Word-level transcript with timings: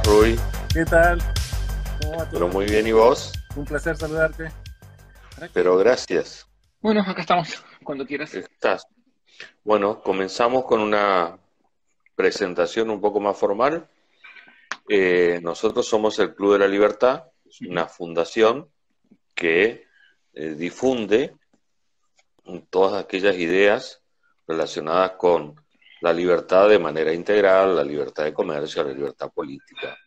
estás, 0.00 0.06
Rui? 0.06 0.36
¿Qué 0.72 0.84
tal? 0.84 1.18
¿Cómo 2.00 2.18
va 2.18 2.24
todo? 2.24 2.30
Pero 2.32 2.48
muy 2.48 2.66
bien, 2.66 2.86
¿y 2.86 2.92
vos? 2.92 3.32
Un 3.56 3.64
placer 3.64 3.96
saludarte. 3.96 4.50
Pero 5.52 5.76
gracias. 5.76 6.46
Bueno, 6.80 7.02
acá 7.06 7.20
estamos, 7.20 7.62
cuando 7.84 8.06
quieras. 8.06 8.34
Estás. 8.34 8.86
Bueno, 9.64 10.00
comenzamos 10.00 10.64
con 10.64 10.80
una 10.80 11.38
presentación 12.14 12.90
un 12.90 13.00
poco 13.00 13.20
más 13.20 13.36
formal. 13.36 13.88
Eh, 14.88 15.40
nosotros 15.42 15.86
somos 15.86 16.18
el 16.18 16.34
Club 16.34 16.54
de 16.54 16.58
la 16.60 16.68
Libertad, 16.68 17.24
es 17.48 17.60
una 17.62 17.86
fundación 17.86 18.68
que 19.34 19.86
eh, 20.34 20.54
difunde 20.56 21.34
todas 22.70 23.02
aquellas 23.02 23.36
ideas 23.36 24.02
relacionadas 24.46 25.12
con 25.12 25.54
la 26.00 26.12
libertad 26.12 26.68
de 26.68 26.78
manera 26.78 27.12
integral, 27.12 27.76
la 27.76 27.84
libertad 27.84 28.24
de 28.24 28.32
comercio, 28.32 28.82
la 28.84 28.92
libertad 28.92 29.30
política. 29.30 29.98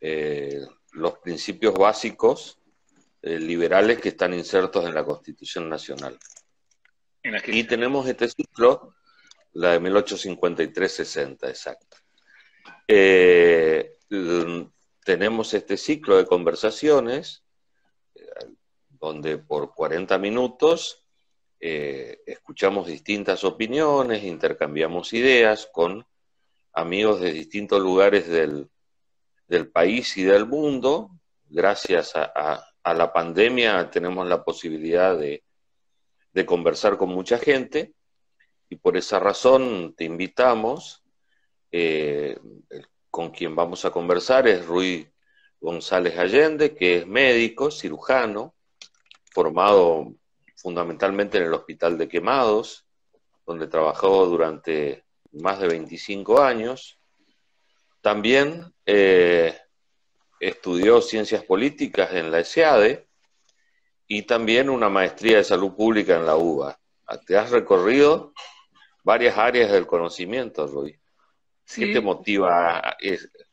Eh, 0.00 0.60
los 0.92 1.18
principios 1.18 1.74
básicos 1.74 2.58
eh, 3.22 3.38
liberales 3.38 4.00
que 4.00 4.10
están 4.10 4.32
insertos 4.34 4.84
en 4.84 4.94
la 4.94 5.04
Constitución 5.04 5.68
Nacional. 5.68 6.18
Y 7.46 7.64
tenemos 7.64 8.06
este 8.06 8.28
ciclo, 8.28 8.94
la 9.54 9.72
de 9.72 9.80
1853-60, 9.80 11.48
exacto. 11.48 11.96
Eh, 12.86 13.96
tenemos 15.04 15.54
este 15.54 15.76
ciclo 15.76 16.18
de 16.18 16.26
conversaciones 16.26 17.42
donde 18.90 19.38
por 19.38 19.74
40 19.74 20.18
minutos 20.18 21.03
eh, 21.66 22.20
escuchamos 22.26 22.88
distintas 22.88 23.42
opiniones, 23.42 24.22
intercambiamos 24.22 25.14
ideas 25.14 25.66
con 25.72 26.06
amigos 26.74 27.22
de 27.22 27.32
distintos 27.32 27.80
lugares 27.80 28.28
del, 28.28 28.68
país 29.72 30.14
y 30.18 30.24
del 30.24 30.44
mundo. 30.44 31.08
Gracias 31.48 32.12
a, 32.16 32.66
la 32.84 33.12
pandemia 33.14 33.88
tenemos 33.90 34.28
la 34.28 34.44
posibilidad 34.44 35.16
de, 35.16 35.42
conversar 36.44 36.98
con 36.98 37.08
mucha 37.08 37.38
gente 37.38 37.94
y 38.68 38.76
por 38.76 38.98
esa 38.98 39.18
razón 39.18 39.94
te 39.96 40.04
invitamos. 40.04 41.02
Eh, 41.72 42.38
con 43.10 43.30
quien 43.30 43.56
vamos 43.56 43.86
a 43.86 43.90
conversar 43.90 44.46
es 44.48 44.66
Rui 44.66 45.10
González 45.58 46.18
Allende, 46.18 46.74
que 46.74 46.98
es 46.98 47.06
médico, 47.06 47.70
cirujano, 47.70 48.54
formado 49.32 50.14
fundamentalmente 50.64 51.36
en 51.36 51.44
el 51.44 51.52
Hospital 51.52 51.98
de 51.98 52.08
Quemados, 52.08 52.86
donde 53.44 53.66
trabajó 53.66 54.24
durante 54.24 55.04
más 55.32 55.60
de 55.60 55.68
25 55.68 56.42
años. 56.42 56.98
También 58.00 58.72
eh, 58.86 59.54
estudió 60.40 61.02
ciencias 61.02 61.44
políticas 61.44 62.14
en 62.14 62.30
la 62.30 62.40
ESEADE 62.40 63.06
y 64.06 64.22
también 64.22 64.70
una 64.70 64.88
maestría 64.88 65.36
de 65.36 65.44
salud 65.44 65.74
pública 65.76 66.16
en 66.16 66.24
la 66.24 66.36
UBA. 66.36 66.80
Te 67.26 67.36
has 67.36 67.50
recorrido 67.50 68.32
varias 69.02 69.36
áreas 69.36 69.70
del 69.70 69.86
conocimiento, 69.86 70.66
Rui. 70.66 70.98
¿Qué 71.74 71.92
te 71.92 72.00
motiva 72.00 72.78
a, 72.78 72.96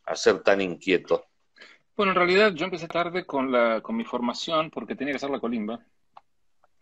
a, 0.05 0.15
ser 0.15 0.43
tan 0.43 0.61
inquieto? 0.61 1.25
Bueno, 1.97 2.13
en 2.13 2.17
realidad 2.17 2.53
yo 2.53 2.63
empecé 2.63 2.87
tarde 2.87 3.25
con, 3.25 3.51
la, 3.51 3.81
con 3.81 3.97
mi 3.97 4.05
formación 4.05 4.69
porque 4.69 4.95
tenía 4.95 5.11
que 5.11 5.17
hacer 5.17 5.29
la 5.29 5.41
colimba 5.41 5.85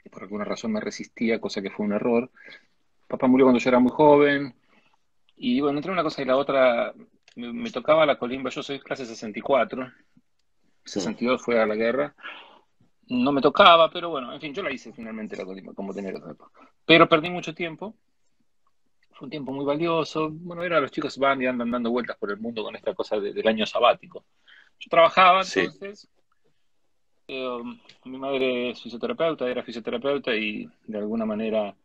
por 0.09 0.23
alguna 0.23 0.45
razón 0.45 0.71
me 0.71 0.79
resistía, 0.79 1.39
cosa 1.39 1.61
que 1.61 1.69
fue 1.69 1.85
un 1.85 1.93
error. 1.93 2.29
Papá 3.07 3.27
murió 3.27 3.45
cuando 3.45 3.59
yo 3.59 3.69
era 3.69 3.79
muy 3.79 3.91
joven. 3.91 4.55
Y 5.37 5.61
bueno, 5.61 5.79
entre 5.79 5.91
una 5.91 6.03
cosa 6.03 6.21
y 6.21 6.25
la 6.25 6.37
otra, 6.37 6.93
me, 7.35 7.71
tocaba 7.71 8.05
la 8.05 8.17
colimba. 8.17 8.49
Yo 8.49 8.61
soy 8.61 8.79
clase 8.79 9.05
64. 9.05 9.91
62 10.85 11.41
fue 11.41 11.61
a 11.61 11.65
la 11.65 11.75
guerra. 11.75 12.15
No 13.07 13.31
me 13.31 13.41
tocaba, 13.41 13.89
pero 13.89 14.09
bueno, 14.09 14.33
en 14.33 14.39
fin, 14.39 14.53
yo 14.53 14.61
la 14.61 14.71
hice 14.71 14.93
finalmente 14.93 15.35
la 15.35 15.45
colimba, 15.45 15.73
como 15.73 15.93
que 15.93 16.01
hacerlo. 16.01 16.37
Pero 16.85 17.09
perdí 17.09 17.29
mucho 17.29 17.55
tiempo. 17.55 17.95
Fue 19.13 19.25
un 19.25 19.31
tiempo 19.31 19.51
muy 19.51 19.65
valioso. 19.65 20.29
Bueno, 20.31 20.63
era 20.63 20.79
los 20.79 20.91
chicos 20.91 21.17
van 21.17 21.41
y 21.41 21.47
andan 21.47 21.71
dando 21.71 21.89
vueltas 21.89 22.17
por 22.17 22.31
el 22.31 22.37
mundo 22.37 22.63
con 22.63 22.75
esta 22.75 22.93
cosa 22.93 23.19
del 23.19 23.47
año 23.47 23.65
sabático. 23.65 24.23
Yo 24.79 24.89
trabajaba 24.89 25.41
entonces. 25.41 26.07
Eh, 27.31 27.63
mi 28.05 28.17
madre 28.17 28.71
es 28.71 28.81
fisioterapeuta, 28.81 29.47
era 29.47 29.61
fisioterapeuta 29.61 30.35
y 30.35 30.67
de 30.87 30.97
alguna 30.97 31.27
manera, 31.27 31.75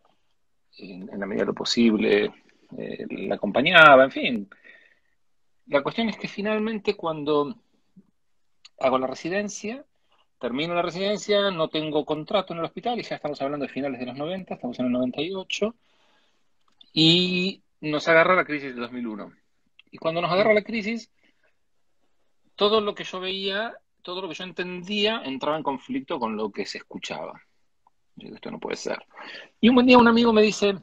en, 0.78 1.06
la 1.20 1.26
medida 1.26 1.42
de 1.42 1.48
lo 1.48 1.54
posible, 1.54 2.32
eh, 2.78 3.06
la 3.10 3.34
acompañaba, 3.34 4.04
en 4.04 4.10
fin. 4.10 4.50
La 5.66 5.82
cuestión 5.82 6.08
es 6.08 6.16
que 6.16 6.28
finalmente 6.28 6.96
cuando 6.96 7.54
hago 8.80 8.98
la 8.98 9.06
residencia, 9.06 9.84
termino 10.40 10.74
la 10.74 10.80
residencia, 10.80 11.50
no 11.50 11.68
tengo 11.68 12.06
contrato 12.06 12.54
en 12.54 12.60
el 12.60 12.64
hospital 12.64 12.98
y 12.98 13.02
ya 13.02 13.16
estamos 13.16 13.42
hablando 13.42 13.66
de 13.66 13.72
finales 13.72 14.00
de 14.00 14.06
los 14.06 14.16
90, 14.16 14.54
estamos 14.54 14.78
en 14.78 14.86
el 14.86 14.92
98, 14.92 15.74
y 16.94 17.62
nos 17.82 18.08
agarra 18.08 18.34
la 18.34 18.46
crisis 18.46 18.74
de 18.74 18.80
2001. 18.80 19.30
Y 19.90 19.98
cuando 19.98 20.22
nos 20.22 20.32
agarra 20.32 20.54
la 20.54 20.64
crisis, 20.64 21.10
todo 22.56 22.80
lo 22.80 22.94
que 22.94 23.04
yo 23.04 23.20
veía 23.20 23.78
todo 24.04 24.20
lo 24.20 24.28
que 24.28 24.34
yo 24.34 24.44
entendía 24.44 25.22
entraba 25.24 25.56
en 25.56 25.62
conflicto 25.64 26.20
con 26.20 26.36
lo 26.36 26.52
que 26.52 26.66
se 26.66 26.78
escuchaba. 26.78 27.42
Yo 28.16 28.26
digo, 28.26 28.36
esto 28.36 28.50
no 28.50 28.60
puede 28.60 28.76
ser. 28.76 29.04
Y 29.60 29.70
un 29.70 29.74
buen 29.74 29.86
día 29.86 29.98
un 29.98 30.06
amigo 30.06 30.32
me 30.32 30.42
dice, 30.42 30.76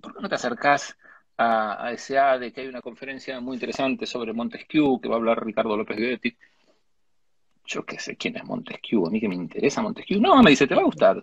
¿por 0.00 0.14
qué 0.14 0.22
no 0.22 0.28
te 0.28 0.36
acercás 0.36 0.96
a, 1.36 1.88
a 1.88 1.96
SA 1.98 2.38
de 2.38 2.52
que 2.52 2.62
hay 2.62 2.68
una 2.68 2.80
conferencia 2.80 3.40
muy 3.40 3.56
interesante 3.56 4.06
sobre 4.06 4.32
Montesquieu, 4.32 5.00
que 5.00 5.08
va 5.08 5.16
a 5.16 5.18
hablar 5.18 5.44
Ricardo 5.44 5.76
López 5.76 5.98
Guetti? 5.98 6.34
Yo 7.66 7.84
qué 7.84 7.98
sé 7.98 8.16
quién 8.16 8.36
es 8.36 8.44
Montesquieu, 8.44 9.04
a 9.06 9.10
mí 9.10 9.20
que 9.20 9.28
me 9.28 9.34
interesa 9.34 9.82
Montesquieu. 9.82 10.20
No, 10.20 10.40
me 10.42 10.50
dice, 10.50 10.66
te 10.66 10.76
va 10.76 10.82
a 10.82 10.86
gustar. 10.86 11.20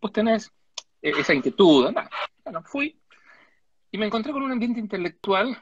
Vos 0.00 0.12
tenés 0.12 0.50
e-, 1.00 1.10
esa 1.10 1.32
inquietud. 1.32 1.86
Anda. 1.86 2.10
Bueno, 2.42 2.62
fui 2.64 2.98
y 3.92 3.98
me 3.98 4.06
encontré 4.06 4.32
con 4.32 4.42
un 4.42 4.50
ambiente 4.50 4.80
intelectual 4.80 5.56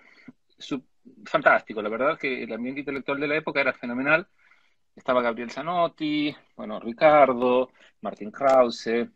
fantástico. 1.27 1.83
La 1.83 1.91
verdad 1.91 2.13
es 2.13 2.19
que 2.19 2.43
el 2.45 2.53
ambiente 2.55 2.81
intelectual 2.81 3.21
de 3.21 3.29
la 3.29 3.37
época 3.37 3.61
era 3.61 3.75
fenomenal 3.75 4.27
estaba 4.95 5.23
Gabriel 5.23 5.51
Zanotti, 5.51 6.35
bueno, 6.57 6.81
Ricardo, 6.81 7.71
Martín 8.01 8.31
Krause, 8.31 9.09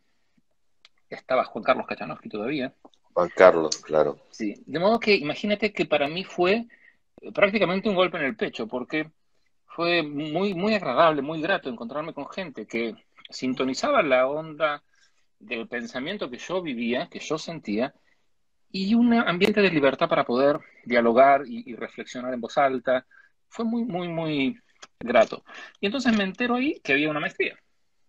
estaba 1.09 1.45
Juan 1.45 1.65
Carlos 1.65 1.87
Kachanowski 1.87 2.29
todavía. 2.29 2.75
Juan 3.13 3.31
Carlos, 3.35 3.77
claro. 3.79 4.19
Sí, 4.31 4.63
de 4.67 4.79
modo 4.79 5.01
que 5.01 5.15
imagínate 5.15 5.73
que 5.73 5.87
para 5.87 6.09
mí 6.09 6.25
fue 6.25 6.67
prácticamente 7.35 7.89
un 7.89 7.95
golpe 7.95 8.19
en 8.19 8.25
el 8.25 8.37
pecho, 8.37 8.67
porque 8.67 9.11
fue 9.67 10.03
muy, 10.03 10.55
muy 10.55 10.75
agradable, 10.75 11.23
muy 11.23 11.41
grato 11.41 11.69
encontrarme 11.69 12.15
con 12.15 12.29
gente 12.29 12.67
que 12.67 12.95
sintonizaba 13.31 14.03
la 14.03 14.27
onda 14.27 14.83
del 15.39 15.69
pensamiento 15.69 16.31
que 16.31 16.39
yo 16.39 16.63
vivía, 16.63 17.09
que 17.11 17.19
yo 17.19 17.39
sentía, 17.39 17.95
y 18.71 18.95
un 18.95 19.15
ambiente 19.15 19.61
de 19.61 19.71
libertad 19.71 20.09
para 20.09 20.25
poder 20.25 20.59
dialogar 20.85 21.43
y, 21.47 21.71
y 21.71 21.75
reflexionar 21.77 22.35
en 22.35 22.41
voz 22.41 22.59
alta. 22.59 23.07
Fue 23.49 23.65
muy, 23.65 23.85
muy, 23.85 24.09
muy, 24.09 24.59
grato. 25.01 25.45
Y 25.81 25.87
entonces 25.87 26.17
me 26.17 26.25
entero 26.25 26.55
ahí 26.55 26.81
que 26.83 26.93
había 26.93 27.11
una 27.11 27.21
maestría. 27.21 27.59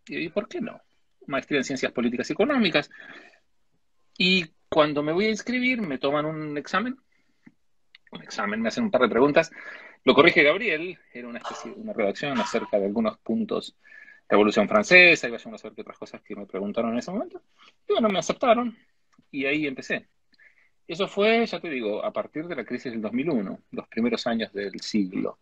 Y 0.07 0.29
¿por 0.29 0.47
qué 0.47 0.61
no? 0.61 0.81
Maestría 1.27 1.59
en 1.59 1.63
Ciencias 1.65 1.91
Políticas 1.91 2.29
y 2.29 2.33
Económicas. 2.33 2.89
Y 4.17 4.45
cuando 4.69 5.03
me 5.03 5.11
voy 5.11 5.25
a 5.25 5.29
inscribir, 5.29 5.81
me 5.81 5.97
toman 5.97 6.25
un 6.25 6.57
examen. 6.57 6.97
Un 8.11 8.23
examen, 8.23 8.61
me 8.61 8.69
hacen 8.69 8.85
un 8.85 8.91
par 8.91 9.01
de 9.01 9.09
preguntas. 9.09 9.51
Lo 10.03 10.13
corrige 10.13 10.43
Gabriel, 10.43 10.97
era 11.13 11.27
una 11.27 11.39
especie 11.39 11.71
una 11.71 11.93
redacción 11.93 12.39
acerca 12.39 12.79
de 12.79 12.85
algunos 12.85 13.18
puntos 13.18 13.75
de 14.30 14.35
Revolución 14.35 14.68
Francesa, 14.68 15.30
y 15.30 15.35
a 15.35 15.39
saber 15.39 15.73
qué 15.75 15.81
otras 15.81 15.97
cosas 15.97 16.21
que 16.21 16.35
me 16.35 16.45
preguntaron 16.45 16.94
en 16.94 17.00
ese 17.00 17.12
momento. 17.12 17.41
Y 17.88 17.94
bueno, 17.94 18.07
me 18.09 18.19
aceptaron 18.19 18.77
y 19.31 19.45
ahí 19.45 19.68
empecé. 19.68 20.07
Eso 20.88 21.07
fue, 21.07 21.45
ya 21.45 21.59
te 21.59 21.69
digo, 21.69 22.03
a 22.03 22.13
partir 22.13 22.47
de 22.47 22.56
la 22.56 22.63
crisis 22.63 22.94
del 22.94 23.01
2001, 23.01 23.59
los 23.71 23.88
primeros 23.89 24.25
años 24.25 24.53
del 24.53 24.80
siglo. 24.80 25.39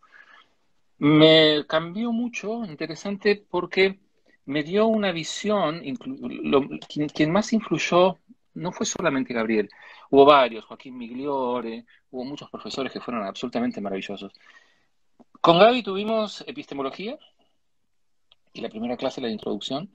Me 0.97 1.65
cambió 1.67 2.11
mucho, 2.11 2.63
interesante, 2.65 3.43
porque 3.49 3.99
me 4.45 4.63
dio 4.63 4.87
una 4.87 5.11
visión, 5.11 5.81
quien, 7.13 7.31
más 7.31 7.51
influyó 7.51 8.17
no 8.53 8.71
fue 8.71 8.85
solamente 8.85 9.33
Gabriel, 9.33 9.69
hubo 10.09 10.25
varios, 10.25 10.63
Joaquín 10.65 10.97
Migliore, 10.97 11.85
hubo 12.11 12.23
muchos 12.23 12.49
profesores 12.49 12.93
que 12.93 13.01
fueron 13.01 13.23
absolutamente 13.23 13.81
maravillosos. 13.81 14.31
Con 15.41 15.59
Gaby 15.59 15.83
tuvimos 15.83 16.43
epistemología 16.47 17.17
y 18.53 18.61
la 18.61 18.69
primera 18.69 18.95
clase, 18.95 19.19
la 19.19 19.29
introducción, 19.29 19.91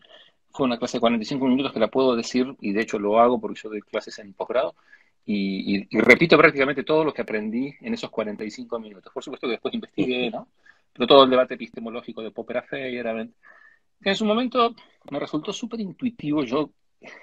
fue 0.51 0.67
una 0.67 0.79
clase 0.79 0.99
de 0.99 1.01
45 1.01 1.47
minutos 1.47 1.73
que 1.73 1.81
la 1.81 1.89
puedo 1.89 2.15
decir, 2.15 2.55
y 2.61 2.73
de 2.73 2.83
hecho 2.83 2.99
lo 2.99 3.19
hago 3.19 3.41
porque 3.41 3.61
yo 3.63 3.71
doy 3.71 3.81
clases 3.81 4.19
en 4.19 4.35
posgrado, 4.35 4.75
y, 5.25 5.87
y, 5.91 6.01
repito 6.01 6.37
prácticamente 6.37 6.83
todo 6.83 7.05
lo 7.05 7.15
que 7.15 7.23
aprendí 7.23 7.73
en 7.81 7.95
esos 7.95 8.11
45 8.11 8.79
minutos. 8.81 9.13
Por 9.13 9.23
supuesto 9.23 9.47
que 9.47 9.53
después 9.53 9.75
investigué, 9.75 10.31
¿no? 10.31 10.49
Pero 10.93 11.07
todo 11.07 11.25
el 11.25 11.31
debate 11.31 11.55
epistemológico 11.55 12.23
de 12.23 12.31
Popper 12.31 12.59
a 12.59 12.63
Feyerabend, 12.63 13.35
que 14.01 14.11
en 14.11 14.17
su 14.17 14.25
momento 14.25 14.75
me 15.11 15.19
resultó 15.19 15.53
súper 15.53 15.81
intuitivo, 15.81 16.45
yo 16.45 16.73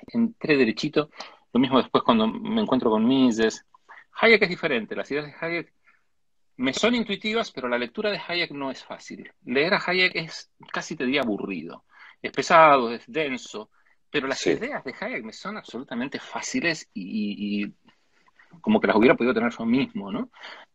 entré 0.07 0.57
derechito, 0.57 1.09
lo 1.53 1.59
mismo 1.59 1.77
después 1.77 2.03
cuando 2.03 2.27
me 2.27 2.61
encuentro 2.61 2.89
con 2.89 3.07
Mises. 3.07 3.65
Hayek 4.19 4.43
es 4.43 4.49
diferente, 4.49 4.95
las 4.95 5.09
ideas 5.11 5.25
de 5.27 5.35
Hayek 5.39 5.73
me 6.57 6.73
son 6.73 6.95
intuitivas, 6.95 7.51
pero 7.51 7.67
la 7.67 7.77
lectura 7.77 8.09
de 8.11 8.19
Hayek 8.25 8.51
no 8.51 8.71
es 8.71 8.83
fácil. 8.83 9.31
Leer 9.45 9.75
a 9.75 9.83
Hayek 9.85 10.15
es 10.15 10.51
casi 10.71 10.95
te 10.95 11.05
diría 11.05 11.21
aburrido. 11.21 11.85
Es 12.21 12.31
pesado, 12.31 12.91
es 12.91 13.03
denso, 13.07 13.69
pero 14.09 14.27
las 14.27 14.45
ideas 14.47 14.83
de 14.83 14.93
Hayek 14.99 15.23
me 15.23 15.33
son 15.33 15.57
absolutamente 15.57 16.19
fáciles 16.19 16.89
y, 16.93 17.65
como 18.61 18.79
que 18.79 18.87
las 18.87 18.95
hubiera 18.95 19.15
podido 19.15 19.33
tener 19.33 19.51
yo 19.51 19.65
mismo, 19.65 20.11
¿no? 20.11 20.29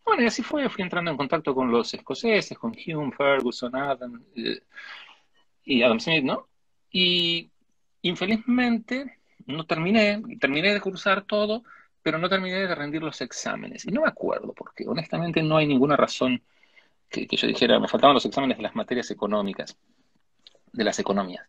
Bueno, 0.05 0.23
y 0.23 0.27
así 0.27 0.43
fue, 0.43 0.69
fui 0.69 0.83
entrando 0.83 1.11
en 1.11 1.17
contacto 1.17 1.55
con 1.55 1.71
los 1.71 1.93
escoceses, 1.95 2.59
con 2.59 2.73
Hume, 2.73 3.13
Ferguson, 3.13 3.75
Adam 3.77 4.23
eh, 4.35 4.61
y 5.65 5.83
Adam 5.83 6.01
Smith, 6.01 6.25
¿no? 6.25 6.49
Y 6.91 7.51
infelizmente 8.03 9.19
no 9.47 9.65
terminé, 9.65 10.23
terminé 10.41 10.73
de 10.73 10.81
cursar 10.81 11.23
todo, 11.23 11.63
pero 12.03 12.19
no 12.19 12.29
terminé 12.29 12.67
de 12.67 12.75
rendir 12.75 13.03
los 13.03 13.21
exámenes. 13.21 13.85
Y 13.87 13.91
no 13.91 14.03
me 14.03 14.09
acuerdo, 14.09 14.53
porque 14.53 14.87
honestamente 14.87 15.43
no 15.43 15.57
hay 15.57 15.67
ninguna 15.67 15.97
razón 15.97 16.43
que, 17.09 17.27
yo 17.31 17.47
dijera, 17.47 17.79
me 17.79 17.89
faltaban 17.89 18.15
los 18.15 18.27
exámenes 18.27 18.57
de 18.57 18.63
las 18.63 18.75
materias 18.75 19.11
económicas, 19.11 19.77
de 20.73 20.85
las 20.85 20.99
economías. 20.99 21.47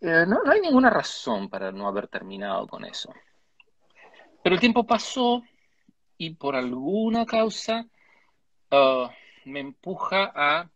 Eh, 0.00 0.24
no, 0.26 0.40
hay 0.46 0.60
ninguna 0.60 0.90
razón 0.90 1.48
para 1.50 1.72
no 1.72 1.88
haber 1.88 2.08
terminado 2.08 2.66
con 2.66 2.84
eso. 2.84 3.12
Pero 4.48 4.54
el 4.54 4.60
tiempo 4.60 4.86
pasó 4.86 5.42
y 6.16 6.30
por 6.30 6.56
alguna 6.56 7.26
causa 7.26 7.86
uh, 8.70 9.06
me 9.44 9.60
empuja 9.60 10.32
a, 10.34 10.70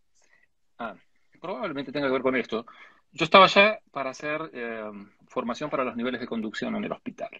Probablemente 1.41 1.91
tenga 1.91 2.05
que 2.05 2.13
ver 2.13 2.21
con 2.21 2.35
esto. 2.35 2.67
Yo 3.13 3.23
estaba 3.25 3.47
ya 3.47 3.79
para 3.91 4.11
hacer 4.11 4.51
eh, 4.53 4.91
formación 5.25 5.71
para 5.71 5.83
los 5.83 5.95
niveles 5.95 6.21
de 6.21 6.27
conducción 6.27 6.75
en 6.75 6.83
el 6.83 6.91
hospital. 6.91 7.31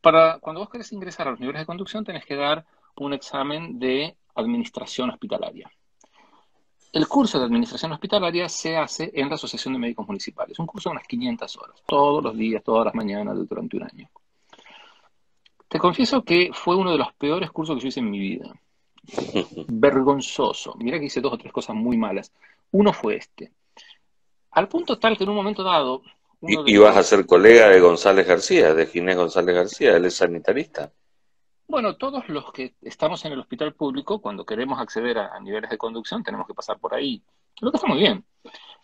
Cuando 0.00 0.60
vos 0.60 0.70
querés 0.70 0.92
ingresar 0.92 1.26
a 1.26 1.32
los 1.32 1.40
niveles 1.40 1.62
de 1.62 1.66
conducción, 1.66 2.04
tenés 2.04 2.24
que 2.24 2.36
dar 2.36 2.64
un 2.98 3.12
examen 3.14 3.80
de 3.80 4.14
administración 4.36 5.10
hospitalaria. 5.10 5.68
El 6.92 7.08
curso 7.08 7.40
de 7.40 7.46
administración 7.46 7.90
hospitalaria 7.90 8.48
se 8.48 8.76
hace 8.76 9.10
en 9.14 9.28
la 9.28 9.34
Asociación 9.34 9.74
de 9.74 9.80
Médicos 9.80 10.06
Municipales, 10.06 10.60
un 10.60 10.66
curso 10.66 10.90
de 10.90 10.92
unas 10.92 11.08
500 11.08 11.56
horas, 11.56 11.82
todos 11.86 12.22
los 12.22 12.36
días, 12.36 12.62
todas 12.62 12.84
las 12.84 12.94
mañanas, 12.94 13.36
durante 13.48 13.76
un 13.76 13.82
año. 13.82 14.08
Te 15.72 15.78
confieso 15.78 16.22
que 16.22 16.50
fue 16.52 16.76
uno 16.76 16.92
de 16.92 16.98
los 16.98 17.14
peores 17.14 17.50
cursos 17.50 17.76
que 17.76 17.82
yo 17.84 17.88
hice 17.88 18.00
en 18.00 18.10
mi 18.10 18.18
vida. 18.18 18.52
Vergonzoso. 19.68 20.74
Mira 20.76 20.98
que 20.98 21.06
hice 21.06 21.22
dos 21.22 21.32
o 21.32 21.38
tres 21.38 21.50
cosas 21.50 21.74
muy 21.74 21.96
malas. 21.96 22.30
Uno 22.72 22.92
fue 22.92 23.16
este. 23.16 23.52
Al 24.50 24.68
punto 24.68 24.98
tal 24.98 25.16
que 25.16 25.24
en 25.24 25.30
un 25.30 25.36
momento 25.36 25.62
dado 25.62 26.02
y, 26.42 26.76
vas 26.76 26.94
a 26.94 27.02
ser 27.02 27.24
colega 27.24 27.70
de 27.70 27.80
González 27.80 28.26
García, 28.26 28.74
de 28.74 28.86
Ginés 28.86 29.16
González 29.16 29.54
García, 29.54 29.96
él 29.96 30.04
es 30.04 30.16
sanitarista. 30.16 30.92
Bueno, 31.68 31.96
todos 31.96 32.28
los 32.28 32.52
que 32.52 32.74
estamos 32.82 33.24
en 33.24 33.32
el 33.32 33.40
hospital 33.40 33.72
público, 33.72 34.20
cuando 34.20 34.44
queremos 34.44 34.78
acceder 34.78 35.16
a, 35.16 35.40
niveles 35.40 35.70
de 35.70 35.78
conducción, 35.78 36.22
tenemos 36.22 36.46
que 36.46 36.52
pasar 36.52 36.78
por 36.78 36.92
ahí. 36.94 37.22
Lo 37.62 37.70
que 37.70 37.78
está 37.78 37.88
muy 37.88 37.98
bien. 37.98 38.26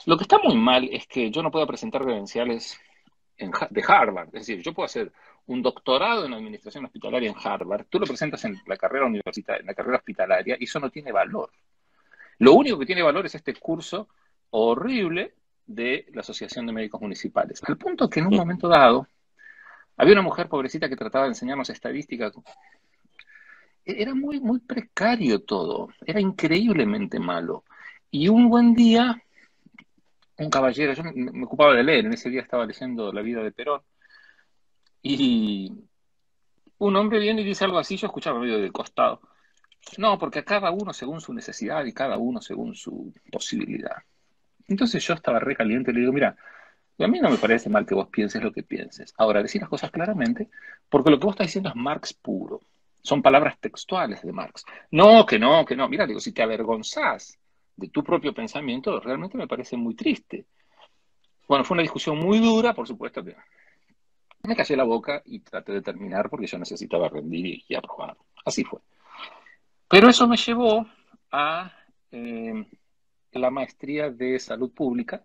Lo 0.07 0.17
que 0.17 0.23
está 0.23 0.39
muy 0.39 0.55
mal 0.55 0.89
es 0.91 1.07
que 1.07 1.31
yo 1.31 1.43
no 1.43 1.51
puedo 1.51 1.67
presentar 1.67 2.03
credenciales 2.03 2.81
de 3.39 3.85
Harvard. 3.87 4.29
Es 4.29 4.47
decir, 4.47 4.63
yo 4.63 4.75
puedo 4.75 4.87
hacer 4.87 5.13
un 5.47 5.63
doctorado 5.63 6.27
en 6.27 6.35
administración 6.35 6.85
hospitalaria 6.85 7.31
en 7.31 7.37
Harvard, 7.43 7.87
tú 7.89 7.99
lo 7.99 8.07
presentas 8.07 8.45
en 8.45 8.61
la 8.67 8.77
carrera 8.77 9.07
universitaria, 9.07 9.61
en 9.61 9.67
la 9.67 9.75
carrera 9.75 9.99
hospitalaria, 9.99 10.57
y 10.59 10.65
eso 10.65 10.81
no 10.81 10.91
tiene 10.91 11.13
valor. 11.13 11.51
Lo 12.39 12.55
único 12.55 12.79
que 12.79 12.87
tiene 12.87 13.03
valor 13.03 13.27
es 13.27 13.35
este 13.35 13.55
curso 13.55 14.09
horrible 14.51 15.35
de 15.67 16.07
la 16.15 16.21
Asociación 16.21 16.67
de 16.67 16.73
Médicos 16.73 17.01
Municipales. 17.01 17.63
Al 17.67 17.77
punto 17.77 18.09
que 18.09 18.21
en 18.21 18.27
un 18.27 18.37
momento 18.37 18.69
dado 18.69 19.07
había 19.97 20.13
una 20.13 20.23
mujer 20.23 20.49
pobrecita 20.49 20.89
que 20.89 20.97
trataba 20.97 21.25
de 21.25 21.31
enseñarnos 21.31 21.71
estadística. 21.71 22.31
Era 23.85 24.15
muy, 24.15 24.39
muy 24.41 24.61
precario 24.61 25.41
todo, 25.41 25.89
era 26.07 26.21
increíblemente 26.21 27.19
malo. 27.19 27.65
Y 28.11 28.29
un 28.29 28.49
buen 28.49 28.75
día, 28.75 29.21
un 30.39 30.51
caballero, 30.51 30.93
yo 30.93 31.03
me, 31.03 31.45
ocupaba 31.45 31.75
de 31.75 31.83
leer, 31.83 32.07
en 32.07 32.13
ese 32.13 32.31
día 32.31 32.43
estaba 32.43 32.67
leyendo 32.67 33.13
La 33.13 33.23
vida 33.23 33.43
de 33.43 33.53
Perón, 33.53 33.83
y 35.03 35.73
un 36.79 36.97
hombre 36.97 37.19
viene 37.19 37.43
y 37.43 37.45
dice 37.45 37.65
algo 37.65 37.79
así, 37.79 37.97
yo 37.97 38.07
escuchaba 38.07 38.41
medio 38.41 38.59
de 38.59 38.71
costado. 38.71 39.21
No, 39.97 40.19
porque 40.19 40.41
a 40.41 40.45
cada 40.45 40.71
uno 40.71 40.93
según 40.93 41.21
su 41.21 41.33
necesidad 41.33 41.85
y 41.85 41.93
cada 41.93 42.19
uno 42.19 42.41
según 42.41 42.75
su 42.75 43.13
posibilidad. 43.31 43.97
Entonces 44.67 45.05
yo 45.07 45.15
estaba 45.15 45.39
recaliente 45.39 45.91
y 45.91 45.95
le 45.95 46.01
digo, 46.01 46.13
mira, 46.13 46.37
a 46.99 47.07
mí 47.07 47.21
no 47.21 47.31
me 47.31 47.39
parece 47.39 47.71
mal 47.71 47.87
que 47.87 47.95
vos 47.95 48.09
pienses 48.09 48.43
lo 48.43 48.53
que 48.53 48.63
pienses. 48.63 49.15
Ahora, 49.17 49.43
decir 49.43 49.61
las 49.61 49.71
cosas 49.71 49.91
claramente, 49.91 50.51
porque 50.89 51.11
lo 51.11 51.19
que 51.19 51.27
vos 51.27 51.35
estás 51.35 51.47
diciendo 51.47 51.71
es 51.71 51.77
Marx 51.77 52.13
puro. 52.13 52.61
Son 53.03 53.23
palabras 53.23 53.59
textuales 53.61 54.23
de 54.23 54.33
Marx. 54.33 54.65
No, 54.91 55.25
que 55.25 55.39
no, 55.39 55.65
que 55.65 55.77
no. 55.77 55.89
Mira, 55.89 56.07
digo, 56.07 56.21
si 56.21 56.33
te 56.33 56.43
avergonzás 56.43 57.39
de 57.79 57.89
tu 57.89 58.03
propio 58.03 58.35
pensamiento, 58.35 58.99
realmente 58.99 59.39
me 59.39 59.47
parece 59.47 59.77
muy 59.77 59.95
triste. 59.95 60.47
Bueno, 61.47 61.65
fue 61.65 61.77
una 61.77 61.83
discusión 61.83 62.19
muy 62.19 62.41
dura, 62.41 62.75
por 62.75 62.87
supuesto 62.89 63.25
que 63.25 63.37
me 64.43 64.57
callé 64.57 64.77
la 64.77 64.85
boca 64.85 65.23
y 65.25 65.41
traté 65.41 65.73
de 65.73 65.83
terminar 65.83 66.29
porque 66.29 66.47
yo 66.47 66.59
necesitaba 66.59 67.09
rendir 67.09 67.63
y, 67.69 67.75
aprobar. 67.75 68.17
Así 68.45 68.65
fue. 68.65 68.81
Pero 69.89 70.09
eso 70.09 70.27
me 70.27 70.37
llevó 70.37 70.87
a 71.31 71.73
eh, 72.11 72.67
la 73.33 73.51
maestría 73.51 74.11
de 74.11 74.41
salud 74.41 74.73
pública 74.73 75.25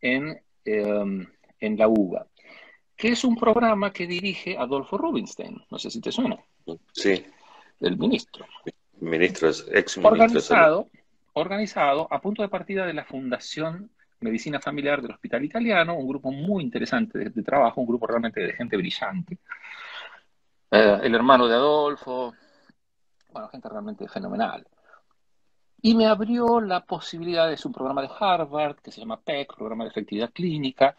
en, 0.00 0.40
em, 0.64 1.26
en 1.60 1.78
la 1.78 1.88
UBA, 1.88 2.26
que 2.96 3.08
es 3.08 3.22
un 3.22 3.36
programa 3.36 3.92
que 3.92 4.06
dirige 4.06 4.56
Adolfo 4.56 4.96
Rubinstein. 4.96 5.62
No 5.70 5.78
sé 5.78 5.90
si 5.90 6.00
te 6.00 6.10
suena. 6.10 6.42
Sí. 6.92 7.22
El 7.80 7.98
ministro. 7.98 8.46
Ministro, 9.00 9.48
ex 9.48 9.68
ministro. 9.72 10.08
Organizado, 10.08 10.88
organizado 11.34 12.08
a 12.10 12.20
punto 12.20 12.42
de 12.42 12.48
partida 12.48 12.86
de 12.86 12.94
la 12.94 13.04
Fundación 13.04 13.90
Medicina 14.20 14.60
Familiar 14.60 15.02
del 15.02 15.12
Hospital 15.12 15.44
Italiano, 15.44 15.96
un 15.96 16.06
grupo 16.06 16.30
muy 16.30 16.62
interesante 16.62 17.18
de, 17.18 17.42
trabajo, 17.42 17.80
un 17.80 17.86
grupo 17.86 18.06
realmente 18.06 18.40
de 18.40 18.52
gente 18.52 18.76
brillante. 18.76 19.38
Eh, 20.70 21.00
el 21.02 21.14
hermano 21.14 21.48
de 21.48 21.54
Adolfo, 21.54 22.32
bueno, 23.30 23.48
gente 23.48 23.68
realmente 23.68 24.08
fenomenal. 24.08 24.66
Y 25.80 25.94
me 25.96 26.06
abrió 26.06 26.60
la 26.60 26.84
posibilidad 26.84 27.48
de 27.48 27.56
su 27.56 27.72
programa 27.72 28.02
de 28.02 28.10
Harvard, 28.18 28.76
que 28.76 28.92
se 28.92 29.00
llama 29.00 29.20
PEC, 29.20 29.56
Programa 29.56 29.84
de 29.84 29.90
Efectividad 29.90 30.30
Clínica, 30.32 30.94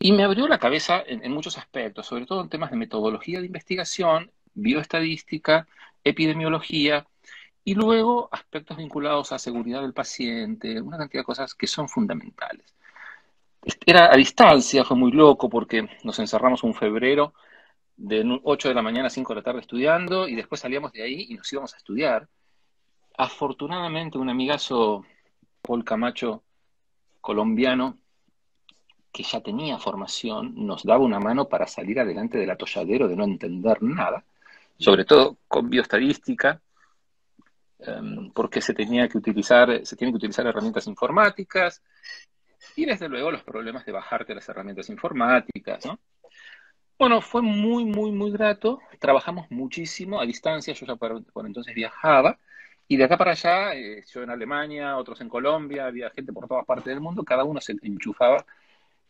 y 0.00 0.12
me 0.12 0.24
abrió 0.24 0.46
la 0.48 0.58
cabeza 0.58 1.02
en, 1.06 1.32
muchos 1.32 1.58
aspectos, 1.58 2.06
sobre 2.06 2.26
todo 2.26 2.40
en 2.40 2.48
temas 2.48 2.70
de 2.70 2.76
metodología 2.76 3.40
de 3.40 3.46
investigación, 3.46 4.30
bioestadística, 4.54 5.66
epidemiología, 6.04 7.06
y 7.68 7.74
luego 7.74 8.30
aspectos 8.32 8.78
vinculados 8.78 9.30
a 9.30 9.38
seguridad 9.38 9.82
del 9.82 9.92
paciente, 9.92 10.80
una 10.80 10.96
cantidad 10.96 11.20
de 11.20 11.26
cosas 11.26 11.54
que 11.54 11.66
son 11.66 11.86
fundamentales. 11.86 12.74
Era 13.84 14.10
a 14.10 14.16
distancia, 14.16 14.86
fue 14.86 14.96
muy 14.96 15.12
loco 15.12 15.50
porque 15.50 15.86
nos 16.02 16.18
encerramos 16.18 16.62
un 16.62 16.72
febrero 16.72 17.34
de 17.94 18.40
8 18.42 18.68
de 18.68 18.74
la 18.74 18.80
mañana 18.80 19.08
a 19.08 19.10
5 19.10 19.34
de 19.34 19.40
la 19.40 19.42
tarde 19.42 19.60
estudiando 19.60 20.26
y 20.26 20.34
después 20.34 20.62
salíamos 20.62 20.92
de 20.92 21.02
ahí 21.02 21.26
y 21.28 21.34
nos 21.34 21.52
íbamos 21.52 21.74
a 21.74 21.76
estudiar. 21.76 22.26
Afortunadamente, 23.18 24.16
un 24.16 24.30
amigazo, 24.30 25.04
Paul 25.60 25.84
Camacho, 25.84 26.42
colombiano, 27.20 27.98
que 29.12 29.24
ya 29.24 29.42
tenía 29.42 29.76
formación, 29.76 30.54
nos 30.56 30.84
daba 30.84 31.04
una 31.04 31.20
mano 31.20 31.50
para 31.50 31.66
salir 31.66 32.00
adelante 32.00 32.38
del 32.38 32.50
atolladero 32.50 33.08
de 33.08 33.16
no 33.16 33.24
entender 33.24 33.82
nada, 33.82 34.24
sobre 34.78 35.04
todo 35.04 35.36
con 35.48 35.68
bioestadística, 35.68 36.62
em, 37.80 38.30
porque 38.32 38.60
se 38.60 38.74
tenía 38.74 39.08
que 39.08 39.18
utilizar, 39.18 39.84
se 39.84 39.96
tienen 39.96 40.12
que 40.14 40.18
utilizar 40.18 40.46
herramientas 40.46 40.86
informáticas, 40.86 41.82
y 42.76 42.84
desde 42.84 43.08
luego 43.08 43.30
los 43.30 43.42
problemas 43.42 43.84
de 43.86 43.92
bajarte 43.92 44.34
las 44.34 44.48
herramientas 44.48 44.88
informáticas, 44.90 45.86
¿no? 45.86 45.98
Bueno, 46.98 47.20
fue 47.20 47.42
muy, 47.42 47.84
muy, 47.84 48.10
muy 48.10 48.32
grato. 48.32 48.80
Trabajamos 48.98 49.48
muchísimo 49.50 50.20
a 50.20 50.26
distancia. 50.26 50.74
Yo 50.74 50.84
ya 50.84 50.96
por 50.96 51.46
entonces 51.46 51.72
viajaba 51.72 52.38
y 52.90 52.96
de 52.96 53.04
acá 53.04 53.18
para 53.18 53.32
allá, 53.32 53.74
eh, 53.74 54.02
yo 54.10 54.22
en 54.22 54.30
Alemania, 54.30 54.96
otros 54.96 55.20
en 55.20 55.28
Colombia, 55.28 55.86
había 55.86 56.08
gente 56.10 56.32
por 56.32 56.48
todas 56.48 56.64
partes 56.64 56.86
del 56.86 57.02
mundo, 57.02 57.22
cada 57.22 57.44
uno 57.44 57.60
se 57.60 57.76
enchufaba 57.82 58.46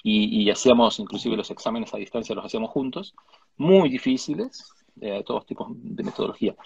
y, 0.02 0.50
hacíamos 0.50 0.98
inclusive 0.98 1.36
los 1.36 1.50
exámenes 1.50 1.94
a 1.94 1.98
distancia, 1.98 2.34
los 2.34 2.44
hacíamos 2.44 2.70
juntos, 2.70 3.14
muy 3.56 3.88
difíciles, 3.88 4.72
de 4.96 5.22
todos 5.22 5.46
tipos 5.46 5.68
de 5.72 6.02
metodología. 6.02 6.56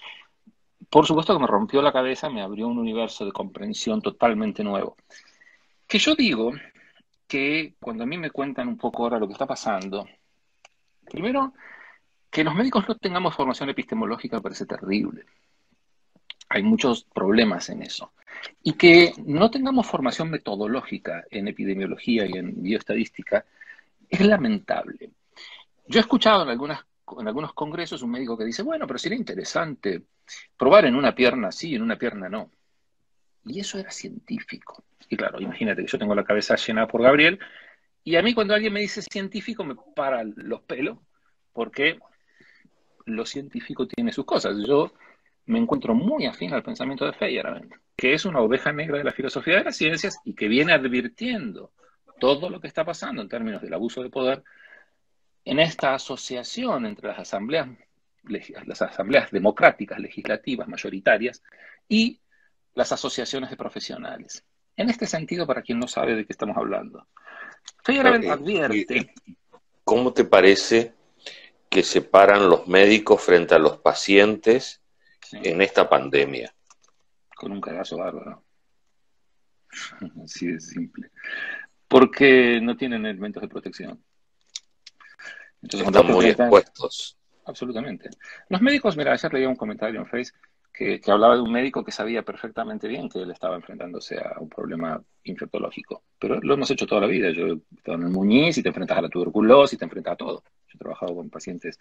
Por 0.93 1.07
supuesto 1.07 1.33
que 1.33 1.41
me 1.41 1.47
rompió 1.47 1.81
la 1.81 1.91
cabeza, 1.91 2.29
me 2.29 2.43
abrió 2.43 2.67
un 2.67 2.77
universo 2.77 3.25
de 3.25 3.31
comprensión 3.31 3.99
totalmente 3.99 4.63
nuevo. 4.63 4.95
Que 5.87 5.97
yo 5.97 6.13
digo 6.13 6.51
que 7.27 7.73
cuando 7.79 8.03
a 8.03 8.07
mí 8.07 8.17
me 8.17 8.29
cuentan 8.29 8.67
un 8.67 8.77
poco 8.77 9.03
ahora 9.03 9.17
lo 9.17 9.25
que 9.25 9.33
está 9.33 9.47
pasando, 9.47 10.07
primero, 11.09 11.53
que 12.29 12.43
los 12.43 12.53
médicos 12.53 12.87
no 12.87 12.95
tengamos 12.95 13.35
formación 13.35 13.69
epistemológica 13.69 14.39
parece 14.39 14.67
terrible 14.67 15.25
hay 16.53 16.61
muchos 16.61 17.03
problemas 17.05 17.69
en 17.69 17.81
eso. 17.81 18.13
Y 18.61 18.73
que 18.73 19.13
no 19.25 19.49
tengamos 19.49 19.87
formación 19.87 20.29
metodológica 20.29 21.23
en 21.31 21.47
epidemiología 21.47 22.27
y 22.27 22.33
en 22.33 22.61
bioestadística 22.61 23.43
es 24.07 24.21
lamentable. 24.21 25.09
Yo 25.87 25.99
he 25.99 26.01
escuchado 26.01 26.43
en 26.43 26.49
algunas 26.49 26.85
en 27.19 27.27
algunos 27.27 27.53
congresos 27.53 28.01
un 28.01 28.11
médico 28.11 28.37
que 28.37 28.45
dice, 28.45 28.63
bueno, 28.63 28.87
pero 28.87 28.99
sería 28.99 29.17
interesante 29.17 30.03
probar 30.57 30.85
en 30.85 30.95
una 30.95 31.13
pierna 31.13 31.51
sí, 31.51 31.75
en 31.75 31.81
una 31.81 31.97
pierna 31.97 32.29
no. 32.29 32.49
Y 33.45 33.59
eso 33.59 33.77
era 33.77 33.91
científico. 33.91 34.83
Y 35.09 35.17
claro, 35.17 35.39
imagínate 35.39 35.81
que 35.81 35.91
yo 35.91 35.99
tengo 35.99 36.15
la 36.15 36.23
cabeza 36.23 36.55
llena 36.55 36.87
por 36.87 37.01
Gabriel, 37.01 37.39
y 38.03 38.15
a 38.15 38.21
mí 38.21 38.33
cuando 38.33 38.53
alguien 38.53 38.73
me 38.73 38.81
dice 38.81 39.01
científico 39.01 39.63
me 39.63 39.75
para 39.95 40.23
los 40.23 40.61
pelos, 40.61 40.97
porque 41.53 41.99
lo 43.05 43.25
científico 43.25 43.87
tiene 43.87 44.11
sus 44.11 44.25
cosas. 44.25 44.57
Yo 44.65 44.91
me 45.45 45.59
encuentro 45.59 45.93
muy 45.93 46.25
afín 46.25 46.53
al 46.53 46.63
pensamiento 46.63 47.05
de 47.05 47.13
Feyerabend, 47.13 47.73
que 47.95 48.13
es 48.13 48.25
una 48.25 48.39
oveja 48.39 48.71
negra 48.71 48.97
de 48.97 49.03
la 49.03 49.11
filosofía 49.11 49.57
de 49.57 49.65
las 49.65 49.77
ciencias 49.77 50.19
y 50.25 50.33
que 50.33 50.47
viene 50.47 50.73
advirtiendo 50.73 51.71
todo 52.19 52.49
lo 52.49 52.59
que 52.59 52.67
está 52.67 52.85
pasando 52.85 53.21
en 53.21 53.29
términos 53.29 53.61
del 53.61 53.73
abuso 53.73 54.03
de 54.03 54.09
poder 54.09 54.43
en 55.45 55.59
esta 55.59 55.93
asociación 55.93 56.85
entre 56.85 57.09
las 57.09 57.19
asambleas, 57.19 57.67
las 58.23 58.81
asambleas 58.81 59.31
democráticas, 59.31 59.99
legislativas, 59.99 60.67
mayoritarias 60.67 61.43
y 61.87 62.19
las 62.73 62.91
asociaciones 62.91 63.49
de 63.49 63.57
profesionales. 63.57 64.43
En 64.75 64.89
este 64.89 65.05
sentido, 65.05 65.45
para 65.45 65.61
quien 65.61 65.79
no 65.79 65.87
sabe 65.87 66.15
de 66.15 66.25
qué 66.25 66.33
estamos 66.33 66.57
hablando, 66.57 67.07
Feyerabend 67.83 68.25
advierte. 68.25 69.13
¿Cómo 69.83 70.13
te 70.13 70.23
parece 70.23 70.93
que 71.69 71.83
separan 71.83 72.49
los 72.49 72.67
médicos 72.67 73.21
frente 73.21 73.55
a 73.55 73.59
los 73.59 73.77
pacientes 73.77 74.81
en 75.31 75.61
esta 75.61 75.89
pandemia? 75.89 76.53
Con 77.35 77.51
un 77.51 77.61
cagazo 77.61 77.97
bárbaro. 77.97 78.43
Así 80.23 80.47
de 80.47 80.59
simple. 80.59 81.11
Porque 81.87 82.59
no 82.61 82.77
tienen 82.77 83.05
elementos 83.05 83.41
de 83.41 83.49
protección. 83.49 84.01
Entonces, 85.63 85.87
Están 85.87 86.07
muy 86.07 86.27
expuestos. 86.27 87.17
Absolutamente. 87.45 88.09
Los 88.49 88.61
médicos, 88.61 88.95
mira, 88.95 89.13
ayer 89.13 89.33
leía 89.33 89.49
un 89.49 89.55
comentario 89.55 89.99
en 89.99 90.05
Facebook 90.05 90.39
que, 90.73 90.99
hablaba 91.07 91.35
de 91.35 91.41
un 91.41 91.51
médico 91.51 91.83
que 91.83 91.91
sabía 91.91 92.23
perfectamente 92.23 92.87
bien 92.87 93.07
que 93.07 93.19
él 93.19 93.31
estaba 93.31 93.55
enfrentándose 93.55 94.17
a 94.17 94.39
un 94.39 94.49
problema 94.49 95.01
infectológico. 95.23 96.03
Pero 96.19 96.39
lo 96.41 96.55
hemos 96.55 96.69
hecho 96.71 96.87
toda 96.87 97.01
la 97.01 97.07
vida. 97.07 97.29
Yo 97.31 97.47
he 97.47 97.59
estado 97.77 97.97
en 97.97 98.03
el 98.03 98.09
Muñiz 98.09 98.57
y 98.57 98.63
te 98.63 98.69
enfrentas 98.69 98.97
a 98.97 99.01
la 99.01 99.09
tuberculosis, 99.09 99.77
te 99.77 99.85
enfrentas 99.85 100.13
a 100.13 100.17
todo. 100.17 100.43
Yo 100.67 100.75
he 100.75 100.77
trabajado 100.77 101.15
con 101.15 101.29
pacientes. 101.29 101.77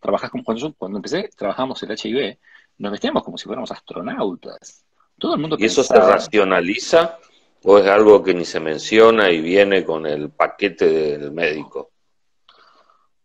Trabajas 0.00 0.30
como 0.30 0.44
cuando, 0.44 0.72
cuando 0.74 0.98
empecé, 0.98 1.28
trabajamos 1.36 1.82
el 1.82 1.90
HIV, 1.90 2.38
nos 2.78 2.92
vestíamos 2.92 3.24
como 3.24 3.36
si 3.36 3.46
fuéramos 3.46 3.72
astronautas. 3.72 4.84
Todo 5.18 5.34
el 5.34 5.40
mundo 5.40 5.56
¿Y 5.58 5.64
eso 5.64 5.82
se 5.82 5.98
racionaliza 5.98 7.18
o 7.64 7.78
es 7.78 7.86
algo 7.86 8.22
que 8.22 8.34
ni 8.34 8.44
se 8.44 8.60
menciona 8.60 9.30
y 9.30 9.40
viene 9.40 9.84
con 9.84 10.06
el 10.06 10.30
paquete 10.30 10.86
del 10.86 11.32
médico? 11.32 11.90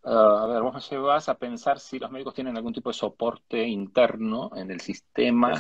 Ah, 0.04 0.42
a 0.44 0.48
ver, 0.48 0.62
vos 0.62 0.74
me 0.74 0.80
llevas 0.80 1.30
a 1.30 1.38
pensar 1.38 1.80
si 1.80 2.00
los 2.00 2.10
médicos 2.10 2.34
tienen 2.34 2.58
algún 2.58 2.74
tipo 2.74 2.90
de 2.90 2.96
soporte 2.96 3.68
interno 3.68 4.50
en 4.56 4.72
el 4.72 4.82
sistema, 4.82 5.54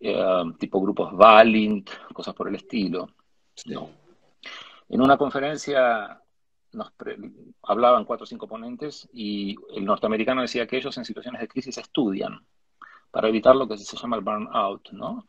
eh, 0.00 0.42
tipo 0.58 0.80
grupos 0.80 1.16
Valint, 1.16 1.88
cosas 2.12 2.34
por 2.34 2.48
el 2.48 2.56
estilo. 2.56 3.08
En 4.88 5.00
una 5.00 5.16
conferencia 5.16 6.20
nos 6.72 6.92
hablaban 7.62 8.04
cuatro 8.04 8.24
o 8.24 8.26
cinco 8.26 8.48
ponentes 8.48 9.08
y 9.12 9.56
el 9.74 9.84
norteamericano 9.84 10.42
decía 10.42 10.66
que 10.66 10.76
ellos 10.76 10.96
en 10.98 11.04
situaciones 11.04 11.40
de 11.40 11.48
crisis 11.48 11.78
estudian 11.78 12.44
para 13.10 13.28
evitar 13.28 13.54
lo 13.54 13.66
que 13.68 13.78
se 13.78 13.96
llama 13.96 14.16
el 14.16 14.22
burnout, 14.22 14.90
¿no? 14.90 15.26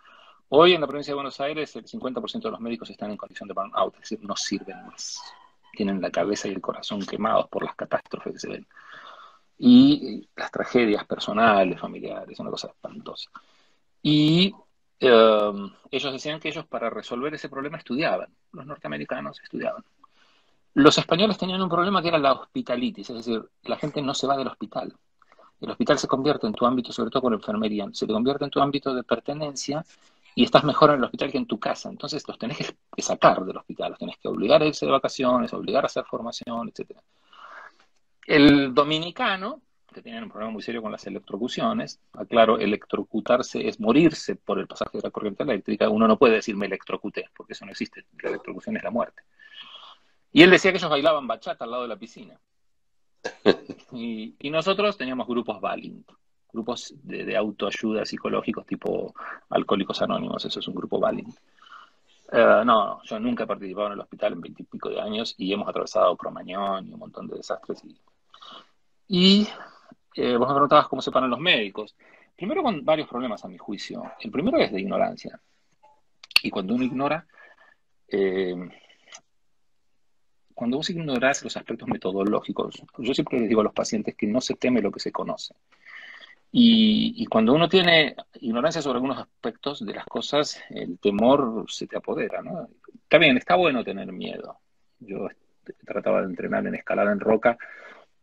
Hoy 0.50 0.74
en 0.74 0.82
la 0.82 0.88
provincia 0.88 1.12
de 1.12 1.16
Buenos 1.16 1.40
Aires 1.40 1.76
el 1.76 1.86
50% 1.86 2.42
de 2.42 2.52
los 2.52 2.60
médicos 2.60 2.90
están 2.90 3.12
en 3.12 3.18
condición 3.18 3.48
de 3.48 3.54
burnout, 3.54 3.94
es 3.96 4.02
decir, 4.02 4.20
no 4.24 4.36
sirven 4.36 4.86
más 4.88 5.22
tienen 5.78 6.02
la 6.02 6.10
cabeza 6.10 6.48
y 6.48 6.52
el 6.52 6.60
corazón 6.60 7.06
quemados 7.06 7.48
por 7.50 7.64
las 7.64 7.76
catástrofes 7.76 8.34
que 8.34 8.40
se 8.40 8.50
ven. 8.50 8.68
Y 9.60 10.28
las 10.36 10.52
tragedias 10.52 11.06
personales, 11.06 11.80
familiares, 11.80 12.40
una 12.40 12.50
cosa 12.50 12.68
espantosa. 12.68 13.30
Y 14.02 14.54
em, 15.00 15.72
ellos 15.92 16.14
decían 16.14 16.40
que 16.40 16.50
ellos 16.50 16.66
para 16.66 16.90
resolver 16.90 17.34
ese 17.36 17.48
problema 17.48 17.78
estudiaban, 17.78 18.28
los 18.52 18.66
norteamericanos 18.66 19.40
estudiaban. 19.42 19.84
Los 20.74 20.98
españoles 20.98 21.38
tenían 21.38 21.62
un 21.62 21.70
problema 21.70 22.02
que 22.02 22.08
era 22.08 22.18
la 22.18 22.34
hospitalitis, 22.34 23.10
es 23.12 23.16
decir, 23.18 23.44
la 23.64 23.78
gente 23.78 24.02
no 24.02 24.14
se 24.14 24.28
va 24.28 24.36
del 24.36 24.48
hospital. 24.48 24.94
El 25.62 25.72
hospital 25.72 25.98
se 25.98 26.08
convierte 26.08 26.48
en 26.48 26.54
tu 26.54 26.66
ámbito, 26.66 26.92
sobre 26.92 27.10
todo 27.10 27.22
con 27.24 27.34
enfermería, 27.34 27.88
se 27.92 28.08
convierte 28.08 28.46
en 28.46 28.52
tu 28.52 28.60
ámbito 28.62 28.94
de 28.94 29.04
pertenencia 29.04 29.84
y 30.38 30.44
estás 30.44 30.64
mejor 30.64 30.92
en 30.92 30.98
el 30.98 31.04
hospital 31.06 31.32
que 31.32 31.40
en 31.40 31.48
tu 31.48 31.60
casa. 31.60 31.90
Entonces 31.90 32.24
los 32.28 32.38
tenés 32.38 32.58
que 32.96 33.02
sacar 33.02 33.44
del 33.44 33.58
hospital, 33.58 33.90
los 33.90 33.98
tenés 33.98 34.18
que 34.18 34.28
obligar 34.28 34.62
a 34.62 34.68
irse 34.68 34.86
de 34.86 34.92
vacaciones, 34.92 35.52
obligar 35.52 35.84
a 35.84 35.88
hacer 35.88 36.06
formación, 36.06 36.70
etc. 36.70 37.00
El 38.28 38.72
dominicano, 38.72 39.64
que 39.92 40.04
tiene 40.04 40.22
un 40.22 40.30
problema 40.30 40.52
muy 40.52 40.62
serio 40.62 40.84
con 40.84 40.92
las 40.92 41.08
electrocuciones, 41.08 42.00
aclaro, 42.14 42.60
electrocutarse 42.60 43.68
es 43.68 43.80
morirse 43.80 44.36
por 44.36 44.60
el 44.60 44.68
pasaje 44.68 45.00
de 45.00 45.06
la 45.06 45.10
corriente 45.10 45.42
eléctrica, 45.42 45.90
uno 45.90 46.08
no 46.08 46.20
puede 46.20 46.36
decir 46.36 46.56
me 46.56 46.68
electrocuté, 46.68 47.26
porque 47.36 47.54
eso 47.54 47.66
no 47.66 47.72
existe, 47.72 48.06
la 48.22 48.30
electrocución 48.30 48.78
es 48.78 48.84
la 48.84 48.92
muerte. 48.92 49.24
Y 50.32 50.44
él 50.44 50.52
decía 50.52 50.72
que 50.72 50.78
ellos 50.78 50.92
bailaban 50.92 51.26
bachata 51.26 51.66
al 51.66 51.72
lado 51.72 51.82
de 51.82 51.90
la 51.90 51.98
piscina. 51.98 52.40
Y, 53.94 54.36
y 54.38 54.50
nosotros 54.52 54.98
teníamos 54.98 55.28
grupos 55.28 55.62
Valint 55.62 56.08
grupos 56.52 56.94
de, 57.04 57.36
autoayuda 57.36 58.06
psicológicos 58.06 58.66
tipo 58.66 59.14
Alcohólicos 59.50 60.02
Anónimos, 60.02 60.46
eso 60.46 60.60
es 60.60 60.68
un 60.68 60.76
grupo 60.76 61.00
válido. 61.00 61.32
Eh, 62.32 62.62
no, 62.66 63.02
yo 63.04 63.20
nunca 63.20 63.44
he 63.44 63.48
participado 63.48 63.88
en 63.88 63.94
el 63.94 64.00
hospital 64.00 64.34
en 64.34 64.42
veintipico 64.42 64.90
de 64.90 65.00
años 65.00 65.36
y 65.38 65.54
hemos 65.54 65.68
atravesado 65.68 66.18
Cromañón 66.18 66.88
y 66.88 66.94
un 66.94 67.00
montón 67.00 67.28
de 67.28 67.38
desastres. 67.38 67.84
Y, 69.08 69.48
eh, 70.16 70.36
vos 70.36 70.48
me 70.48 70.54
preguntabas 70.54 70.88
cómo 70.88 71.02
se 71.02 71.12
paran 71.12 71.30
los 71.30 71.40
médicos. 71.40 71.96
Primero 72.36 72.62
con 72.62 72.84
varios 72.84 73.08
problemas 73.08 73.44
a 73.46 73.48
mi 73.48 73.58
juicio. 73.58 74.04
El 74.20 74.32
primero 74.32 74.58
es 74.58 74.72
de 74.72 74.82
ignorancia. 74.82 75.40
Y 76.44 76.50
cuando 76.50 76.76
uno 76.76 76.84
ignora, 76.84 77.26
eh, 78.10 78.56
cuando 80.54 80.78
vos 80.78 80.90
ignorás 80.90 81.44
los 81.44 81.56
aspectos 81.56 81.88
metodológicos, 81.88 82.84
yo 82.98 83.14
siempre 83.14 83.40
les 83.40 83.50
digo 83.50 83.62
a 83.62 83.66
los 83.66 83.74
pacientes 83.74 84.16
que 84.16 84.28
no 84.28 84.42
se 84.42 84.56
teme 84.56 84.82
lo 84.82 84.92
que 84.92 85.00
se 85.00 85.12
conoce. 85.12 85.56
Y, 86.52 87.26
cuando 87.26 87.54
uno 87.54 87.68
tiene 87.68 88.16
ignorancia 88.40 88.82
sobre 88.82 88.98
algunos 88.98 89.20
aspectos 89.20 89.86
de 89.86 89.94
las 89.94 90.06
cosas, 90.06 90.60
el 90.70 90.98
temor 91.00 91.66
se 91.68 91.88
te 91.88 91.98
apodera, 91.98 92.42
¿no? 92.42 92.70
Está 93.04 93.18
bien, 93.18 93.38
está 93.38 93.56
bueno 93.56 93.84
tener 93.84 94.12
miedo. 94.12 94.58
Yo 95.00 95.28
trataba 95.86 96.22
de 96.22 96.28
entrenar 96.28 96.66
en 96.66 96.76
escalada 96.76 97.12
en 97.12 97.20
roca 97.20 97.58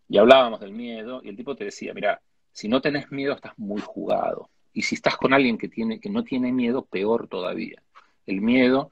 y 0.09 0.19
hablábamos 0.19 0.61
del 0.61 0.73
miedo 0.73 1.21
y 1.23 1.28
el 1.28 1.37
tipo 1.37 1.54
te 1.54 1.64
decía, 1.64 1.93
mira, 1.95 2.21
si 2.50 2.69
no 2.69 2.81
tenés 2.81 3.11
miedo 3.12 3.35
estás 3.35 3.52
muy 3.59 3.81
jugado. 3.81 4.50
Y 4.73 4.83
si 4.83 4.97
estás 4.97 5.16
con 5.16 5.33
alguien 5.33 5.59
que, 5.59 5.69
tiene, 5.69 6.00
que 6.00 6.11
no 6.11 6.25
tiene 6.25 6.50
miedo, 6.50 6.85
peor 6.85 7.28
todavía. 7.28 7.83
El 8.26 8.40
miedo 8.40 8.90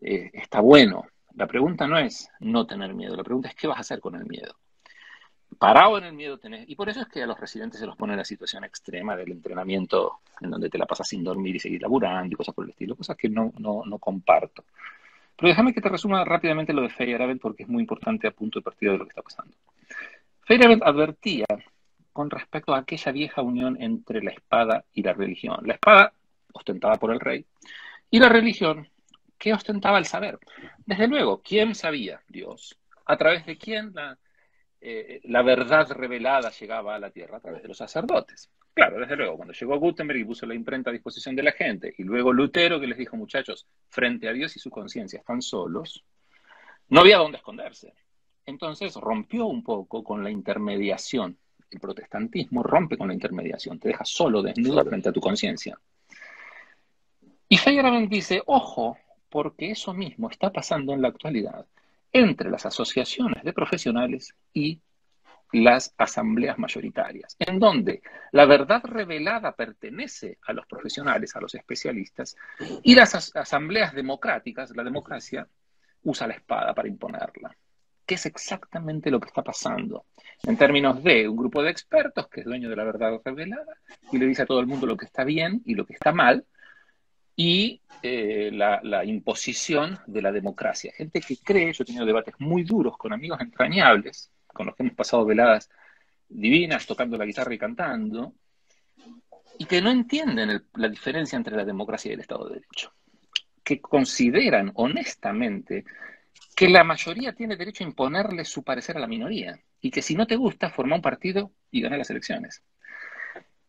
eh, 0.00 0.30
está 0.34 0.60
bueno. 0.60 1.06
La 1.34 1.46
pregunta 1.46 1.86
no 1.86 1.98
es 1.98 2.30
no 2.40 2.66
tener 2.66 2.94
miedo, 2.94 3.16
la 3.16 3.24
pregunta 3.24 3.48
es 3.48 3.54
qué 3.54 3.66
vas 3.66 3.78
a 3.78 3.80
hacer 3.80 4.00
con 4.00 4.14
el 4.14 4.26
miedo 4.26 4.54
parado 5.56 5.98
en 5.98 6.04
el 6.04 6.12
miedo 6.12 6.38
tenés. 6.38 6.68
Y 6.68 6.74
por 6.74 6.88
eso 6.88 7.00
es 7.00 7.08
que 7.08 7.22
a 7.22 7.26
los 7.26 7.38
residentes 7.38 7.80
se 7.80 7.86
los 7.86 7.96
pone 7.96 8.12
en 8.12 8.18
la 8.18 8.24
situación 8.24 8.64
extrema 8.64 9.16
del 9.16 9.32
entrenamiento, 9.32 10.20
en 10.40 10.50
donde 10.50 10.68
te 10.68 10.78
la 10.78 10.86
pasas 10.86 11.08
sin 11.08 11.24
dormir 11.24 11.56
y 11.56 11.60
seguir 11.60 11.82
laburando 11.82 12.32
y 12.32 12.36
cosas 12.36 12.54
por 12.54 12.64
el 12.64 12.70
estilo, 12.70 12.96
cosas 12.96 13.16
que 13.16 13.28
no, 13.28 13.52
no, 13.58 13.82
no 13.84 13.98
comparto. 13.98 14.64
Pero 15.36 15.48
déjame 15.48 15.74
que 15.74 15.80
te 15.80 15.88
resuma 15.88 16.24
rápidamente 16.24 16.72
lo 16.72 16.82
de 16.82 16.88
Feyerabend 16.88 17.40
porque 17.40 17.64
es 17.64 17.68
muy 17.68 17.82
importante 17.82 18.26
a 18.26 18.30
punto 18.30 18.58
de 18.58 18.62
partida 18.62 18.92
de 18.92 18.98
lo 18.98 19.04
que 19.04 19.10
está 19.10 19.22
pasando. 19.22 19.54
Feyerabend 20.44 20.82
advertía 20.82 21.46
con 22.12 22.30
respecto 22.30 22.74
a 22.74 22.78
aquella 22.78 23.12
vieja 23.12 23.42
unión 23.42 23.76
entre 23.80 24.22
la 24.22 24.30
espada 24.30 24.84
y 24.94 25.02
la 25.02 25.12
religión. 25.12 25.58
La 25.64 25.74
espada 25.74 26.12
ostentada 26.52 26.96
por 26.96 27.12
el 27.12 27.20
rey 27.20 27.44
y 28.10 28.18
la 28.18 28.28
religión 28.28 28.88
que 29.38 29.52
ostentaba 29.52 29.98
el 29.98 30.06
saber. 30.06 30.38
Desde 30.86 31.08
luego, 31.08 31.42
¿quién 31.42 31.74
sabía? 31.74 32.22
Dios. 32.28 32.78
¿A 33.04 33.16
través 33.16 33.44
de 33.44 33.58
quién? 33.58 33.92
La, 33.94 34.16
eh, 34.80 35.20
la 35.24 35.42
verdad 35.42 35.90
revelada 35.92 36.50
llegaba 36.50 36.94
a 36.94 36.98
la 36.98 37.10
tierra 37.10 37.38
a 37.38 37.40
través 37.40 37.62
de 37.62 37.68
los 37.68 37.78
sacerdotes. 37.78 38.50
Claro, 38.74 39.00
desde 39.00 39.16
luego, 39.16 39.36
cuando 39.36 39.54
llegó 39.54 39.78
Gutenberg 39.78 40.20
y 40.20 40.24
puso 40.24 40.44
la 40.44 40.54
imprenta 40.54 40.90
a 40.90 40.92
disposición 40.92 41.34
de 41.34 41.42
la 41.42 41.52
gente, 41.52 41.94
y 41.96 42.02
luego 42.02 42.32
Lutero 42.32 42.78
que 42.78 42.86
les 42.86 42.98
dijo, 42.98 43.16
muchachos, 43.16 43.66
frente 43.88 44.28
a 44.28 44.32
Dios 44.32 44.54
y 44.54 44.58
su 44.58 44.70
conciencia 44.70 45.18
están 45.18 45.40
solos, 45.40 46.04
no 46.88 47.00
había 47.00 47.16
dónde 47.16 47.38
esconderse. 47.38 47.94
Entonces 48.44 48.94
rompió 48.94 49.46
un 49.46 49.64
poco 49.64 50.04
con 50.04 50.22
la 50.22 50.30
intermediación. 50.30 51.38
El 51.70 51.80
protestantismo 51.80 52.62
rompe 52.62 52.96
con 52.96 53.08
la 53.08 53.14
intermediación, 53.14 53.80
te 53.80 53.88
deja 53.88 54.04
solo, 54.04 54.42
desnudo 54.42 54.84
frente 54.84 55.08
a 55.08 55.12
tu 55.12 55.20
conciencia. 55.20 55.78
Y 57.48 57.56
Feyerabend 57.56 58.08
dice, 58.08 58.42
ojo, 58.46 58.98
porque 59.30 59.70
eso 59.70 59.94
mismo 59.94 60.30
está 60.30 60.52
pasando 60.52 60.92
en 60.92 61.02
la 61.02 61.08
actualidad 61.08 61.66
entre 62.12 62.50
las 62.50 62.66
asociaciones 62.66 63.42
de 63.44 63.52
profesionales 63.52 64.34
y 64.52 64.80
las 65.52 65.94
asambleas 65.96 66.58
mayoritarias, 66.58 67.36
en 67.38 67.58
donde 67.58 68.02
la 68.32 68.46
verdad 68.46 68.82
revelada 68.84 69.52
pertenece 69.52 70.38
a 70.46 70.52
los 70.52 70.66
profesionales, 70.66 71.36
a 71.36 71.40
los 71.40 71.54
especialistas, 71.54 72.36
y 72.82 72.94
las 72.94 73.14
asambleas 73.36 73.94
democráticas, 73.94 74.74
la 74.74 74.84
democracia, 74.84 75.46
usa 76.02 76.26
la 76.26 76.34
espada 76.34 76.74
para 76.74 76.88
imponerla. 76.88 77.56
qué 78.04 78.14
es 78.14 78.26
exactamente 78.26 79.10
lo 79.10 79.18
que 79.18 79.26
está 79.26 79.42
pasando. 79.42 80.06
En 80.44 80.56
términos 80.56 81.02
de 81.02 81.28
un 81.28 81.36
grupo 81.36 81.60
de 81.60 81.70
expertos 81.70 82.28
que 82.28 82.40
es 82.40 82.46
dueño 82.46 82.68
de 82.68 82.76
la 82.76 82.84
verdad 82.84 83.20
revelada 83.24 83.78
y 84.12 84.18
le 84.18 84.26
dice 84.26 84.42
a 84.42 84.46
todo 84.46 84.60
el 84.60 84.66
mundo 84.66 84.86
lo 84.86 84.96
que 84.96 85.06
está 85.06 85.24
bien 85.24 85.60
y 85.64 85.74
lo 85.74 85.84
que 85.84 85.94
está 85.94 86.12
mal, 86.12 86.44
y 87.36 87.82
eh, 88.02 88.50
la, 88.52 89.04
imposición 89.04 89.98
de 90.06 90.22
la 90.22 90.32
democracia. 90.32 90.92
Gente 90.96 91.20
que 91.20 91.36
cree, 91.36 91.72
yo 91.72 91.82
he 91.82 91.86
tenido 91.86 92.06
debates 92.06 92.34
muy 92.38 92.64
duros 92.64 92.96
con 92.96 93.12
amigos 93.12 93.40
entrañables, 93.40 94.30
con 94.46 94.66
los 94.66 94.74
que 94.74 94.82
hemos 94.82 94.96
pasado 94.96 95.26
veladas 95.26 95.68
divinas 96.28 96.86
tocando 96.86 97.16
la 97.18 97.26
guitarra 97.26 97.54
y 97.54 97.58
cantando, 97.58 98.34
y 99.58 99.66
que 99.66 99.82
no 99.82 99.90
entienden 99.90 100.64
la 100.74 100.88
diferencia 100.88 101.36
entre 101.36 101.56
la 101.56 101.64
democracia 101.64 102.10
y 102.10 102.14
el 102.14 102.20
Estado 102.20 102.48
de 102.48 102.54
Derecho, 102.56 102.92
que 103.62 103.80
consideran 103.80 104.72
honestamente 104.74 105.84
que 106.54 106.68
la 106.68 106.84
mayoría 106.84 107.34
tiene 107.34 107.56
derecho 107.56 107.84
a 107.84 107.86
imponerle 107.86 108.44
su 108.46 108.62
parecer 108.62 108.96
a 108.96 109.00
la 109.00 109.06
minoría, 109.06 109.60
y 109.80 109.90
que 109.90 110.00
si 110.00 110.14
no 110.14 110.26
te 110.26 110.36
gusta, 110.36 110.70
forma 110.70 110.96
un 110.96 111.02
partido 111.02 111.52
y 111.70 111.82
gana 111.82 111.98
las 111.98 112.10
elecciones. 112.10 112.62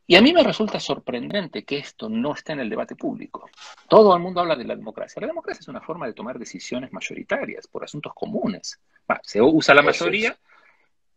Y 0.10 0.16
a 0.16 0.22
mí 0.22 0.32
me 0.32 0.42
resulta 0.42 0.80
sorprendente 0.80 1.66
que 1.66 1.78
esto 1.78 2.08
no 2.08 2.34
esté 2.34 2.54
en 2.54 2.62
el 2.62 2.70
debate 2.70 2.96
público. 2.96 3.50
Todo 3.90 4.16
el 4.16 4.22
mundo 4.22 4.40
habla 4.40 4.56
de 4.56 4.64
la 4.64 4.74
democracia. 4.76 5.20
La 5.20 5.28
democracia 5.28 5.60
es 5.60 5.68
una 5.68 5.82
forma 5.82 6.08
de 6.08 6.14
tomar 6.14 6.40
decisiones 6.40 6.94
mayoritarias 6.94 7.68
por 7.68 7.84
asuntos 7.84 8.14
comunes. 8.14 8.80
se 9.24 9.42
usa 9.42 9.76
la 9.76 9.82
mayoría, 9.82 10.38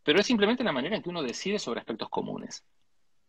pero 0.03 0.19
es 0.19 0.25
simplemente 0.25 0.65
la 0.65 0.73
manera 0.73 0.97
en 0.97 1.01
que 1.01 1.09
uno 1.09 1.23
decide 1.23 1.57
sobre 1.57 1.79
aspectos 1.79 2.09
comunes. 2.09 2.65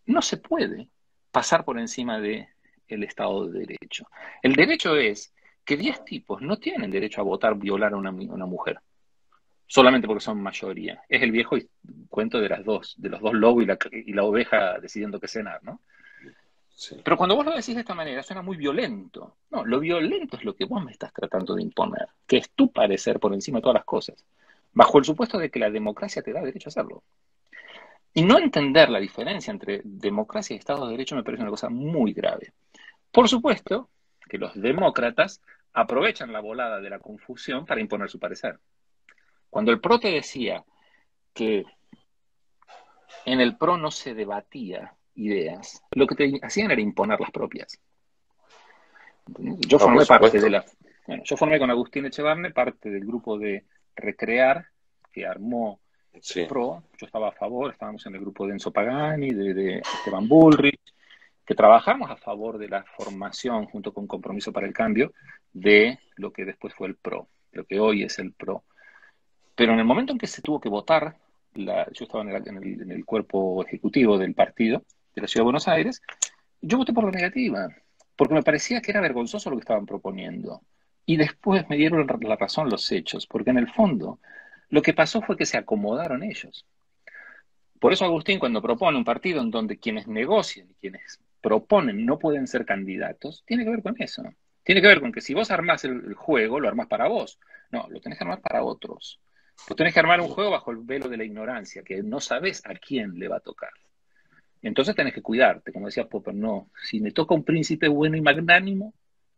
No 0.06 0.20
se 0.20 0.38
puede 0.38 0.88
pasar 1.30 1.64
por 1.64 1.78
encima 1.78 2.18
del 2.18 2.48
el 2.88 3.04
Estado 3.04 3.46
de 3.46 3.60
Derecho. 3.60 4.08
El 4.42 4.54
derecho 4.54 4.96
es 4.96 5.32
que 5.64 5.76
10 5.76 6.04
tipos 6.04 6.42
no 6.42 6.58
tienen 6.58 6.90
derecho 6.90 7.20
a 7.20 7.24
votar, 7.24 7.54
violar 7.54 7.92
a 7.92 7.96
una 7.96 8.10
mujer 8.10 8.80
solamente 9.72 10.06
porque 10.06 10.22
son 10.22 10.42
mayoría. 10.42 11.02
Es 11.08 11.22
el 11.22 11.32
viejo 11.32 11.56
cuento 12.10 12.38
de 12.38 12.50
las 12.50 12.62
dos, 12.62 12.94
de 12.98 13.08
los 13.08 13.22
dos 13.22 13.32
lobos 13.32 13.64
y 13.90 14.12
la, 14.12 14.22
oveja 14.22 14.78
decidiendo 14.78 15.18
qué 15.18 15.28
cenar, 15.28 15.64
¿no? 15.64 15.80
Pero 17.02 17.16
cuando 17.16 17.36
vos 17.36 17.46
lo 17.46 17.52
decís 17.52 17.74
de 17.74 17.80
esta 17.80 17.94
manera, 17.94 18.22
suena 18.22 18.42
muy 18.42 18.58
violento. 18.58 19.36
No, 19.50 19.64
lo 19.64 19.80
violento 19.80 20.36
es 20.36 20.44
lo 20.44 20.54
que 20.54 20.66
vos 20.66 20.84
me 20.84 20.92
estás 20.92 21.10
tratando 21.14 21.54
de 21.54 21.62
imponer, 21.62 22.06
que 22.26 22.36
es 22.36 22.50
tu 22.50 22.70
parecer 22.70 23.18
por 23.18 23.32
encima 23.32 23.58
de 23.58 23.62
todas 23.62 23.76
las 23.76 23.86
cosas, 23.86 24.22
bajo 24.74 24.98
el 24.98 25.06
supuesto 25.06 25.38
de 25.38 25.50
que 25.50 25.58
la 25.58 25.70
democracia 25.70 26.20
te 26.20 26.34
da 26.34 26.42
derecho 26.42 26.68
a 26.68 26.72
hacerlo. 26.72 27.02
Y 28.12 28.24
no 28.24 28.38
entender 28.38 28.90
la 28.90 29.00
diferencia 29.00 29.52
entre 29.52 29.80
democracia 29.84 30.54
y 30.54 30.58
Estado 30.58 30.84
de 30.84 30.90
Derecho 30.90 31.16
me 31.16 31.22
parece 31.22 31.44
una 31.44 31.50
cosa 31.50 31.70
muy 31.70 32.12
grave. 32.12 32.52
Por 33.10 33.26
supuesto 33.26 33.88
que 34.28 34.36
los 34.36 34.52
demócratas 34.54 35.40
aprovechan 35.72 36.30
la 36.30 36.40
volada 36.40 36.78
de 36.78 36.90
la 36.90 36.98
confusión 36.98 37.64
para 37.64 37.80
imponer 37.80 38.10
su 38.10 38.18
parecer. 38.18 38.58
Cuando 39.52 39.70
el 39.70 39.80
PRO 39.80 40.00
te 40.00 40.08
decía 40.08 40.64
que 41.34 41.66
en 43.26 43.38
el 43.38 43.58
PRO 43.58 43.76
no 43.76 43.90
se 43.90 44.14
debatía 44.14 44.94
ideas, 45.14 45.84
lo 45.90 46.06
que 46.06 46.14
te 46.14 46.40
hacían 46.42 46.70
era 46.70 46.80
imponer 46.80 47.20
las 47.20 47.30
propias. 47.30 47.78
Yo 49.68 49.78
formé 49.78 50.06
parte 50.06 50.40
de 50.40 50.48
la. 50.48 50.64
yo 51.22 51.36
formé 51.36 51.58
con 51.58 51.68
Agustín 51.68 52.06
Echevarne 52.06 52.50
parte 52.50 52.88
del 52.88 53.04
grupo 53.04 53.38
de 53.38 53.66
Recrear 53.94 54.68
que 55.12 55.26
armó 55.26 55.80
el 56.14 56.46
PRO. 56.46 56.84
Yo 56.96 57.04
estaba 57.04 57.28
a 57.28 57.32
favor, 57.32 57.72
estábamos 57.72 58.06
en 58.06 58.14
el 58.14 58.22
grupo 58.22 58.46
de 58.46 58.54
Enzo 58.54 58.72
Pagani, 58.72 59.28
de, 59.28 59.52
de 59.52 59.78
Esteban 59.80 60.28
Bullrich, 60.28 60.94
que 61.44 61.54
trabajamos 61.54 62.10
a 62.10 62.16
favor 62.16 62.56
de 62.56 62.70
la 62.70 62.84
formación 62.84 63.66
junto 63.66 63.92
con 63.92 64.06
Compromiso 64.06 64.50
para 64.50 64.66
el 64.66 64.72
Cambio 64.72 65.12
de 65.52 65.98
lo 66.16 66.32
que 66.32 66.46
después 66.46 66.72
fue 66.74 66.88
el 66.88 66.96
PRO, 66.96 67.28
lo 67.52 67.66
que 67.66 67.78
hoy 67.78 68.04
es 68.04 68.18
el 68.18 68.32
PRO. 68.32 68.64
Pero 69.54 69.72
en 69.72 69.78
el 69.78 69.84
momento 69.84 70.12
en 70.12 70.18
que 70.18 70.26
se 70.26 70.42
tuvo 70.42 70.60
que 70.60 70.68
votar, 70.68 71.16
yo 71.54 72.04
estaba 72.04 72.22
en 72.22 72.90
el, 72.90 73.04
cuerpo 73.04 73.64
ejecutivo 73.64 74.18
del 74.18 74.34
partido 74.34 74.82
de 75.14 75.22
la 75.22 75.28
Ciudad 75.28 75.42
de 75.42 75.44
Buenos 75.44 75.68
Aires, 75.68 76.00
yo 76.60 76.78
voté 76.78 76.92
por 76.92 77.04
la 77.04 77.10
negativa, 77.10 77.68
porque 78.16 78.34
me 78.34 78.42
parecía 78.42 78.80
que 78.80 78.90
era 78.90 79.00
vergonzoso 79.00 79.50
lo 79.50 79.56
que 79.56 79.62
estaban 79.62 79.86
proponiendo. 79.86 80.62
Y 81.04 81.16
después 81.16 81.68
me 81.68 81.76
dieron 81.76 82.06
la 82.06 82.36
razón 82.36 82.70
los 82.70 82.90
hechos, 82.92 83.26
porque 83.26 83.50
en 83.50 83.58
el 83.58 83.68
fondo 83.70 84.20
lo 84.70 84.80
que 84.80 84.94
pasó 84.94 85.20
fue 85.20 85.36
que 85.36 85.44
se 85.44 85.58
acomodaron 85.58 86.22
ellos. 86.22 86.64
Por 87.78 87.92
eso 87.92 88.04
Agustín, 88.04 88.38
cuando 88.38 88.62
propone 88.62 88.96
un 88.96 89.04
partido 89.04 89.42
en 89.42 89.50
donde 89.50 89.78
quienes 89.78 90.06
negocian 90.06 90.70
y 90.70 90.74
quienes 90.74 91.20
proponen 91.40 92.06
no 92.06 92.18
pueden 92.18 92.46
ser 92.46 92.64
candidatos, 92.64 93.42
tiene 93.44 93.64
que 93.64 93.70
ver 93.70 93.82
con 93.82 93.96
eso. 93.98 94.22
Tiene 94.62 94.80
que 94.80 94.86
ver 94.86 95.00
con 95.00 95.10
que 95.10 95.20
si 95.20 95.34
vos 95.34 95.50
armás 95.50 95.84
el, 95.84 96.14
juego, 96.14 96.60
lo 96.60 96.68
armás 96.68 96.86
para 96.86 97.08
vos. 97.08 97.38
No, 97.72 97.88
lo 97.90 98.00
tenés 98.00 98.18
que 98.18 98.24
armar 98.24 98.40
para 98.40 98.62
otros. 98.62 99.20
Vos 99.68 99.76
tenés 99.76 99.94
que 99.94 100.00
armar 100.00 100.20
un 100.20 100.28
juego 100.28 100.50
bajo 100.50 100.70
el 100.70 100.78
velo 100.78 101.08
de 101.08 101.16
la 101.16 101.24
ignorancia, 101.24 101.82
que 101.82 102.02
no 102.02 102.20
sabes 102.20 102.62
a 102.66 102.74
quién 102.74 103.18
le 103.18 103.28
va 103.28 103.36
a 103.36 103.40
tocar. 103.40 103.72
Entonces 104.60 104.94
tenés 104.94 105.14
que 105.14 105.22
cuidarte, 105.22 105.72
como 105.72 105.86
decía 105.86 106.08
Popper, 106.08 106.34
no, 106.34 106.70
si 106.82 107.00
me 107.00 107.10
toca 107.10 107.34
un 107.34 107.44
príncipe 107.44 107.88
bueno 107.88 108.16
y 108.16 108.20
magnánimo, 108.20 108.94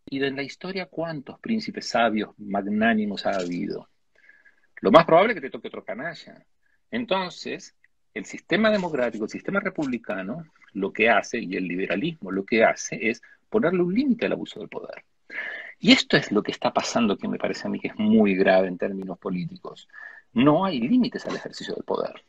y 0.06 0.18
de 0.18 0.30
la 0.30 0.42
historia 0.42 0.86
cuántos 0.86 1.38
príncipes 1.40 1.88
sabios, 1.88 2.30
magnánimos 2.38 3.24
ha 3.26 3.36
habido. 3.36 3.88
Lo 4.80 4.90
más 4.90 5.06
probable 5.06 5.32
es 5.32 5.36
que 5.36 5.46
te 5.46 5.50
toque 5.50 5.68
otro 5.68 5.84
canalla. 5.84 6.44
Entonces, 6.90 7.74
el 8.12 8.26
sistema 8.26 8.70
democrático, 8.70 9.24
el 9.24 9.30
sistema 9.30 9.60
republicano, 9.60 10.44
lo 10.74 10.92
que 10.92 11.08
hace, 11.08 11.38
y 11.38 11.56
el 11.56 11.66
liberalismo 11.66 12.30
lo 12.30 12.44
que 12.44 12.64
hace, 12.64 13.08
es 13.08 13.22
ponerle 13.48 13.82
un 13.82 13.94
límite 13.94 14.26
al 14.26 14.32
abuso 14.32 14.60
del 14.60 14.68
poder. 14.68 15.04
Y 15.78 15.92
esto 15.92 16.16
es 16.16 16.32
lo 16.32 16.42
que 16.42 16.52
está 16.52 16.72
pasando 16.72 17.16
que 17.16 17.28
me 17.28 17.38
parece 17.38 17.66
a 17.66 17.70
mí 17.70 17.78
que 17.78 17.88
es 17.88 17.98
muy 17.98 18.34
grave 18.34 18.68
en 18.68 18.78
términos 18.78 19.18
políticos. 19.18 19.88
No 20.32 20.64
hay 20.64 20.80
límites 20.80 21.26
al 21.26 21.36
ejercicio 21.36 21.74
del 21.74 21.84
poder. 21.84 22.24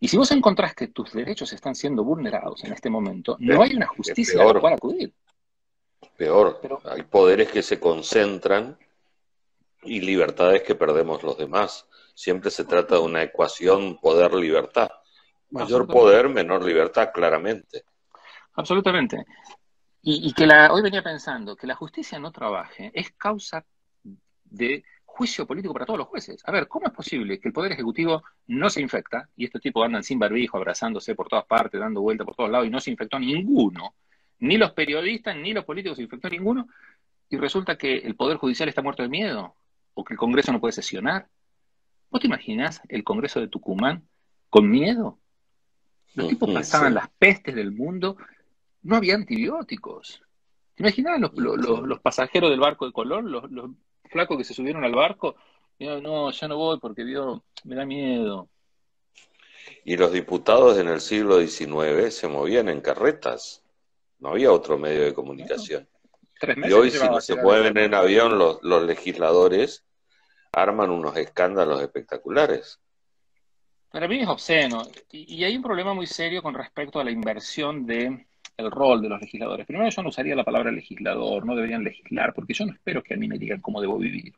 Y 0.00 0.08
si 0.08 0.16
vos 0.16 0.30
encontrás 0.30 0.74
que 0.74 0.88
tus 0.88 1.12
derechos 1.12 1.52
están 1.52 1.74
siendo 1.74 2.04
vulnerados 2.04 2.62
en 2.64 2.72
este 2.72 2.88
momento, 2.88 3.36
no 3.40 3.62
hay 3.62 3.74
una 3.74 3.86
justicia 3.86 4.40
a 4.42 4.52
la 4.52 4.60
cual 4.60 4.74
acudir. 4.74 5.12
Peor, 6.16 6.60
hay 6.84 7.02
poderes 7.02 7.48
que 7.50 7.62
se 7.62 7.80
concentran 7.80 8.78
y 9.82 10.00
libertades 10.00 10.62
que 10.62 10.74
perdemos 10.74 11.22
los 11.22 11.36
demás. 11.36 11.86
Siempre 12.14 12.50
se 12.50 12.64
trata 12.64 12.96
de 12.96 13.00
una 13.00 13.22
ecuación 13.22 13.98
poder-libertad. 13.98 14.90
Mayor 15.50 15.86
poder, 15.86 16.28
menor 16.28 16.64
libertad, 16.64 17.10
claramente. 17.12 17.84
Absolutamente. 18.54 19.24
Y, 20.00 20.32
que 20.32 20.46
la, 20.46 20.72
hoy 20.72 20.80
venía 20.80 21.02
pensando 21.02 21.56
que 21.56 21.66
la 21.66 21.74
justicia 21.74 22.18
no 22.18 22.30
trabaje 22.30 22.90
es 22.94 23.10
causa 23.12 23.66
de 24.44 24.84
juicio 25.04 25.46
político 25.46 25.74
para 25.74 25.84
todos 25.84 25.98
los 25.98 26.08
jueces. 26.08 26.40
A 26.44 26.52
ver, 26.52 26.68
¿cómo 26.68 26.86
es 26.86 26.92
posible 26.92 27.40
que 27.40 27.48
el 27.48 27.52
Poder 27.52 27.72
Ejecutivo 27.72 28.22
no 28.46 28.70
se 28.70 28.80
infecta 28.80 29.28
y 29.36 29.44
estos 29.44 29.60
tipos 29.60 29.84
andan 29.84 30.04
sin 30.04 30.18
barbijo, 30.18 30.56
abrazándose 30.56 31.14
por 31.16 31.28
todas 31.28 31.44
partes, 31.44 31.80
dando 31.80 32.00
vueltas 32.00 32.24
por 32.24 32.36
todos 32.36 32.50
lados 32.50 32.66
y 32.66 32.70
no 32.70 32.80
se 32.80 32.92
infectó 32.92 33.18
ninguno? 33.18 33.94
Ni 34.38 34.56
los 34.56 34.70
periodistas 34.70 35.36
ni 35.36 35.52
los 35.52 35.64
políticos 35.64 35.96
se 35.96 36.04
infectó 36.04 36.30
ninguno 36.30 36.68
y 37.28 37.36
resulta 37.36 37.76
que 37.76 37.98
el 37.98 38.14
Poder 38.14 38.36
Judicial 38.36 38.68
está 38.68 38.80
muerto 38.80 39.02
de 39.02 39.08
miedo 39.08 39.56
o 39.94 40.04
que 40.04 40.14
el 40.14 40.18
Congreso 40.18 40.52
no 40.52 40.60
puede 40.60 40.72
sesionar. 40.72 41.28
¿Vos 42.10 42.20
te 42.20 42.28
imaginas 42.28 42.80
el 42.88 43.04
Congreso 43.04 43.40
de 43.40 43.48
Tucumán 43.48 44.08
con 44.48 44.70
miedo? 44.70 45.18
Los 46.14 46.28
tipos 46.28 46.50
pasaban 46.50 46.94
las 46.94 47.08
pestes 47.18 47.54
del 47.54 47.72
mundo 47.72 48.16
no 48.82 48.96
había 48.96 49.14
antibióticos. 49.14 50.22
¿Te 50.74 50.82
imaginas 50.82 51.20
los, 51.20 51.32
los, 51.34 52.00
pasajeros 52.00 52.50
del 52.50 52.60
barco 52.60 52.86
de 52.86 52.92
Colón, 52.92 53.30
los, 53.30 53.44
flacos 54.04 54.38
que 54.38 54.44
se 54.44 54.54
subieron 54.54 54.84
al 54.84 54.94
barco? 54.94 55.36
No, 55.80 56.00
no, 56.00 56.30
ya 56.30 56.48
no 56.48 56.56
voy 56.56 56.78
porque 56.78 57.04
Dios 57.04 57.40
me 57.64 57.74
da 57.74 57.84
miedo. 57.84 58.48
Y 59.84 59.96
los 59.96 60.12
diputados 60.12 60.78
en 60.78 60.88
el 60.88 61.00
siglo 61.00 61.40
XIX 61.40 62.14
se 62.14 62.28
movían 62.28 62.68
en 62.68 62.80
carretas. 62.80 63.62
No 64.18 64.30
había 64.30 64.52
otro 64.52 64.78
medio 64.78 65.02
de 65.04 65.14
comunicación. 65.14 65.88
y 66.64 66.72
hoy 66.72 66.90
si 66.90 67.04
no 67.08 67.20
se 67.20 67.36
mueven 67.36 67.76
en 67.76 67.94
avión 67.94 68.38
los, 68.38 68.62
los 68.62 68.84
legisladores 68.84 69.84
arman 70.52 70.90
unos 70.90 71.16
escándalos 71.16 71.82
espectaculares. 71.82 72.80
Para 73.90 74.06
mí 74.06 74.20
es 74.20 74.28
obsceno. 74.28 74.82
y, 75.10 75.42
hay 75.42 75.56
un 75.56 75.62
problema 75.62 75.94
muy 75.94 76.06
serio 76.06 76.42
con 76.42 76.54
respecto 76.54 77.00
a 77.00 77.04
la 77.04 77.10
inversión 77.10 77.86
de 77.86 78.27
el 78.58 78.70
rol 78.70 79.00
de 79.00 79.08
los 79.08 79.20
legisladores. 79.20 79.66
Primero, 79.66 79.88
yo 79.88 80.02
no 80.02 80.08
usaría 80.10 80.34
la 80.34 80.44
palabra 80.44 80.70
legislador, 80.72 81.46
no 81.46 81.54
deberían 81.54 81.84
legislar, 81.84 82.34
porque 82.34 82.54
yo 82.54 82.66
no 82.66 82.72
espero 82.72 83.02
que 83.02 83.14
a 83.14 83.16
mí 83.16 83.28
me 83.28 83.38
digan 83.38 83.60
cómo 83.60 83.80
debo 83.80 83.98
vivir. 83.98 84.34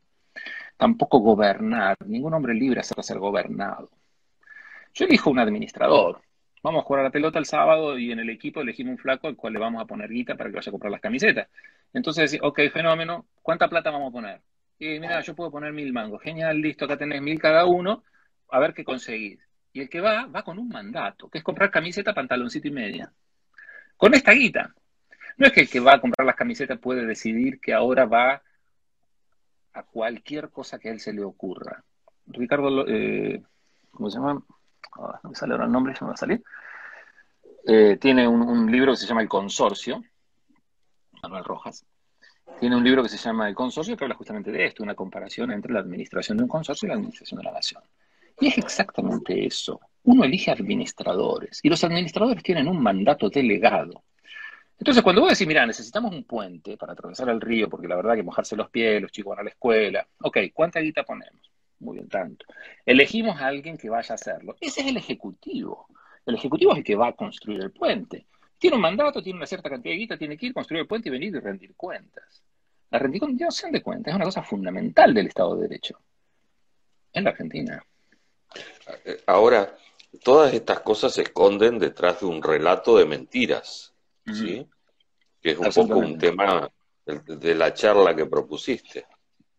Tampoco 0.76 1.18
gobernar, 1.20 1.96
ningún 2.06 2.34
hombre 2.34 2.54
libre 2.54 2.80
acerca 2.80 3.02
ser 3.02 3.18
gobernado. 3.18 3.90
Yo 4.94 5.06
elijo 5.06 5.30
un 5.30 5.38
administrador. 5.38 6.20
Vamos 6.62 6.82
a 6.82 6.84
jugar 6.84 7.00
a 7.00 7.04
la 7.04 7.10
pelota 7.10 7.38
el 7.38 7.46
sábado 7.46 7.98
y 7.98 8.12
en 8.12 8.18
el 8.18 8.28
equipo 8.28 8.60
elegimos 8.60 8.92
un 8.92 8.98
flaco 8.98 9.28
al 9.28 9.36
cual 9.36 9.54
le 9.54 9.58
vamos 9.58 9.82
a 9.82 9.86
poner 9.86 10.10
guita 10.10 10.36
para 10.36 10.50
que 10.50 10.56
vaya 10.56 10.68
a 10.68 10.72
comprar 10.72 10.92
las 10.92 11.00
camisetas. 11.00 11.48
Entonces, 11.94 12.38
ok, 12.42 12.60
fenómeno, 12.72 13.26
¿cuánta 13.42 13.68
plata 13.68 13.90
vamos 13.90 14.10
a 14.10 14.12
poner? 14.12 14.42
Y 14.78 15.00
mira, 15.00 15.20
yo 15.22 15.34
puedo 15.34 15.50
poner 15.50 15.72
mil 15.72 15.92
mangos. 15.92 16.22
Genial, 16.22 16.60
listo, 16.60 16.84
acá 16.84 16.98
tenés 16.98 17.22
mil 17.22 17.38
cada 17.38 17.64
uno, 17.64 18.04
a 18.50 18.58
ver 18.58 18.74
qué 18.74 18.84
conseguís. 18.84 19.40
Y 19.72 19.80
el 19.80 19.88
que 19.88 20.00
va, 20.00 20.26
va 20.26 20.42
con 20.42 20.58
un 20.58 20.68
mandato, 20.68 21.30
que 21.30 21.38
es 21.38 21.44
comprar 21.44 21.70
camiseta, 21.70 22.12
pantaloncito 22.12 22.68
y 22.68 22.72
media 22.72 23.12
con 24.00 24.14
esta 24.14 24.32
guita. 24.32 24.74
No 25.36 25.46
es 25.46 25.52
que 25.52 25.60
el 25.60 25.68
que 25.68 25.78
va 25.78 25.94
a 25.94 26.00
comprar 26.00 26.26
las 26.26 26.34
camisetas 26.34 26.78
puede 26.78 27.04
decidir 27.04 27.60
que 27.60 27.74
ahora 27.74 28.06
va 28.06 28.42
a 29.74 29.82
cualquier 29.82 30.48
cosa 30.48 30.78
que 30.78 30.88
a 30.88 30.92
él 30.92 31.00
se 31.00 31.12
le 31.12 31.22
ocurra. 31.22 31.84
Ricardo, 32.26 32.86
eh, 32.88 33.42
¿cómo 33.90 34.08
se 34.08 34.16
llama? 34.16 34.42
Ah, 34.98 35.20
no 35.22 35.30
me 35.30 35.36
sale 35.36 35.52
ahora 35.52 35.66
el 35.66 35.72
nombre, 35.72 35.92
ya 35.92 36.00
me 36.00 36.08
va 36.08 36.14
a 36.14 36.16
salir. 36.16 36.42
Eh, 37.66 37.98
tiene 38.00 38.26
un, 38.26 38.72
libro 38.72 38.92
que 38.92 38.96
se 38.96 39.06
llama 39.06 39.20
El 39.20 39.28
Consorcio, 39.28 40.02
Manuel 41.22 41.44
Rojas. 41.44 41.84
Tiene 42.58 42.76
un 42.76 42.82
libro 42.82 43.02
que 43.02 43.10
se 43.10 43.18
llama 43.18 43.50
El 43.50 43.54
Consorcio 43.54 43.98
que 43.98 44.04
habla 44.04 44.16
justamente 44.16 44.50
de 44.50 44.64
esto, 44.64 44.82
una 44.82 44.94
comparación 44.94 45.52
entre 45.52 45.74
la 45.74 45.80
administración 45.80 46.38
de 46.38 46.44
un 46.44 46.48
consorcio 46.48 46.86
y 46.86 46.88
la 46.88 46.94
administración 46.94 47.36
de 47.36 47.44
la 47.44 47.52
nación. 47.52 47.82
Y 48.40 48.46
es 48.46 48.56
exactamente 48.56 49.46
eso. 49.46 49.78
Uno 50.04 50.24
elige 50.24 50.50
administradores 50.50 51.60
y 51.62 51.68
los 51.68 51.82
administradores 51.84 52.42
tienen 52.42 52.68
un 52.68 52.82
mandato 52.82 53.28
delegado. 53.28 54.04
Entonces, 54.78 55.02
cuando 55.02 55.20
vos 55.20 55.30
decís, 55.30 55.46
mira, 55.46 55.66
necesitamos 55.66 56.12
un 56.12 56.24
puente 56.24 56.78
para 56.78 56.94
atravesar 56.94 57.28
el 57.28 57.40
río, 57.40 57.68
porque 57.68 57.86
la 57.86 57.96
verdad 57.96 58.14
que 58.14 58.22
mojarse 58.22 58.56
los 58.56 58.70
pies, 58.70 59.02
los 59.02 59.12
chicos 59.12 59.30
van 59.30 59.40
a 59.40 59.44
la 59.44 59.50
escuela, 59.50 60.06
ok, 60.22 60.38
¿cuánta 60.54 60.80
guita 60.80 61.02
ponemos? 61.04 61.50
Muy 61.80 61.96
bien, 61.96 62.08
tanto. 62.08 62.46
Elegimos 62.86 63.38
a 63.40 63.46
alguien 63.46 63.76
que 63.76 63.90
vaya 63.90 64.12
a 64.12 64.14
hacerlo. 64.14 64.56
Ese 64.60 64.80
es 64.80 64.86
el 64.86 64.96
ejecutivo. 64.96 65.86
El 66.24 66.34
ejecutivo 66.34 66.72
es 66.72 66.78
el 66.78 66.84
que 66.84 66.96
va 66.96 67.08
a 67.08 67.12
construir 67.12 67.60
el 67.60 67.72
puente. 67.72 68.26
Tiene 68.58 68.76
un 68.76 68.82
mandato, 68.82 69.22
tiene 69.22 69.38
una 69.38 69.46
cierta 69.46 69.68
cantidad 69.68 69.92
de 69.92 69.98
guita, 69.98 70.16
tiene 70.16 70.36
que 70.36 70.46
ir, 70.46 70.54
construir 70.54 70.82
el 70.82 70.86
puente 70.86 71.08
y 71.08 71.12
venir 71.12 71.34
y 71.34 71.40
rendir 71.40 71.74
cuentas. 71.74 72.42
La 72.90 72.98
rendición 72.98 73.72
de 73.72 73.82
cuentas 73.82 74.12
es 74.12 74.16
una 74.16 74.24
cosa 74.24 74.42
fundamental 74.42 75.14
del 75.14 75.28
Estado 75.28 75.56
de 75.56 75.68
Derecho 75.68 75.98
en 77.12 77.24
la 77.24 77.30
Argentina. 77.30 77.84
Ahora, 79.26 79.76
todas 80.22 80.52
estas 80.52 80.80
cosas 80.80 81.14
se 81.14 81.22
esconden 81.22 81.78
detrás 81.78 82.20
de 82.20 82.26
un 82.26 82.42
relato 82.42 82.96
de 82.96 83.06
mentiras, 83.06 83.94
¿sí? 84.26 84.66
Que 85.40 85.52
es 85.52 85.58
un 85.58 85.72
poco 85.72 85.98
un 85.98 86.18
tema 86.18 86.70
de 87.04 87.54
la 87.54 87.72
charla 87.72 88.14
que 88.14 88.26
propusiste. 88.26 89.06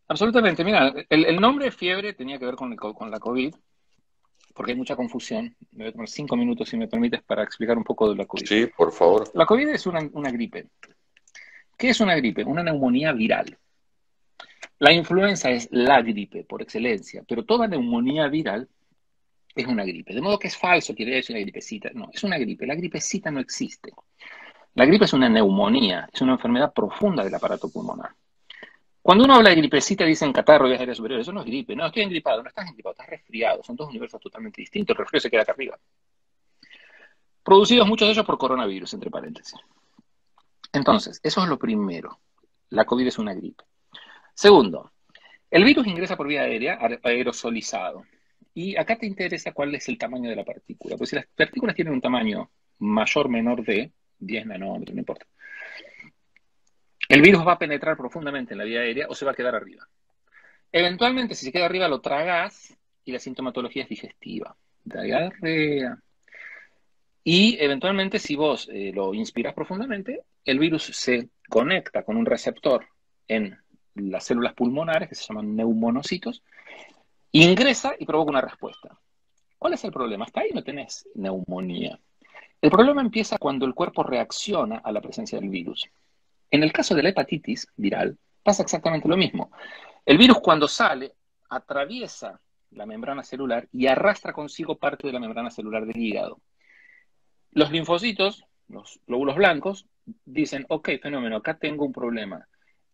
Absolutamente. 0.08 0.64
Mira, 0.64 0.94
el, 1.10 1.40
nombre 1.40 1.72
fiebre 1.72 2.14
tenía 2.14 2.38
que 2.38 2.46
ver 2.46 2.56
con, 2.56 2.76
con, 2.76 3.10
la 3.10 3.20
COVID, 3.20 3.56
porque 4.54 4.74
hay 4.74 4.78
mucha 4.78 4.96
confusión. 4.96 5.56
Me 5.72 5.86
voy 5.86 5.88
a 5.88 5.92
tomar 5.94 6.10
cinco 6.10 6.36
minutos, 6.36 6.70
si 6.70 6.78
me 6.78 6.88
permites, 6.88 7.24
para 7.24 7.44
explicar 7.44 7.78
un 7.78 7.84
poco 7.84 8.10
de 8.10 8.18
la 8.18 8.26
COVID. 8.26 8.46
Sí, 8.46 8.68
por 8.68 8.92
favor. 8.92 9.32
La 9.34 9.46
COVID 9.46 9.70
es 9.70 9.86
una, 9.86 10.02
una 10.12 10.30
gripe. 10.30 10.68
¿Qué 11.78 11.90
es 11.90 12.00
una 12.02 12.16
gripe? 12.16 12.44
Una 12.44 12.62
neumonía 12.62 13.14
viral. 13.14 13.58
La 14.80 14.92
influenza 14.92 15.50
es 15.50 15.70
la 15.72 16.02
gripe 16.02 16.44
por 16.44 16.62
excelencia, 16.62 17.24
pero 17.28 17.46
toda 17.46 17.68
neumonía 17.68 18.28
viral 18.28 18.68
es 19.56 19.68
una 19.68 19.84
gripe. 19.84 20.14
De 20.14 20.22
modo 20.22 20.40
que 20.40 20.48
es 20.48 20.58
falso, 20.58 20.96
quiere 20.96 21.16
decir 21.16 21.36
una 21.36 21.42
gripecita. 21.42 21.90
No, 21.94 22.10
es 22.14 22.24
una 22.24 22.38
gripe. 22.38 22.66
La 22.66 22.76
gripecita 22.76 23.32
no 23.32 23.40
existe. 23.40 23.92
La 24.76 24.86
gripe 24.86 25.06
es 25.06 25.14
una 25.14 25.28
neumonía, 25.28 26.10
es 26.12 26.22
una 26.22 26.34
enfermedad 26.34 26.74
profunda 26.74 27.24
del 27.24 27.36
aparato 27.36 27.70
pulmonar. 27.70 28.12
Cuando 29.02 29.26
uno 29.26 29.36
habla 29.36 29.50
de 29.50 29.56
gripecita, 29.56 30.06
dicen 30.06 30.32
catarro, 30.32 30.70
y 30.70 30.74
áreas 30.74 30.96
superiores. 30.96 31.26
Eso 31.26 31.34
no 31.34 31.42
es 31.42 31.48
gripe. 31.48 31.76
No, 31.76 31.88
estoy 31.88 32.04
engripado. 32.04 32.44
No 32.44 32.50
estás 32.50 32.68
engripado, 32.68 32.94
estás 32.94 33.10
resfriado. 33.10 33.64
Son 33.64 33.76
dos 33.76 33.90
universos 33.90 34.22
totalmente 34.22 34.62
distintos. 34.62 34.94
El 34.94 35.00
resfrío 35.00 35.22
se 35.22 35.30
queda 35.32 35.42
acá 35.42 35.54
arriba. 35.54 35.78
Producidos 37.44 37.88
muchos 37.88 38.08
de 38.08 38.14
ellos 38.14 38.26
por 38.26 38.38
coronavirus, 38.38 38.94
entre 38.94 39.10
paréntesis. 39.10 39.60
Entonces, 40.72 41.20
eso 41.24 41.42
es 41.42 41.50
lo 41.50 41.58
primero. 41.58 42.20
La 42.70 42.86
COVID 42.86 43.08
es 43.08 43.18
una 43.18 43.34
gripe. 43.34 43.64
Segundo, 44.34 44.92
el 45.50 45.64
virus 45.64 45.88
ingresa 45.88 46.16
por 46.16 46.28
vía 46.28 46.44
aérea 46.44 46.80
aerosolizado. 47.04 48.06
Y 48.54 48.76
acá 48.76 48.98
te 48.98 49.06
interesa 49.06 49.54
cuál 49.54 49.74
es 49.76 49.88
el 49.88 49.98
tamaño 49.98 50.30
de 50.30 50.36
la 50.36 50.44
partícula. 50.44 50.98
Pues 50.98 51.10
si 51.10 51.16
las 51.16 51.26
partículas 51.28 51.76
tienen 51.76 51.94
un 51.94 52.02
tamaño 52.02 52.52
mayor, 52.80 53.30
menor 53.30 53.64
de 53.64 53.92
10 54.20 54.46
nanómetros, 54.46 54.94
no 54.94 55.00
importa. 55.00 55.26
El 57.08 57.22
virus 57.22 57.46
va 57.46 57.54
a 57.54 57.60
penetrar 57.60 57.98
profundamente 57.98 58.54
en 58.54 58.58
la 58.58 58.64
vía 58.64 58.82
aérea 58.82 59.08
o 59.10 59.16
se 59.16 59.26
va 59.26 59.32
a 59.32 59.36
quedar 59.36 59.56
arriba. 59.56 59.88
Eventualmente, 60.72 61.36
si 61.36 61.46
se 61.46 61.52
queda 61.52 61.66
arriba, 61.66 61.88
lo 61.88 62.02
tragas 62.02 62.76
y 63.04 63.12
la 63.12 63.20
sintomatología 63.20 63.84
es 63.84 63.90
digestiva. 63.90 64.56
Diarrea. 64.84 65.98
Y 67.24 67.58
eventualmente, 67.60 68.20
si 68.20 68.36
vos 68.36 68.70
eh, 68.72 68.92
lo 68.94 69.14
inspiras 69.14 69.54
profundamente, 69.54 70.24
el 70.46 70.60
virus 70.60 70.84
se 70.84 71.30
conecta 71.50 72.04
con 72.04 72.18
un 72.18 72.26
receptor 72.26 72.88
en 73.28 73.58
las 73.96 74.26
células 74.26 74.54
pulmonares, 74.54 75.10
que 75.10 75.16
se 75.16 75.26
llaman 75.28 75.56
neumonocitos, 75.56 76.44
Ingresa 77.34 77.94
y 77.98 78.06
provoca 78.06 78.32
una 78.32 78.42
respuesta. 78.42 78.98
¿Cuál 79.58 79.74
es 79.74 79.84
el 79.84 79.92
problema? 79.92 80.26
Hasta 80.26 80.42
ahí 80.42 80.50
no 80.54 80.64
tenés 80.64 81.08
neumonía. 81.16 82.00
El 82.62 82.70
problema 82.70 83.02
empieza 83.02 83.38
cuando 83.38 83.66
el 83.66 83.74
cuerpo 83.74 84.04
reacciona 84.04 84.78
a 84.78 84.92
la 84.92 85.02
presencia 85.02 85.40
del 85.40 85.50
virus. 85.50 85.90
En 86.50 86.64
el 86.64 86.74
caso 86.74 86.94
de 86.94 87.04
la 87.04 87.10
hepatitis 87.10 87.68
viral, 87.78 88.18
pasa 88.44 88.64
exactamente 88.64 89.08
lo 89.08 89.18
mismo. 89.18 89.52
El 90.06 90.18
virus 90.18 90.40
cuando 90.40 90.68
sale, 90.68 91.14
atraviesa 91.50 92.42
la 92.72 92.86
membrana 92.86 93.24
celular 93.24 93.68
y 93.72 93.88
arrastra 93.88 94.34
consigo 94.34 94.78
parte 94.78 95.08
de 95.08 95.14
la 95.14 95.20
membrana 95.20 95.52
celular 95.52 95.86
del 95.86 95.98
hígado. 95.98 96.40
Los 97.52 97.72
linfocitos, 97.72 98.46
los 98.68 99.00
glóbulos 99.08 99.36
blancos, 99.36 99.86
dicen, 100.26 100.66
ok, 100.70 100.90
fenómeno, 101.02 101.38
acá 101.38 101.58
tengo 101.58 101.86
un 101.86 101.94
problema. 101.94 102.48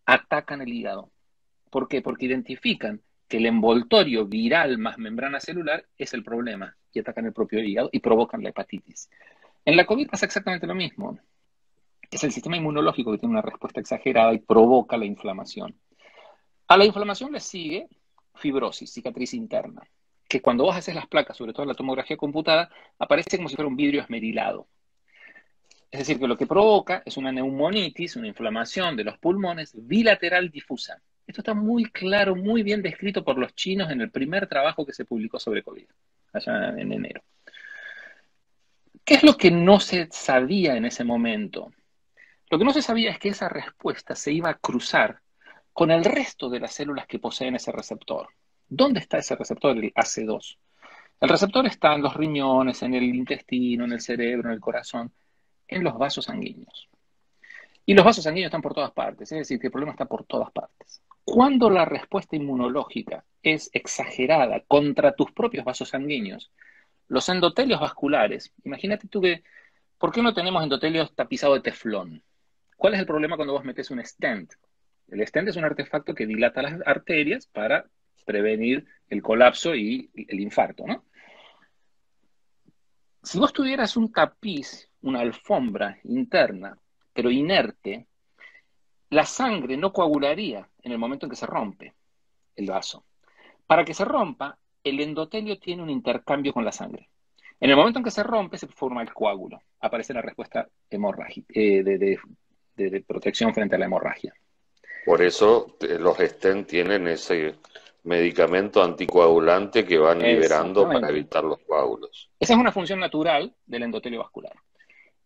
Atacan 0.06 0.62
el 0.62 0.70
hígado. 0.70 1.12
¿Por 1.70 1.88
qué? 1.88 2.02
Porque 2.02 2.26
identifican 2.26 3.02
que 3.28 3.38
el 3.38 3.46
envoltorio 3.46 4.26
viral 4.26 4.78
más 4.78 4.98
membrana 4.98 5.40
celular 5.40 5.86
es 5.98 6.14
el 6.14 6.24
problema 6.24 6.76
y 6.94 7.00
atacan 7.00 7.26
el 7.26 7.34
propio 7.34 7.60
hígado 7.60 7.90
y 7.92 8.00
provocan 8.00 8.42
la 8.42 8.50
hepatitis. 8.50 9.10
En 9.66 9.76
la 9.76 9.86
COVID 9.86 10.10
pasa 10.10 10.26
exactamente 10.26 10.66
lo 10.66 10.76
mismo. 10.76 11.20
Es 12.10 12.24
el 12.24 12.32
sistema 12.32 12.56
inmunológico 12.56 13.12
que 13.12 13.18
tiene 13.18 13.34
una 13.34 13.42
respuesta 13.42 13.82
exagerada 13.82 14.34
y 14.34 14.40
provoca 14.40 14.98
la 14.98 15.06
inflamación. 15.06 15.78
A 16.68 16.78
la 16.78 16.86
inflamación 16.86 17.32
le 17.34 17.40
sigue 17.40 17.88
fibrosis, 18.36 18.92
cicatriz 18.94 19.34
interna, 19.34 19.82
que 20.28 20.42
cuando 20.42 20.64
vos 20.64 20.76
haces 20.76 20.96
las 20.96 21.08
placas, 21.08 21.38
sobre 21.38 21.54
todo 21.54 21.64
en 21.64 21.70
la 21.70 21.76
tomografía 21.76 22.18
computada, 22.18 22.70
aparece 23.00 23.38
como 23.38 23.50
si 23.50 23.56
fuera 23.56 23.68
un 23.68 23.76
vidrio 23.76 24.02
esmerilado. 24.02 24.68
Es 25.90 26.00
decir, 26.00 26.20
que 26.20 26.28
lo 26.28 26.38
que 26.38 26.46
provoca 26.46 27.02
es 27.06 27.18
una 27.18 27.32
neumonitis, 27.32 28.16
una 28.18 28.28
inflamación 28.28 28.96
de 28.96 29.06
los 29.06 29.18
pulmones 29.18 29.74
bilateral 29.76 30.50
difusa. 30.50 31.02
Esto 31.28 31.42
está 31.42 31.54
muy 31.54 31.86
claro, 31.86 32.36
muy 32.36 32.64
bien 32.64 32.82
descrito 32.82 33.24
por 33.24 33.38
los 33.38 33.54
chinos 33.54 33.92
en 33.92 34.00
el 34.00 34.10
primer 34.10 34.48
trabajo 34.48 34.86
que 34.86 34.94
se 34.94 35.04
publicó 35.04 35.40
sobre 35.40 35.62
COVID, 35.62 35.86
allá 36.32 36.70
en 36.70 36.94
enero. 36.94 37.22
¿Qué 39.04 39.16
es 39.16 39.24
lo 39.24 39.36
que 39.36 39.52
no 39.52 39.82
se 39.82 40.08
sabía 40.10 40.78
en 40.78 40.86
ese 40.86 41.04
momento? 41.04 41.74
Lo 42.50 42.58
que 42.58 42.64
no 42.64 42.72
se 42.72 42.82
sabía 42.82 43.12
es 43.12 43.20
que 43.20 43.30
esa 43.30 43.50
respuesta 43.50 44.16
se 44.16 44.32
iba 44.32 44.50
a 44.50 44.58
cruzar 44.58 45.20
con 45.74 45.92
el 45.92 46.06
resto 46.06 46.50
de 46.50 46.62
las 46.62 46.74
células 46.74 47.06
que 47.08 47.20
poseen 47.20 47.56
ese 47.56 47.74
receptor. 47.74 48.30
¿Dónde 48.70 49.02
está 49.02 49.18
ese 49.18 49.36
receptor, 49.36 49.78
el 49.78 49.94
AC2? 49.94 50.58
El 51.20 51.30
receptor 51.30 51.66
está 51.66 51.94
en 51.94 52.04
los 52.04 52.16
riñones, 52.16 52.82
en 52.84 52.94
el 52.94 53.04
intestino, 53.04 53.84
en 53.84 53.92
el 53.92 54.02
cerebro, 54.02 54.50
en 54.50 54.56
el 54.56 54.62
corazón, 54.62 55.12
en 55.68 55.84
los 55.84 55.98
vasos 55.98 56.26
sanguíneos. 56.26 56.88
Y 57.90 57.94
los 57.94 58.04
vasos 58.04 58.26
sanguíneos 58.26 58.50
están 58.50 58.62
por 58.62 58.74
todas 58.74 58.92
partes, 58.92 59.32
es 59.32 59.38
decir, 59.38 59.62
que 59.62 59.68
el 59.68 59.72
problema 59.72 59.94
está 59.94 60.04
por 60.04 60.26
todas 60.26 60.52
partes. 60.52 61.02
Cuando 61.24 61.70
la 61.70 61.86
respuesta 61.86 62.36
inmunológica 62.36 63.24
es 63.42 63.70
exagerada 63.72 64.62
contra 64.68 65.14
tus 65.14 65.32
propios 65.32 65.64
vasos 65.64 65.88
sanguíneos, 65.88 66.52
los 67.08 67.30
endotelios 67.30 67.80
vasculares, 67.80 68.54
imagínate 68.66 69.08
tú 69.08 69.22
que, 69.22 69.42
¿por 69.98 70.12
qué 70.12 70.22
no 70.22 70.34
tenemos 70.34 70.62
endotelios 70.62 71.16
tapizados 71.16 71.60
de 71.60 71.62
teflón? 71.62 72.22
¿Cuál 72.76 72.96
es 72.96 73.00
el 73.00 73.06
problema 73.06 73.38
cuando 73.38 73.54
vos 73.54 73.64
metes 73.64 73.90
un 73.90 74.06
stent? 74.06 74.52
El 75.08 75.26
stent 75.26 75.48
es 75.48 75.56
un 75.56 75.64
artefacto 75.64 76.14
que 76.14 76.28
dilata 76.28 76.62
las 76.62 76.82
arterias 76.86 77.48
para 77.48 77.86
prevenir 78.26 78.86
el 79.08 79.22
colapso 79.22 79.74
y 79.74 80.12
el 80.14 80.42
infarto, 80.42 80.86
¿no? 80.86 81.06
Si 83.24 83.40
vos 83.40 83.54
tuvieras 83.54 83.96
un 83.96 84.12
tapiz, 84.12 84.92
una 85.02 85.22
alfombra 85.22 86.00
interna, 86.04 86.78
pero 87.18 87.32
inerte, 87.32 88.06
la 89.10 89.26
sangre 89.26 89.76
no 89.76 89.92
coagularía 89.92 90.70
en 90.84 90.92
el 90.92 91.00
momento 91.00 91.26
en 91.26 91.32
que 91.32 91.36
se 91.36 91.48
rompe 91.48 91.96
el 92.56 92.68
vaso. 92.68 93.06
Para 93.66 93.84
que 93.84 93.96
se 93.96 94.06
rompa, 94.06 94.56
el 94.84 95.00
endotelio 95.00 95.58
tiene 95.58 95.82
un 95.82 95.90
intercambio 95.90 96.54
con 96.54 96.64
la 96.64 96.72
sangre. 96.72 97.10
En 97.60 97.72
el 97.72 97.76
momento 97.76 97.98
en 97.98 98.06
que 98.06 98.12
se 98.12 98.22
rompe, 98.22 98.60
se 98.60 98.68
forma 98.68 99.02
el 99.02 99.12
coágulo. 99.12 99.60
Aparece 99.80 100.14
la 100.14 100.22
respuesta 100.22 100.70
hemorrágica, 100.92 101.48
eh, 101.56 101.82
de, 102.76 103.02
protección 103.02 103.52
frente 103.52 103.74
a 103.74 103.80
la 103.80 103.86
hemorragia. 103.86 104.36
Por 105.04 105.24
eso 105.24 105.76
eh, 105.80 105.98
los 106.00 106.20
STEM 106.20 106.66
tienen 106.66 107.08
ese 107.08 107.56
medicamento 108.04 108.84
anticoagulante 108.84 109.84
que 109.84 109.98
van 109.98 110.20
liberando 110.20 110.88
para 110.88 111.10
evitar 111.10 111.44
los 111.44 111.58
coágulos. 111.62 112.30
Esa 112.40 112.54
es 112.54 112.60
una 112.60 112.72
función 112.72 113.00
natural 113.00 113.56
del 113.66 113.82
endotelio 113.82 114.20
vascular. 114.20 114.54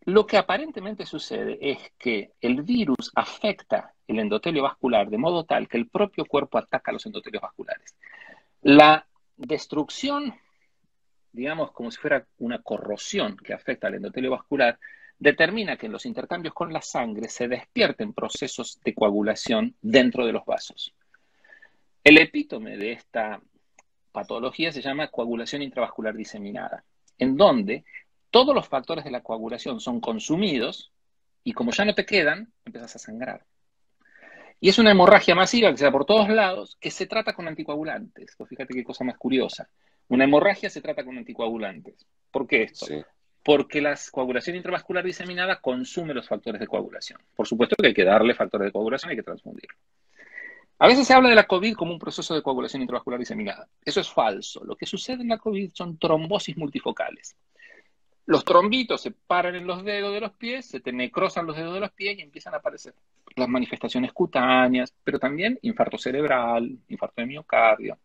Lo 0.06 0.26
que 0.26 0.38
aparentemente 0.38 1.06
sucede 1.06 1.60
es 1.62 1.78
que 1.98 2.32
el 2.42 2.64
virus 2.64 3.12
afecta 3.16 3.94
el 4.08 4.20
endotelio 4.20 4.64
vascular 4.64 5.10
de 5.10 5.18
modo 5.18 5.44
tal 5.44 5.68
que 5.68 5.78
el 5.78 5.90
propio 5.90 6.26
cuerpo 6.26 6.58
ataca 6.58 6.92
los 6.92 7.06
endotelios 7.06 7.44
vasculares. 7.44 7.96
La 8.62 9.08
destrucción, 9.38 10.34
digamos 11.32 11.72
como 11.72 11.92
si 11.92 12.00
fuera 12.00 12.26
una 12.40 12.62
corrosión 12.64 13.38
que 13.38 13.54
afecta 13.54 13.88
al 13.88 13.96
endotelio 13.96 14.32
vascular, 14.32 14.80
determina 15.20 15.78
que 15.78 15.86
en 15.86 15.92
los 15.92 16.08
intercambios 16.08 16.56
con 16.56 16.74
la 16.74 16.82
sangre 16.82 17.30
se 17.30 17.48
despierten 17.48 18.14
procesos 18.14 18.80
de 18.84 18.96
coagulación 18.96 19.76
dentro 19.82 20.26
de 20.26 20.34
los 20.34 20.46
vasos. 20.46 20.96
El 22.04 22.20
epítome 22.20 22.76
de 22.76 22.94
esta 22.94 23.40
patología 24.12 24.72
se 24.72 24.82
llama 24.82 25.10
coagulación 25.10 25.62
intravascular 25.62 26.16
diseminada, 26.16 26.84
en 27.20 27.38
donde 27.38 27.86
todos 28.32 28.56
los 28.56 28.68
factores 28.68 29.04
de 29.04 29.12
la 29.12 29.22
coagulación 29.22 29.80
son 29.80 30.00
consumidos 30.00 30.92
y 31.44 31.54
como 31.54 31.72
ya 31.72 31.86
no 31.86 31.94
te 31.94 32.06
quedan, 32.06 32.52
empiezas 32.66 32.96
a 32.96 33.00
sangrar. 33.00 33.46
Y 34.60 34.70
es 34.70 34.80
una 34.80 34.92
hemorragia 34.92 35.36
masiva 35.36 35.72
que 35.72 35.78
se 35.78 35.86
da 35.86 35.92
por 35.92 36.06
todos 36.06 36.30
lados, 36.30 36.78
que 36.80 36.92
se 36.92 37.08
trata 37.08 37.34
con 37.34 37.48
anticoagulantes. 37.48 38.36
Pues 38.38 38.50
fíjate 38.50 38.74
qué 38.74 38.84
cosa 38.84 39.04
más 39.04 39.18
curiosa. 39.18 39.68
Una 40.08 40.24
hemorragia 40.24 40.70
se 40.70 40.82
trata 40.82 41.04
con 41.04 41.18
anticoagulantes. 41.18 42.06
¿Por 42.32 42.48
qué 42.48 42.64
esto? 42.64 42.86
Porque 43.44 43.82
la 43.82 43.98
coagulación 44.12 44.56
intravascular 44.56 45.04
diseminada 45.04 45.60
consume 45.60 46.14
los 46.14 46.28
factores 46.28 46.62
de 46.62 46.68
coagulación. 46.68 47.20
Por 47.36 47.48
supuesto 47.48 47.76
que 47.76 47.88
hay 47.88 47.94
que 47.94 48.04
darle 48.04 48.36
factores 48.36 48.68
de 48.68 48.72
coagulación, 48.72 49.10
hay 49.10 49.18
que 49.18 49.24
transfundir. 49.24 49.70
A 50.78 50.88
veces 50.88 51.08
se 51.08 51.14
habla 51.14 51.30
de 51.30 51.36
la 51.36 51.48
COVID 51.48 51.76
como 51.76 51.94
un 51.94 52.00
proceso 52.00 52.36
de 52.36 52.44
coagulación 52.44 52.84
intravascular 52.84 53.20
diseminada. 53.20 53.68
Eso 53.84 54.00
es 54.00 54.10
falso. 54.10 54.64
Lo 54.64 54.76
que 54.76 54.86
sucede 54.86 55.24
en 55.24 55.30
la 55.30 55.40
COVID 55.40 55.72
son 55.74 55.98
trombosis 55.98 56.56
multifocales. 56.56 57.36
Los 58.26 58.46
trombitos 58.46 59.02
se 59.02 59.12
paran 59.12 59.56
en 59.56 59.66
los 59.66 59.84
dedos 59.84 60.14
de 60.14 60.22
los 60.22 60.32
pies, 60.34 60.66
se 60.66 60.80
te 60.80 60.94
necrosan 60.94 61.48
los 61.48 61.56
dedos 61.56 61.74
de 61.74 61.80
los 61.80 61.92
pies 61.92 62.18
y 62.18 62.22
empiezan 62.22 62.54
a 62.54 62.58
aparecer 62.58 62.94
las 63.36 63.50
manifestaciones 63.50 64.14
cutáneas, 64.14 64.94
pero 65.04 65.20
también 65.20 65.58
infarto 65.64 65.98
cerebral, 65.98 66.78
infarto 66.88 67.22
de 67.22 67.28
miocardio. 67.28 67.98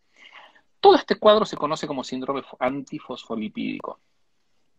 Todo 0.80 0.96
este 0.96 1.16
cuadro 1.16 1.44
se 1.44 1.56
conoce 1.56 1.86
como 1.86 2.04
síndrome 2.04 2.42
antifosfolipídico. 2.58 4.00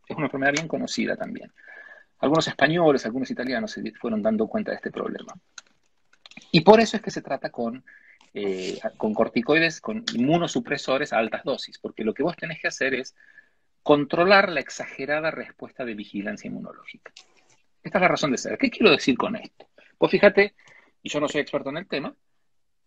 Es 0.08 0.16
una 0.16 0.28
enfermedad 0.28 0.54
bien 0.54 0.68
conocida 0.68 1.16
también. 1.16 1.52
Algunos 2.20 2.48
españoles, 2.48 3.06
algunos 3.06 3.30
italianos 3.30 3.72
se 3.72 3.92
fueron 3.92 4.24
dando 4.24 4.48
cuenta 4.48 4.72
de 4.72 4.78
este 4.78 4.92
problema. 4.92 5.34
Y 6.52 6.62
por 6.62 6.80
eso 6.80 6.98
es 6.98 7.04
que 7.04 7.12
se 7.12 7.22
trata 7.22 7.50
con, 7.50 7.84
eh, 8.34 8.80
con 8.98 9.14
corticoides, 9.14 9.82
con 9.82 10.04
inmunosupresores 10.14 11.14
a 11.14 11.20
altas 11.20 11.44
dosis, 11.44 11.78
porque 11.78 12.04
lo 12.04 12.14
que 12.14 12.24
vos 12.24 12.36
tenés 12.36 12.60
que 12.62 12.68
hacer 12.68 12.94
es 12.94 13.16
controlar 13.88 14.52
la 14.52 14.60
exagerada 14.60 15.32
respuesta 15.32 15.86
de 15.86 15.94
vigilancia 15.94 16.50
inmunológica. 16.50 17.14
Esta 17.82 17.98
es 18.00 18.02
la 18.02 18.10
razón 18.10 18.34
de 18.34 18.38
ser. 18.38 18.58
¿Qué 18.58 18.70
quiero 18.70 18.92
decir 18.92 19.16
con 19.16 19.38
esto? 19.38 19.70
Pues 19.98 20.12
fíjate, 20.12 20.56
y 21.02 21.08
yo 21.08 21.22
no 21.22 21.30
soy 21.30 21.40
experto 21.40 21.70
en 21.70 21.78
el 21.78 21.88
tema, 21.88 22.14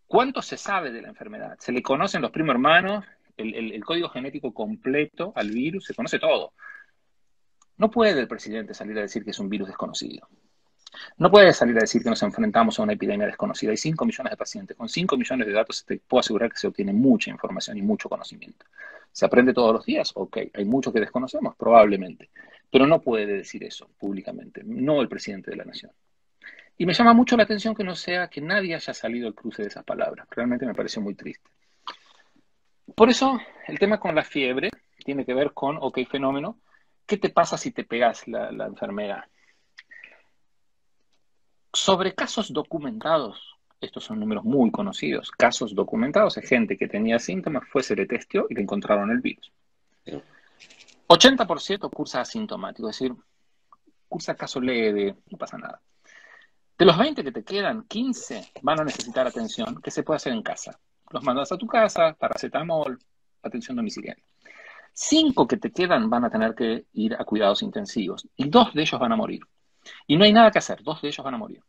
¿cuánto 0.07 0.43
se 0.43 0.59
sabe 0.59 0.93
de 0.93 1.01
la 1.01 1.09
enfermedad? 1.09 1.57
Se 1.59 1.73
le 1.73 1.81
conocen 1.81 2.21
los 2.21 2.31
primos 2.31 2.51
hermanos, 2.51 3.03
el, 3.39 3.83
código 3.83 4.11
genético 4.11 4.53
completo 4.53 5.33
al 5.37 5.51
virus, 5.51 5.87
se 5.87 5.95
conoce 5.95 6.19
todo. 6.19 6.53
No 7.79 7.91
puede 7.91 8.21
el 8.21 8.29
presidente 8.29 8.75
salir 8.75 8.99
a 8.99 9.01
decir 9.01 9.25
que 9.25 9.31
es 9.31 9.39
un 9.39 9.49
virus 9.49 9.69
desconocido. 9.69 10.29
No 11.19 11.31
puede 11.31 11.53
salir 11.53 11.77
a 11.77 11.81
decir 11.81 12.03
que 12.03 12.11
nos 12.11 12.23
enfrentamos 12.23 12.79
a 12.79 12.83
una 12.83 12.95
epidemia 12.95 13.27
desconocida. 13.27 13.71
Hay 13.71 13.77
5 13.77 14.05
millones 14.05 14.31
de 14.31 14.37
pacientes. 14.37 14.77
Con 14.77 14.89
5 14.89 15.17
millones 15.17 15.47
de 15.47 15.53
datos 15.53 15.85
te 15.85 15.99
puedo 15.99 16.21
asegurar 16.21 16.51
que 16.51 16.59
se 16.59 16.67
obtiene 16.67 16.93
mucha 16.93 17.31
información 17.31 17.79
y 17.79 17.83
mucho 17.83 18.09
conocimiento. 18.09 18.67
¿Se 19.13 19.25
aprende 19.25 19.53
todos 19.53 19.73
los 19.73 19.85
días? 19.85 20.13
Ok. 20.15 20.39
¿Hay 20.55 20.65
mucho 20.65 20.93
que 20.93 21.01
desconocemos? 21.01 21.55
Probablemente. 21.57 22.31
Pero 22.71 22.87
no 22.87 23.01
puede 23.01 23.27
decir 23.27 23.65
eso 23.65 23.91
públicamente, 23.99 24.63
no 24.65 25.01
el 25.01 25.09
presidente 25.09 25.51
de 25.51 25.57
la 25.57 25.65
nación. 25.65 25.93
Y 26.79 26.87
me 26.87 26.95
llama 26.95 27.13
mucho 27.13 27.37
la 27.37 27.43
atención 27.43 27.75
que 27.75 27.85
no 27.85 27.95
sea 27.95 28.29
que 28.29 28.41
nadie 28.41 28.75
haya 28.75 28.95
salido 28.95 29.29
al 29.29 29.35
cruce 29.35 29.63
de 29.63 29.69
esas 29.69 29.85
palabras. 29.85 30.27
Realmente 30.31 30.65
me 30.67 30.75
pareció 30.75 31.03
muy 31.03 31.15
triste. 31.15 31.45
Por 32.95 33.11
eso, 33.11 33.39
el 33.67 33.79
tema 33.79 33.99
con 33.99 34.15
la 34.15 34.23
fiebre 34.23 34.71
tiene 35.05 35.27
que 35.27 35.35
ver 35.35 35.53
con, 35.53 35.77
ok, 35.81 35.99
fenómeno, 36.09 36.59
¿qué 37.07 37.17
te 37.17 37.29
pasa 37.29 37.59
si 37.59 37.73
te 37.73 37.85
pegas 37.85 38.27
la, 38.29 38.51
la 38.53 38.67
enfermedad? 38.67 39.25
Sobre 41.73 42.15
casos 42.15 42.53
documentados, 42.53 43.57
estos 43.81 44.05
son 44.05 44.21
números 44.21 44.45
muy 44.45 44.71
conocidos, 44.71 45.31
casos 45.31 45.75
documentados 45.75 46.35
de 46.35 46.43
gente 46.43 46.77
que 46.77 46.89
tenía 46.89 47.19
síntomas, 47.19 47.63
fue, 47.69 47.83
se 47.83 47.97
le 47.97 48.07
testió 48.07 48.47
y 48.51 48.55
le 48.55 48.63
encontraron 48.63 49.11
el 49.11 49.21
virus. 49.21 49.53
80% 51.07 51.91
cursa 51.91 52.21
asintomático, 52.21 52.89
es 52.89 52.99
decir, 52.99 53.15
cursa 54.09 54.35
caso 54.35 54.61
leve, 54.61 55.17
no 55.31 55.39
pasa 55.39 55.59
nada. 55.59 55.81
De 56.77 56.85
los 56.85 56.97
20 56.97 57.23
que 57.23 57.33
te 57.33 57.45
quedan, 57.45 57.85
15 57.85 58.53
van 58.63 58.81
a 58.81 58.85
necesitar 58.85 59.27
atención 59.27 59.81
que 59.83 59.91
se 59.91 60.03
puede 60.03 60.17
hacer 60.17 60.33
en 60.33 60.43
casa. 60.43 60.79
Los 61.11 61.23
mandas 61.23 61.53
a 61.53 61.59
tu 61.59 61.67
casa, 61.67 62.15
paracetamol, 62.19 62.99
atención 63.43 63.77
domiciliaria. 63.77 64.25
Cinco 64.93 65.47
que 65.47 65.57
te 65.57 65.71
quedan 65.71 66.09
van 66.09 66.25
a 66.25 66.31
tener 66.31 66.55
que 66.55 66.87
ir 66.95 67.15
a 67.15 67.25
cuidados 67.25 67.63
intensivos 67.63 68.27
y 68.37 68.49
dos 68.49 68.73
de 68.73 68.83
ellos 68.83 69.01
van 69.01 69.13
a 69.13 69.17
morir. 69.17 69.41
Y 70.07 70.17
no 70.17 70.25
hay 70.25 70.33
nada 70.33 70.51
que 70.51 70.59
hacer, 70.59 70.83
dos 70.83 71.01
de 71.03 71.09
ellos 71.09 71.25
van 71.25 71.35
a 71.35 71.39
morir. 71.39 71.63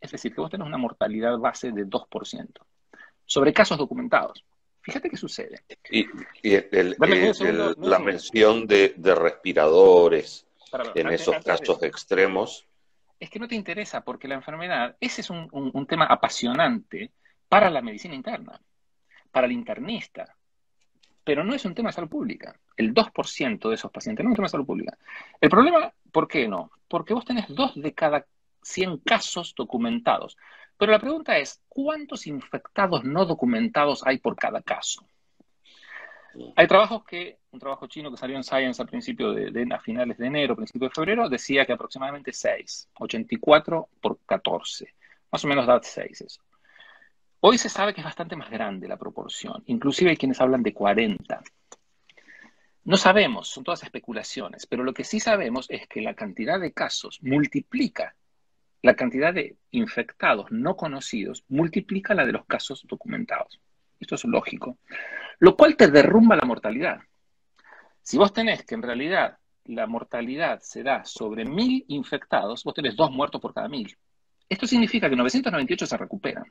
Es 0.00 0.10
decir, 0.10 0.34
que 0.34 0.40
vos 0.40 0.50
tenés 0.50 0.66
una 0.66 0.78
mortalidad 0.78 1.38
base 1.38 1.72
de 1.72 1.86
2%. 1.86 2.48
Sobre 3.24 3.52
casos 3.52 3.78
documentados. 3.78 4.44
Fíjate 4.82 5.08
qué 5.08 5.16
sucede. 5.16 5.64
Y, 5.90 6.06
la 7.78 7.98
mención 7.98 8.66
de, 8.66 8.94
respiradores 9.14 10.46
en 10.94 11.08
esos 11.08 11.42
casos 11.42 11.82
extremos. 11.82 12.66
Es 13.18 13.30
que 13.30 13.38
no 13.38 13.48
te 13.48 13.54
interesa 13.54 14.02
porque 14.02 14.28
la 14.28 14.34
enfermedad, 14.34 14.96
ese 15.00 15.22
es 15.22 15.30
un 15.30 15.86
tema 15.88 16.04
apasionante 16.04 17.12
para 17.48 17.70
la 17.70 17.80
medicina 17.80 18.14
interna, 18.14 18.60
para 19.30 19.46
el 19.46 19.52
internista, 19.52 20.36
pero 21.24 21.42
no 21.42 21.54
es 21.54 21.64
un 21.64 21.74
tema 21.74 21.88
de 21.88 21.94
salud 21.94 22.08
pública. 22.08 22.54
El 22.76 22.92
2% 22.92 23.68
de 23.68 23.74
esos 23.74 23.90
pacientes 23.90 24.22
no 24.22 24.30
es 24.30 24.32
un 24.32 24.36
tema 24.36 24.46
de 24.46 24.50
salud 24.50 24.66
pública. 24.66 24.96
El 25.40 25.48
problema, 25.48 25.92
¿por 26.14 26.28
qué 26.28 26.46
no? 26.46 26.70
Porque 26.86 27.12
vos 27.12 27.24
tenés 27.24 27.46
dos 27.48 27.74
de 27.74 27.92
cada 27.92 28.24
100 28.62 28.98
casos 28.98 29.52
documentados. 29.56 30.36
Pero 30.78 30.92
la 30.92 31.00
pregunta 31.00 31.36
es, 31.36 31.60
¿cuántos 31.68 32.28
infectados 32.28 33.02
no 33.02 33.26
documentados 33.26 34.06
hay 34.06 34.18
por 34.18 34.36
cada 34.36 34.62
caso? 34.62 35.04
Hay 36.56 36.66
trabajos 36.68 37.04
que, 37.04 37.38
un 37.50 37.58
trabajo 37.58 37.88
chino 37.88 38.10
que 38.10 38.16
salió 38.16 38.36
en 38.36 38.44
Science 38.44 38.80
a 38.80 38.86
principio 38.86 39.32
de, 39.32 39.66
a 39.72 39.80
finales 39.80 40.16
de 40.18 40.26
enero, 40.26 40.56
principio 40.56 40.88
de 40.88 40.94
febrero, 40.94 41.28
decía 41.28 41.66
que 41.66 41.72
aproximadamente 41.72 42.32
6, 42.32 42.90
84 42.94 43.88
por 44.00 44.18
14. 44.24 44.94
Más 45.32 45.44
o 45.44 45.48
menos 45.48 45.66
da 45.66 45.80
6 45.82 46.20
eso. 46.20 46.40
Hoy 47.40 47.58
se 47.58 47.68
sabe 47.68 47.92
que 47.92 48.00
es 48.00 48.04
bastante 48.04 48.36
más 48.36 48.50
grande 48.50 48.88
la 48.88 48.96
proporción, 48.96 49.62
inclusive 49.66 50.10
hay 50.10 50.16
quienes 50.16 50.40
hablan 50.40 50.62
de 50.62 50.72
40. 50.72 51.42
No 52.84 52.96
sabemos, 52.98 53.48
son 53.48 53.64
todas 53.64 53.82
especulaciones, 53.82 54.66
pero 54.66 54.84
lo 54.84 54.92
que 54.92 55.04
sí 55.04 55.18
sabemos 55.18 55.66
es 55.70 55.88
que 55.88 56.02
la 56.02 56.14
cantidad 56.14 56.60
de 56.60 56.72
casos 56.72 57.18
multiplica 57.22 58.14
la 58.82 58.94
cantidad 58.94 59.32
de 59.32 59.56
infectados 59.70 60.52
no 60.52 60.76
conocidos, 60.76 61.42
multiplica 61.48 62.12
la 62.12 62.26
de 62.26 62.32
los 62.32 62.44
casos 62.44 62.84
documentados. 62.86 63.58
Esto 63.98 64.16
es 64.16 64.24
lógico. 64.24 64.76
Lo 65.38 65.56
cual 65.56 65.74
te 65.74 65.90
derrumba 65.90 66.36
la 66.36 66.44
mortalidad. 66.44 67.00
Si 68.02 68.18
vos 68.18 68.34
tenés 68.34 68.66
que 68.66 68.74
en 68.74 68.82
realidad 68.82 69.38
la 69.64 69.86
mortalidad 69.86 70.60
se 70.60 70.82
da 70.82 71.02
sobre 71.06 71.46
mil 71.46 71.86
infectados, 71.88 72.62
vos 72.62 72.74
tenés 72.74 72.94
dos 72.94 73.10
muertos 73.10 73.40
por 73.40 73.54
cada 73.54 73.68
mil. 73.68 73.96
Esto 74.46 74.66
significa 74.66 75.08
que 75.08 75.16
998 75.16 75.86
se 75.86 75.96
recuperan. 75.96 76.44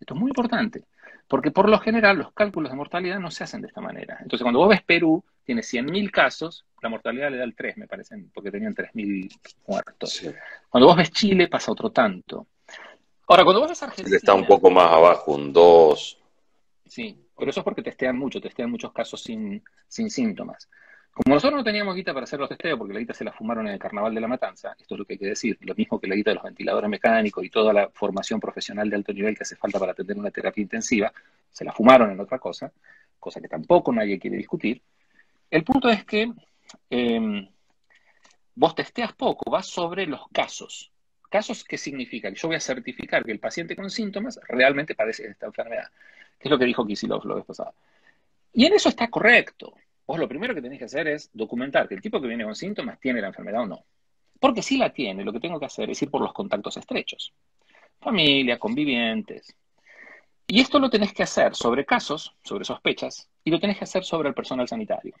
Esto 0.00 0.14
es 0.14 0.20
muy 0.20 0.30
importante, 0.30 0.86
porque 1.30 1.52
por 1.52 1.68
lo 1.68 1.78
general 1.78 2.18
los 2.18 2.32
cálculos 2.32 2.72
de 2.72 2.76
mortalidad 2.76 3.20
no 3.20 3.30
se 3.30 3.44
hacen 3.44 3.60
de 3.60 3.68
esta 3.68 3.80
manera. 3.80 4.18
Entonces, 4.20 4.42
cuando 4.42 4.58
vos 4.58 4.68
ves 4.68 4.82
Perú, 4.82 5.22
tiene 5.44 5.62
100.000 5.62 6.10
casos, 6.10 6.66
la 6.82 6.88
mortalidad 6.88 7.30
le 7.30 7.36
da 7.36 7.44
el 7.44 7.54
3, 7.54 7.76
me 7.76 7.86
parece, 7.86 8.16
porque 8.34 8.50
tenían 8.50 8.74
3.000 8.74 9.30
muertos. 9.68 10.22
Cuando 10.68 10.88
vos 10.88 10.96
ves 10.96 11.12
Chile, 11.12 11.46
pasa 11.46 11.70
otro 11.70 11.92
tanto. 11.92 12.48
Ahora, 13.28 13.44
cuando 13.44 13.60
vos 13.60 13.68
ves 13.68 13.80
Argentina... 13.80 14.16
Está 14.16 14.34
un 14.34 14.44
poco 14.44 14.72
más 14.72 14.92
abajo, 14.92 15.32
un 15.36 15.52
2. 15.52 16.18
Sí, 16.86 17.16
pero 17.38 17.52
eso 17.52 17.60
es 17.60 17.64
porque 17.64 17.82
testean 17.82 18.18
mucho, 18.18 18.40
testean 18.40 18.68
muchos 18.68 18.92
casos 18.92 19.22
sin, 19.22 19.62
sin 19.86 20.10
síntomas. 20.10 20.68
Como 21.12 21.34
nosotros 21.34 21.58
no 21.58 21.64
teníamos 21.64 21.94
guita 21.96 22.14
para 22.14 22.24
hacer 22.24 22.38
los 22.38 22.48
testeos, 22.48 22.78
porque 22.78 22.94
la 22.94 23.00
guita 23.00 23.14
se 23.14 23.24
la 23.24 23.32
fumaron 23.32 23.66
en 23.66 23.74
el 23.74 23.78
Carnaval 23.78 24.14
de 24.14 24.20
la 24.20 24.28
Matanza, 24.28 24.76
esto 24.78 24.94
es 24.94 24.98
lo 24.98 25.04
que 25.04 25.14
hay 25.14 25.18
que 25.18 25.26
decir, 25.26 25.58
lo 25.62 25.74
mismo 25.74 26.00
que 26.00 26.06
la 26.06 26.14
guita 26.14 26.30
de 26.30 26.36
los 26.36 26.44
ventiladores 26.44 26.88
mecánicos 26.88 27.44
y 27.44 27.50
toda 27.50 27.72
la 27.72 27.88
formación 27.88 28.38
profesional 28.38 28.88
de 28.88 28.96
alto 28.96 29.12
nivel 29.12 29.36
que 29.36 29.42
hace 29.42 29.56
falta 29.56 29.78
para 29.78 29.92
atender 29.92 30.16
una 30.16 30.30
terapia 30.30 30.62
intensiva, 30.62 31.12
se 31.50 31.64
la 31.64 31.72
fumaron 31.72 32.12
en 32.12 32.20
otra 32.20 32.38
cosa, 32.38 32.72
cosa 33.18 33.40
que 33.40 33.48
tampoco 33.48 33.92
nadie 33.92 34.18
quiere 34.18 34.36
discutir. 34.36 34.80
El 35.50 35.64
punto 35.64 35.88
es 35.88 36.04
que 36.04 36.32
em, 36.88 37.48
vos 38.54 38.74
testeas 38.74 39.12
poco, 39.12 39.50
vas 39.50 39.66
sobre 39.66 40.06
los 40.06 40.28
casos. 40.32 40.92
¿Casos 41.28 41.64
qué 41.64 41.76
significa? 41.76 42.30
Que 42.30 42.36
yo 42.36 42.48
voy 42.48 42.56
a 42.56 42.60
certificar 42.60 43.24
que 43.24 43.32
el 43.32 43.40
paciente 43.40 43.76
con 43.76 43.90
síntomas 43.90 44.40
realmente 44.48 44.94
padece 44.94 45.26
esta 45.26 45.46
enfermedad, 45.46 45.88
que 46.38 46.48
es 46.48 46.50
lo 46.50 46.58
que 46.58 46.64
dijo 46.64 46.86
Kisilov 46.86 47.24
la 47.26 47.36
vez 47.36 47.44
pasada. 47.44 47.72
Y 48.52 48.66
en 48.66 48.74
eso 48.74 48.88
está 48.88 49.08
correcto. 49.08 49.74
Vos 50.10 50.18
lo 50.18 50.26
primero 50.26 50.56
que 50.56 50.60
tenés 50.60 50.80
que 50.80 50.86
hacer 50.86 51.06
es 51.06 51.30
documentar 51.32 51.86
que 51.86 51.94
el 51.94 52.00
tipo 52.00 52.20
que 52.20 52.26
viene 52.26 52.42
con 52.42 52.56
síntomas 52.56 52.98
tiene 52.98 53.20
la 53.20 53.28
enfermedad 53.28 53.62
o 53.62 53.66
no. 53.66 53.84
Porque 54.40 54.60
si 54.60 54.76
la 54.76 54.92
tiene, 54.92 55.22
lo 55.22 55.32
que 55.32 55.38
tengo 55.38 55.60
que 55.60 55.66
hacer 55.66 55.88
es 55.88 56.02
ir 56.02 56.10
por 56.10 56.20
los 56.20 56.32
contactos 56.32 56.76
estrechos. 56.78 57.32
Familia, 58.00 58.58
convivientes. 58.58 59.54
Y 60.48 60.58
esto 60.58 60.80
lo 60.80 60.90
tenés 60.90 61.12
que 61.12 61.22
hacer 61.22 61.54
sobre 61.54 61.86
casos, 61.86 62.34
sobre 62.42 62.64
sospechas, 62.64 63.30
y 63.44 63.52
lo 63.52 63.60
tenés 63.60 63.78
que 63.78 63.84
hacer 63.84 64.02
sobre 64.02 64.28
el 64.28 64.34
personal 64.34 64.66
sanitario. 64.66 65.14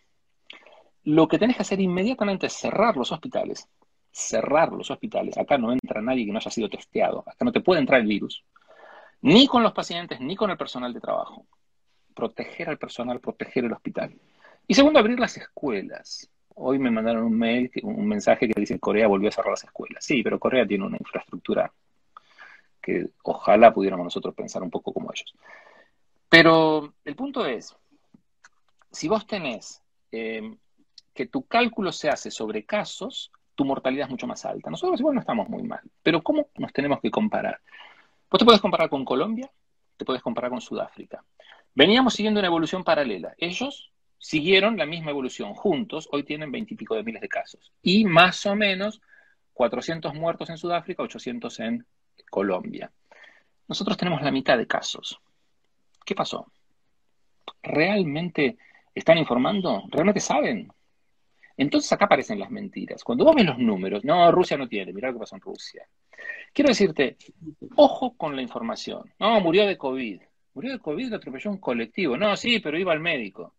Lo 1.04 1.28
que 1.28 1.38
tenés 1.38 1.54
que 1.54 1.62
hacer 1.62 1.80
inmediatamente 1.80 2.48
es 2.48 2.54
cerrar 2.54 2.96
los 2.96 3.12
hospitales. 3.12 3.68
Cerrar 4.10 4.72
los 4.72 4.90
hospitales. 4.90 5.38
Acá 5.38 5.56
no 5.56 5.70
entra 5.70 6.02
nadie 6.02 6.26
que 6.26 6.32
no 6.32 6.38
haya 6.38 6.50
sido 6.50 6.68
testeado. 6.68 7.22
Acá 7.28 7.44
no 7.44 7.52
te 7.52 7.60
puede 7.60 7.80
entrar 7.80 8.00
el 8.00 8.08
virus. 8.08 8.42
Ni 9.20 9.46
con 9.46 9.62
los 9.62 9.72
pacientes, 9.72 10.20
ni 10.20 10.34
con 10.34 10.50
el 10.50 10.56
personal 10.56 10.92
de 10.92 11.00
trabajo 11.00 11.46
proteger 12.20 12.68
al 12.68 12.76
personal, 12.76 13.20
proteger 13.20 13.64
el 13.64 13.72
hospital. 13.72 14.12
Y 14.66 14.74
segundo, 14.74 14.98
abrir 14.98 15.18
las 15.18 15.36
escuelas. 15.36 16.28
Hoy 16.54 16.78
me 16.78 16.90
mandaron 16.90 17.24
un 17.24 17.38
mail, 17.38 17.70
un 17.82 18.06
mensaje 18.06 18.48
que 18.48 18.60
dice 18.60 18.78
Corea 18.78 19.08
volvió 19.08 19.28
a 19.28 19.32
cerrar 19.32 19.52
las 19.52 19.64
escuelas. 19.64 20.04
Sí, 20.04 20.22
pero 20.22 20.38
Corea 20.38 20.66
tiene 20.66 20.84
una 20.84 20.98
infraestructura 20.98 21.72
que 22.80 23.10
ojalá 23.22 23.72
pudiéramos 23.72 24.04
nosotros 24.04 24.34
pensar 24.34 24.62
un 24.62 24.70
poco 24.70 24.92
como 24.92 25.10
ellos. 25.12 25.34
Pero 26.28 26.94
el 27.04 27.16
punto 27.16 27.44
es, 27.44 27.74
si 28.90 29.08
vos 29.08 29.26
tenés 29.26 29.82
eh, 30.12 30.56
que 31.14 31.26
tu 31.26 31.46
cálculo 31.46 31.92
se 31.92 32.08
hace 32.08 32.30
sobre 32.30 32.64
casos, 32.64 33.30
tu 33.54 33.64
mortalidad 33.64 34.06
es 34.06 34.10
mucho 34.10 34.26
más 34.26 34.44
alta. 34.44 34.70
Nosotros 34.70 35.00
igual 35.00 35.14
no 35.14 35.20
estamos 35.20 35.48
muy 35.48 35.62
mal, 35.62 35.80
pero 36.02 36.22
¿cómo 36.22 36.48
nos 36.56 36.72
tenemos 36.72 37.00
que 37.00 37.10
comparar? 37.10 37.60
Vos 38.30 38.38
te 38.38 38.44
puedes 38.44 38.60
comparar 38.60 38.88
con 38.88 39.04
Colombia, 39.04 39.50
te 39.96 40.04
puedes 40.04 40.22
comparar 40.22 40.50
con 40.50 40.60
Sudáfrica. 40.60 41.24
Veníamos 41.74 42.14
siguiendo 42.14 42.40
una 42.40 42.48
evolución 42.48 42.84
paralela. 42.84 43.34
Ellos 43.36 43.92
siguieron 44.20 44.76
la 44.76 44.86
misma 44.86 45.10
evolución 45.10 45.54
juntos, 45.54 46.08
hoy 46.12 46.22
tienen 46.22 46.52
veintipico 46.52 46.94
de 46.94 47.02
miles 47.02 47.22
de 47.22 47.28
casos. 47.28 47.72
Y 47.82 48.04
más 48.04 48.44
o 48.46 48.54
menos 48.54 49.00
400 49.54 50.14
muertos 50.14 50.50
en 50.50 50.58
Sudáfrica, 50.58 51.02
800 51.02 51.60
en 51.60 51.86
Colombia. 52.30 52.92
Nosotros 53.66 53.96
tenemos 53.96 54.22
la 54.22 54.30
mitad 54.30 54.58
de 54.58 54.66
casos. 54.66 55.18
¿Qué 56.04 56.14
pasó? 56.14 56.52
¿Realmente 57.62 58.58
están 58.94 59.18
informando? 59.18 59.84
¿Realmente 59.90 60.20
saben? 60.20 60.70
Entonces 61.56 61.90
acá 61.92 62.04
aparecen 62.04 62.38
las 62.38 62.50
mentiras. 62.50 63.02
Cuando 63.02 63.24
vos 63.24 63.34
ves 63.34 63.46
los 63.46 63.58
números, 63.58 64.04
no, 64.04 64.30
Rusia 64.30 64.56
no 64.56 64.68
tiene, 64.68 64.92
mirá 64.92 65.08
lo 65.08 65.14
que 65.14 65.20
pasó 65.20 65.36
en 65.36 65.42
Rusia. 65.42 65.86
Quiero 66.52 66.68
decirte, 66.68 67.16
ojo 67.76 68.16
con 68.16 68.36
la 68.36 68.42
información. 68.42 69.12
No, 69.18 69.40
murió 69.40 69.66
de 69.66 69.78
COVID. 69.78 70.20
Murió 70.54 70.72
de 70.72 70.78
COVID, 70.78 71.08
lo 71.08 71.16
atropelló 71.16 71.50
un 71.50 71.58
colectivo. 71.58 72.16
No, 72.16 72.36
sí, 72.36 72.60
pero 72.60 72.78
iba 72.78 72.92
al 72.92 73.00
médico. 73.00 73.54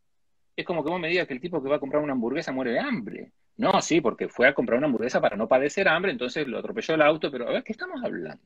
Es 0.56 0.66
como 0.66 0.84
que 0.84 0.90
vos 0.90 1.00
me 1.00 1.10
digas 1.10 1.28
que 1.28 1.34
el 1.34 1.42
tipo 1.42 1.62
que 1.62 1.70
va 1.70 1.78
a 1.78 1.80
comprar 1.80 2.04
una 2.04 2.14
hamburguesa 2.14 2.52
muere 2.52 2.72
de 2.72 2.80
hambre. 2.80 3.32
No, 3.58 3.82
sí, 3.82 4.02
porque 4.02 4.28
fue 4.28 4.48
a 4.48 4.54
comprar 4.54 4.78
una 4.78 4.88
hamburguesa 4.88 5.22
para 5.22 5.36
no 5.36 5.48
padecer 5.48 5.88
hambre, 5.88 6.12
entonces 6.12 6.48
lo 6.48 6.60
atropelló 6.60 6.96
el 6.96 7.02
auto, 7.02 7.32
pero 7.32 7.48
a 7.48 7.52
ver, 7.52 7.64
¿qué 7.64 7.74
estamos 7.74 8.04
hablando? 8.04 8.42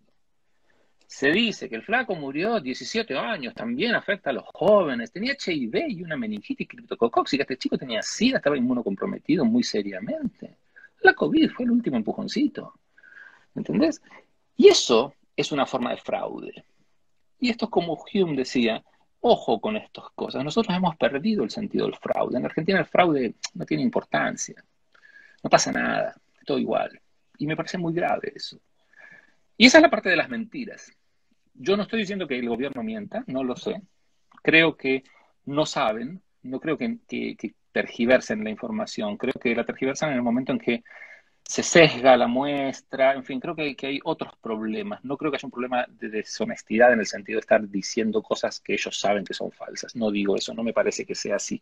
Se 1.08 1.32
dice 1.32 1.70
que 1.70 1.76
el 1.76 1.84
flaco 1.84 2.15
murió 2.15 2.60
17 2.60 3.15
años, 3.18 3.54
también 3.54 3.94
afecta 3.94 4.32
a 4.32 4.34
los 4.34 4.46
jóvenes, 4.54 5.12
tenía 5.12 5.34
HIV 5.34 5.86
y 5.88 6.04
una 6.04 6.18
meningitis 6.18 6.68
criptococóxica, 6.68 7.44
este 7.44 7.58
chico 7.58 7.78
tenía 7.78 8.02
SIDA, 8.02 8.38
estaba 8.38 8.58
inmunocomprometido 8.58 9.46
muy 9.46 9.63
seriamente. 9.63 10.58
La 11.02 11.13
COVID 11.13 11.52
fue 11.52 11.65
el 11.65 11.72
último 11.72 11.98
empujoncito, 11.98 12.74
¿entendés? 13.54 14.02
Y 14.58 14.68
eso 14.68 15.13
es 15.36 15.52
una 15.52 15.65
forma 15.65 15.91
de 15.91 15.98
fraude. 15.98 16.65
Y 17.39 17.50
esto 17.50 17.65
es 17.65 17.72
como 17.72 18.04
Hume 18.13 18.36
decía, 18.36 18.84
ojo 19.27 19.59
con 19.59 19.75
estas 19.75 20.05
cosas, 20.13 20.43
nosotros 20.43 20.77
hemos 20.77 20.95
perdido 20.97 21.43
el 21.43 21.49
sentido 21.49 21.88
del 21.88 21.95
fraude. 21.95 22.38
En 22.38 22.45
Argentina 22.45 22.77
el 22.77 22.85
fraude 22.85 23.33
no 23.55 23.65
tiene 23.65 23.81
importancia, 23.81 24.63
no 25.43 25.49
pasa 25.49 25.71
nada, 25.71 26.15
todo 26.45 26.59
igual. 26.59 27.01
Y 27.39 27.47
me 27.47 27.55
parece 27.55 27.79
muy 27.79 27.91
grave 27.91 28.33
eso. 28.35 28.59
Y 29.57 29.65
esa 29.65 29.79
es 29.79 29.81
la 29.81 29.89
parte 29.89 30.09
de 30.09 30.15
las 30.15 30.29
mentiras. 30.29 30.91
Yo 31.55 31.75
no 31.75 31.83
estoy 31.83 32.01
diciendo 32.01 32.27
que 32.27 32.38
el 32.38 32.47
gobierno 32.47 32.83
mienta, 32.83 33.23
no 33.25 33.43
lo 33.43 33.55
sé. 33.55 33.81
Creo 34.43 34.77
que 34.77 35.03
no 35.45 35.65
saben, 35.65 36.21
no 36.43 36.59
creo 36.59 36.77
que, 36.77 36.99
tergiversen 37.71 38.43
la 38.43 38.51
información, 38.51 39.17
creo 39.17 39.33
que 39.33 39.55
la 39.55 39.65
tergiversan 39.65 40.11
en 40.11 40.17
el 40.17 40.21
momento 40.21 40.51
en 40.51 40.59
que 40.59 40.83
se 41.47 41.62
sesga 41.63 42.17
la 42.17 42.27
muestra, 42.27 43.13
en 43.13 43.23
fin, 43.23 43.39
creo 43.39 43.55
que, 43.55 43.75
que, 43.75 43.88
hay 43.88 43.99
otros 44.03 44.36
problemas. 44.41 45.03
No 45.05 45.15
creo 45.15 45.31
que 45.31 45.38
haya 45.38 45.45
un 45.45 45.51
problema 45.51 45.86
de 45.88 46.10
deshonestidad 46.10 46.91
en 46.93 46.99
el 46.99 47.05
sentido 47.05 47.38
de 47.38 47.41
estar 47.41 47.67
diciendo 47.69 48.23
cosas 48.23 48.60
que 48.60 48.73
ellos 48.73 48.99
saben 48.99 49.23
que 49.23 49.34
son 49.34 49.51
falsas. 49.51 49.95
No 49.95 50.10
digo 50.12 50.36
eso, 50.36 50.53
no 50.53 50.63
me 50.63 50.73
parece 50.73 51.05
que 51.05 51.13
sea 51.13 51.36
así. 51.36 51.62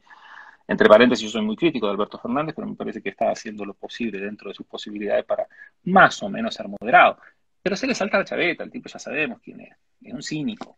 Entre 0.68 0.88
paréntesis, 0.88 1.26
yo 1.26 1.32
soy 1.32 1.42
muy 1.42 1.58
crítico 1.58 1.88
de 1.88 1.94
Alberto 1.94 2.18
Fernández, 2.18 2.56
pero 2.56 2.68
me 2.68 2.76
parece 2.76 3.02
que 3.02 3.10
está 3.10 3.30
haciendo 3.30 3.66
lo 3.66 3.74
posible 3.74 4.20
dentro 4.20 4.50
de 4.50 4.56
sus 4.56 4.66
posibilidades 4.66 5.26
para 5.26 5.48
más 5.84 6.24
o 6.24 6.30
menos 6.30 6.56
ser 6.56 6.68
moderado. 6.70 7.20
Pero 7.62 7.76
se 7.76 7.86
le 7.88 7.96
salta 7.96 8.18
la 8.18 8.26
chaveta, 8.26 8.64
el 8.64 8.72
tipo 8.72 8.88
ya 8.90 9.00
sabemos 9.00 9.42
quién 9.42 9.62
es. 9.62 9.76
Es 10.02 10.14
un 10.14 10.24
cínico, 10.24 10.78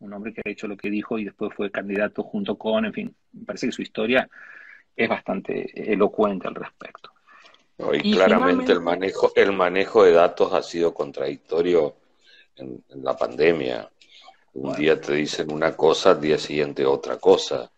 un 0.00 0.12
hombre 0.12 0.32
que 0.32 0.42
ha 0.44 0.50
hecho 0.50 0.68
lo 0.68 0.76
que 0.76 0.90
dijo 0.90 1.18
y 1.18 1.24
después 1.24 1.52
fue 1.54 1.70
candidato 1.70 2.22
junto 2.22 2.56
con, 2.56 2.84
en 2.84 2.92
fin, 2.92 3.16
me 3.32 3.44
parece 3.44 3.66
que 3.66 3.72
su 3.72 3.82
historia 3.82 4.28
es 4.94 5.08
bastante 5.08 5.92
elocuente 5.92 6.46
al 6.46 6.54
respecto. 6.54 7.13
Y, 7.78 8.14
claramente 8.14 8.72
el 8.72 8.80
manejo, 8.80 9.32
el 9.34 9.52
manejo 9.52 10.04
de 10.04 10.12
datos 10.12 10.52
ha 10.52 10.62
sido 10.62 10.94
contradictorio 10.94 11.96
en, 12.56 12.84
la 13.02 13.16
pandemia. 13.16 13.90
Un 14.54 14.74
día 14.74 15.00
te 15.00 15.14
dicen 15.14 15.52
una 15.52 15.76
cosa, 15.76 16.12
al 16.12 16.20
día 16.20 16.38
siguiente 16.38 16.86
otra 16.86 17.18
cosa. 17.18 17.70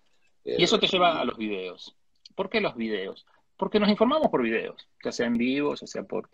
Y 0.44 0.62
eso 0.62 0.78
te 0.78 0.86
lleva 0.86 1.18
a 1.18 1.24
los 1.24 1.38
videos. 1.38 1.96
¿Por 2.34 2.50
qué 2.50 2.60
los 2.60 2.76
videos? 2.76 3.26
Porque 3.56 3.80
nos 3.80 3.88
informamos 3.88 4.28
por 4.28 4.42
videos, 4.42 4.86
ya 5.02 5.10
sea 5.10 5.26
en 5.26 5.38
vivo, 5.38 5.74
ya 5.74 5.86
sea 5.86 6.02
por 6.02 6.28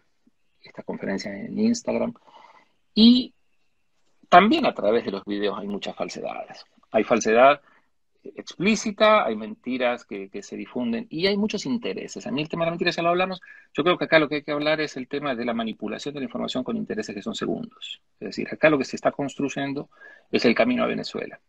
esta 0.61 0.83
conferencia 0.83 1.33
en 1.33 1.57
Instagram. 1.59 2.13
Y 2.95 3.33
también 4.29 4.67
a 4.67 4.75
través 4.75 5.05
de 5.05 5.13
los 5.13 5.25
videos 5.25 5.57
hay 5.59 5.69
muchas 5.69 5.95
falsedades. 5.95 6.65
Hay 6.91 7.05
falsedad 7.05 7.61
explícita, 8.25 9.25
hay 9.25 9.37
mentiras 9.37 10.05
que, 10.05 10.31
se 10.43 10.57
difunden 10.57 11.07
y 11.11 11.27
hay 11.27 11.37
muchos 11.37 11.67
intereses. 11.67 12.27
A 12.27 12.31
mí 12.31 12.43
el 12.43 12.49
tema 12.49 12.65
de 12.65 12.67
la 12.67 12.71
mentira 12.73 12.91
ya 12.91 13.03
lo 13.03 13.11
hablamos. 13.11 13.41
Yo 13.73 13.83
creo 13.83 13.99
que 13.99 14.05
acá 14.05 14.19
lo 14.19 14.29
que 14.29 14.37
hay 14.37 14.43
que 14.43 14.53
hablar 14.53 14.81
es 14.81 14.97
el 14.97 15.09
tema 15.09 15.35
de 15.35 15.45
la 15.45 15.55
manipulación 15.55 16.15
de 16.15 16.21
la 16.21 16.25
información 16.25 16.65
con 16.65 16.77
intereses 16.77 17.15
que 17.15 17.23
son 17.23 17.35
segundos. 17.35 18.01
Es 18.21 18.29
decir, 18.29 18.49
acá 18.51 18.71
lo 18.71 18.79
que 18.79 18.85
se 18.85 18.97
está 18.97 19.11
construyendo 19.11 19.89
es 20.31 20.45
el 20.45 20.55
camino 20.55 20.85
a 20.85 20.87
Venezuela. 20.87 21.41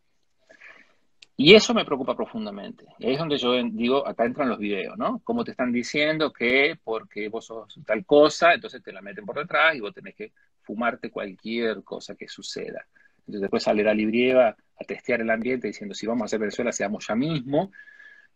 Y 1.36 1.55
eso 1.55 1.73
me 1.73 1.86
preocupa 1.86 2.15
profundamente. 2.15 2.86
Y 2.99 3.07
ahí 3.07 3.13
es 3.13 3.19
donde 3.19 3.38
yo 3.38 3.53
digo, 3.71 4.07
acá 4.07 4.25
entran 4.25 4.49
los 4.49 4.59
videos, 4.59 4.97
¿no? 4.97 5.19
Como 5.23 5.43
te 5.43 5.51
están 5.51 5.71
diciendo 5.71 6.31
que 6.31 6.77
porque 6.83 7.27
vos 7.27 7.45
sos 7.45 7.79
tal 7.86 8.05
cosa, 8.05 8.53
entonces 8.53 8.83
te 8.83 8.91
la 8.91 9.01
meten 9.01 9.25
por 9.25 9.38
detrás 9.38 9.75
y 9.75 9.79
vos 9.79 9.93
tenés 9.93 10.15
que 10.15 10.31
fumarte 10.62 11.09
cualquier 11.09 11.83
cosa 11.83 12.15
que 12.15 12.27
suceda. 12.27 12.86
Entonces 13.25 13.41
después 13.41 13.63
sale 13.63 13.83
la 13.83 13.93
Librieva 13.93 14.49
a 14.49 14.83
testear 14.86 15.21
el 15.21 15.29
ambiente 15.29 15.67
diciendo 15.67 15.95
si 15.95 16.05
vamos 16.05 16.23
a 16.23 16.25
hacer 16.25 16.39
Venezuela, 16.39 16.71
seamos 16.71 17.07
ya 17.07 17.15
mismo, 17.15 17.71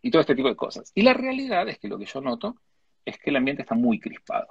y 0.00 0.10
todo 0.10 0.20
este 0.20 0.34
tipo 0.34 0.48
de 0.48 0.56
cosas. 0.56 0.92
Y 0.94 1.02
la 1.02 1.14
realidad 1.14 1.68
es 1.68 1.78
que 1.78 1.88
lo 1.88 1.98
que 1.98 2.06
yo 2.06 2.20
noto 2.20 2.56
es 3.04 3.18
que 3.18 3.30
el 3.30 3.36
ambiente 3.36 3.62
está 3.62 3.74
muy 3.74 3.98
crispado. 4.00 4.48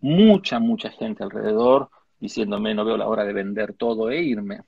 Mucha, 0.00 0.58
mucha 0.58 0.90
gente 0.90 1.22
alrededor 1.22 1.90
diciéndome 2.18 2.74
no 2.74 2.84
veo 2.84 2.96
la 2.96 3.06
hora 3.06 3.24
de 3.24 3.32
vender 3.32 3.74
todo 3.74 4.10
e 4.10 4.22
irme. 4.22 4.60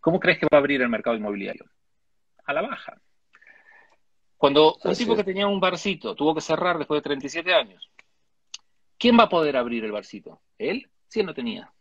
¿Cómo 0.00 0.20
crees 0.20 0.38
que 0.38 0.46
va 0.46 0.58
a 0.58 0.60
abrir 0.60 0.82
el 0.82 0.88
mercado 0.88 1.16
inmobiliario? 1.16 1.64
a 2.44 2.52
la 2.52 2.62
baja. 2.62 3.00
Cuando 4.36 4.76
un 4.84 4.94
tipo 4.94 5.16
que 5.16 5.24
tenía 5.24 5.46
un 5.46 5.60
barcito 5.60 6.14
tuvo 6.14 6.34
que 6.34 6.40
cerrar 6.40 6.78
después 6.78 6.98
de 6.98 7.04
37 7.04 7.54
años, 7.54 7.90
¿quién 8.98 9.18
va 9.18 9.24
a 9.24 9.28
poder 9.28 9.56
abrir 9.56 9.84
el 9.84 9.92
barcito? 9.92 10.42
¿Él? 10.58 10.90
Si 11.08 11.20
él 11.20 11.26
no 11.26 11.34
tenía. 11.34 11.72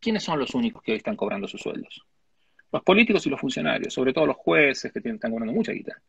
¿Quiénes 0.00 0.22
son 0.22 0.38
los 0.38 0.54
únicos 0.54 0.82
que 0.82 0.92
hoy 0.92 0.98
están 0.98 1.16
cobrando 1.16 1.48
sus 1.48 1.60
sueldos? 1.60 2.04
Los 2.72 2.82
políticos 2.82 3.26
y 3.26 3.30
los 3.30 3.40
funcionarios, 3.40 3.92
sobre 3.92 4.12
todo 4.12 4.26
los 4.26 4.36
jueces 4.36 4.92
que 4.92 4.98
están 4.98 5.30
cobrando 5.30 5.52
mucha 5.52 5.72
guita. 5.72 6.00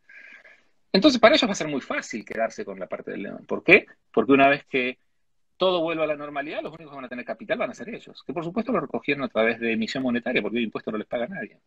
Entonces, 0.92 1.20
para 1.20 1.36
ellos 1.36 1.48
va 1.48 1.54
a 1.54 1.56
ser 1.56 1.68
muy 1.68 1.82
fácil 1.82 2.26
quedarse 2.26 2.66
con 2.66 2.80
la 2.80 2.88
parte 2.88 3.12
del 3.12 3.24
león. 3.24 3.46
¿Por 3.48 3.64
qué? 3.64 3.86
Porque 4.12 4.32
una 4.32 4.50
vez 4.50 4.66
que 4.66 4.98
todo 5.58 5.82
vuelva 5.82 6.04
a 6.04 6.08
la 6.08 6.16
normalidad, 6.16 6.62
los 6.62 6.74
únicos 6.74 6.92
que 6.92 6.96
van 6.96 7.06
a 7.06 7.10
tener 7.10 7.26
capital 7.26 7.58
van 7.58 7.72
a 7.72 7.74
ser 7.74 7.90
ellos, 7.90 8.24
que 8.24 8.34
por 8.34 8.44
supuesto 8.44 8.72
lo 8.72 8.80
recogieron 8.80 9.24
a 9.24 9.28
través 9.28 9.60
de 9.60 9.74
emisión 9.74 10.04
monetaria, 10.04 10.42
porque 10.42 10.58
el 10.58 10.66
impuesto 10.66 10.92
no 10.92 10.98
les 10.98 11.08
paga 11.08 11.26
a 11.26 11.30
nadie. 11.30 11.60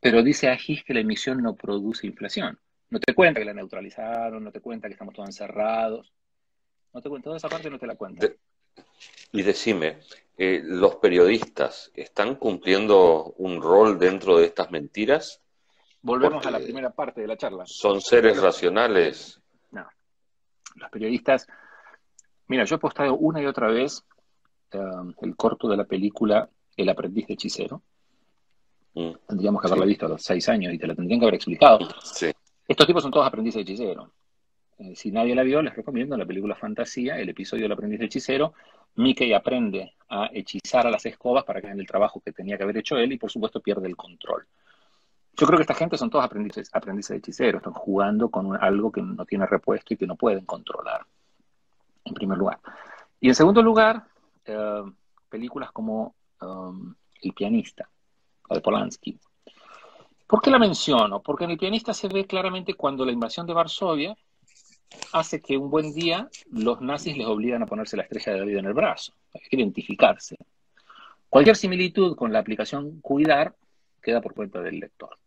Pero 0.00 0.22
dice 0.22 0.48
Agis 0.48 0.82
que 0.84 0.94
la 0.94 1.00
emisión 1.00 1.42
no 1.42 1.54
produce 1.54 2.06
inflación. 2.06 2.58
No 2.90 3.00
te 3.00 3.14
cuenta 3.14 3.40
que 3.40 3.46
la 3.46 3.54
neutralizaron, 3.54 4.42
no 4.42 4.50
te 4.50 4.60
cuenta 4.60 4.88
que 4.88 4.94
estamos 4.94 5.14
todos 5.14 5.28
encerrados. 5.28 6.12
No 6.92 7.00
te 7.00 7.08
cuenta, 7.08 7.24
toda 7.24 7.36
esa 7.36 7.48
parte 7.48 7.70
no 7.70 7.78
te 7.78 7.86
la 7.86 7.94
cuenta. 7.94 8.26
Y 9.32 9.42
decime, 9.42 10.00
eh, 10.36 10.60
¿los 10.64 10.96
periodistas 10.96 11.90
están 11.94 12.36
cumpliendo 12.36 13.34
un 13.38 13.62
rol 13.62 13.98
dentro 13.98 14.38
de 14.38 14.46
estas 14.46 14.70
mentiras? 14.70 15.40
Volvemos 16.02 16.44
a 16.46 16.50
la 16.50 16.58
primera 16.58 16.90
parte 16.90 17.20
de 17.20 17.28
la 17.28 17.36
charla. 17.36 17.64
¿Son 17.66 18.00
seres 18.00 18.40
racionales? 18.40 19.40
No. 19.70 19.86
Los 20.74 20.90
periodistas. 20.90 21.46
Mira, 22.48 22.64
yo 22.64 22.76
he 22.76 22.78
postado 22.78 23.16
una 23.16 23.40
y 23.40 23.46
otra 23.46 23.68
vez 23.68 24.04
eh, 24.72 24.78
el 25.22 25.36
corto 25.36 25.68
de 25.68 25.76
la 25.76 25.84
película 25.84 26.48
El 26.76 26.88
aprendiz 26.88 27.26
de 27.26 27.34
hechicero 27.34 27.82
Mm. 28.94 29.12
Tendríamos 29.26 29.60
que 29.60 29.68
haberla 29.68 29.86
visto 29.86 30.06
a 30.06 30.10
los 30.10 30.22
seis 30.22 30.48
años 30.48 30.72
y 30.72 30.78
te 30.78 30.86
la 30.86 30.94
tendrían 30.94 31.20
que 31.20 31.26
haber 31.26 31.34
explicado. 31.34 31.78
Estos 32.68 32.86
tipos 32.86 33.02
son 33.02 33.10
todos 33.10 33.26
aprendices 33.26 33.64
de 33.64 33.72
hechicero. 33.72 34.12
Eh, 34.82 34.96
si 34.96 35.12
nadie 35.12 35.34
la 35.34 35.44
vio, 35.44 35.62
les 35.62 35.74
recomiendo 35.76 36.16
la 36.16 36.26
película 36.26 36.56
Fantasía, 36.56 37.18
el 37.18 37.28
episodio 37.28 37.64
del 37.64 37.72
aprendiz 37.72 38.00
de 38.00 38.06
hechicero. 38.06 38.54
Mickey 38.96 39.32
aprende 39.32 39.94
a 40.08 40.28
hechizar 40.32 40.86
a 40.86 40.90
las 40.90 41.06
escobas 41.06 41.44
para 41.44 41.60
que 41.60 41.68
hagan 41.68 41.78
el 41.78 41.86
trabajo 41.86 42.20
que 42.20 42.32
tenía 42.32 42.56
que 42.56 42.64
haber 42.64 42.76
hecho 42.78 42.96
él 42.98 43.12
y 43.12 43.18
por 43.18 43.30
supuesto 43.30 43.60
pierde 43.60 43.86
el 43.86 43.96
control. 43.96 44.44
Yo 45.34 45.46
creo 45.46 45.56
que 45.56 45.62
esta 45.62 45.74
gente 45.74 45.96
son 45.96 46.10
todos 46.10 46.24
aprendices, 46.24 46.68
aprendices 46.72 47.10
de 47.10 47.18
hechicero, 47.18 47.58
están 47.58 47.72
jugando 47.72 48.28
con 48.28 48.56
algo 48.62 48.90
que 48.90 49.00
no 49.00 49.24
tiene 49.24 49.46
repuesto 49.46 49.94
y 49.94 49.96
que 49.96 50.06
no 50.06 50.16
pueden 50.16 50.44
controlar, 50.44 51.06
en 52.04 52.14
primer 52.14 52.36
lugar. 52.36 52.58
Y 53.20 53.28
en 53.28 53.34
segundo 53.34 53.62
lugar, 53.62 54.04
eh, 54.44 54.82
películas 55.30 55.70
como 55.70 56.16
um, 56.42 56.94
El 57.22 57.32
pianista, 57.32 57.88
de 58.50 58.60
Polanski. 58.60 59.18
¿Por 60.26 60.42
qué 60.42 60.50
la 60.50 60.58
menciono? 60.58 61.22
Porque 61.22 61.44
en 61.44 61.52
el 61.52 61.58
pianista 61.58 61.94
se 61.94 62.08
ve 62.08 62.26
claramente 62.26 62.74
cuando 62.74 63.06
la 63.06 63.12
invasión 63.12 63.46
de 63.46 63.54
Varsovia 63.54 64.14
hace 65.12 65.40
que 65.40 65.56
un 65.56 65.70
buen 65.70 65.92
día 65.92 66.28
los 66.50 66.80
nazis 66.80 67.16
les 67.16 67.26
obligan 67.26 67.62
a 67.62 67.66
ponerse 67.66 67.96
la 67.96 68.04
estrella 68.04 68.32
de 68.32 68.38
David 68.40 68.56
en 68.58 68.66
el 68.66 68.74
brazo. 68.74 69.12
Hay 69.34 69.40
que 69.48 69.56
identificarse. 69.56 70.36
Cualquier 71.28 71.56
similitud 71.56 72.16
con 72.16 72.32
la 72.32 72.38
aplicación 72.40 73.00
Cuidar 73.00 73.54
queda 74.02 74.20
por 74.20 74.34
cuenta 74.34 74.60
del 74.60 74.80
lector. 74.80 75.18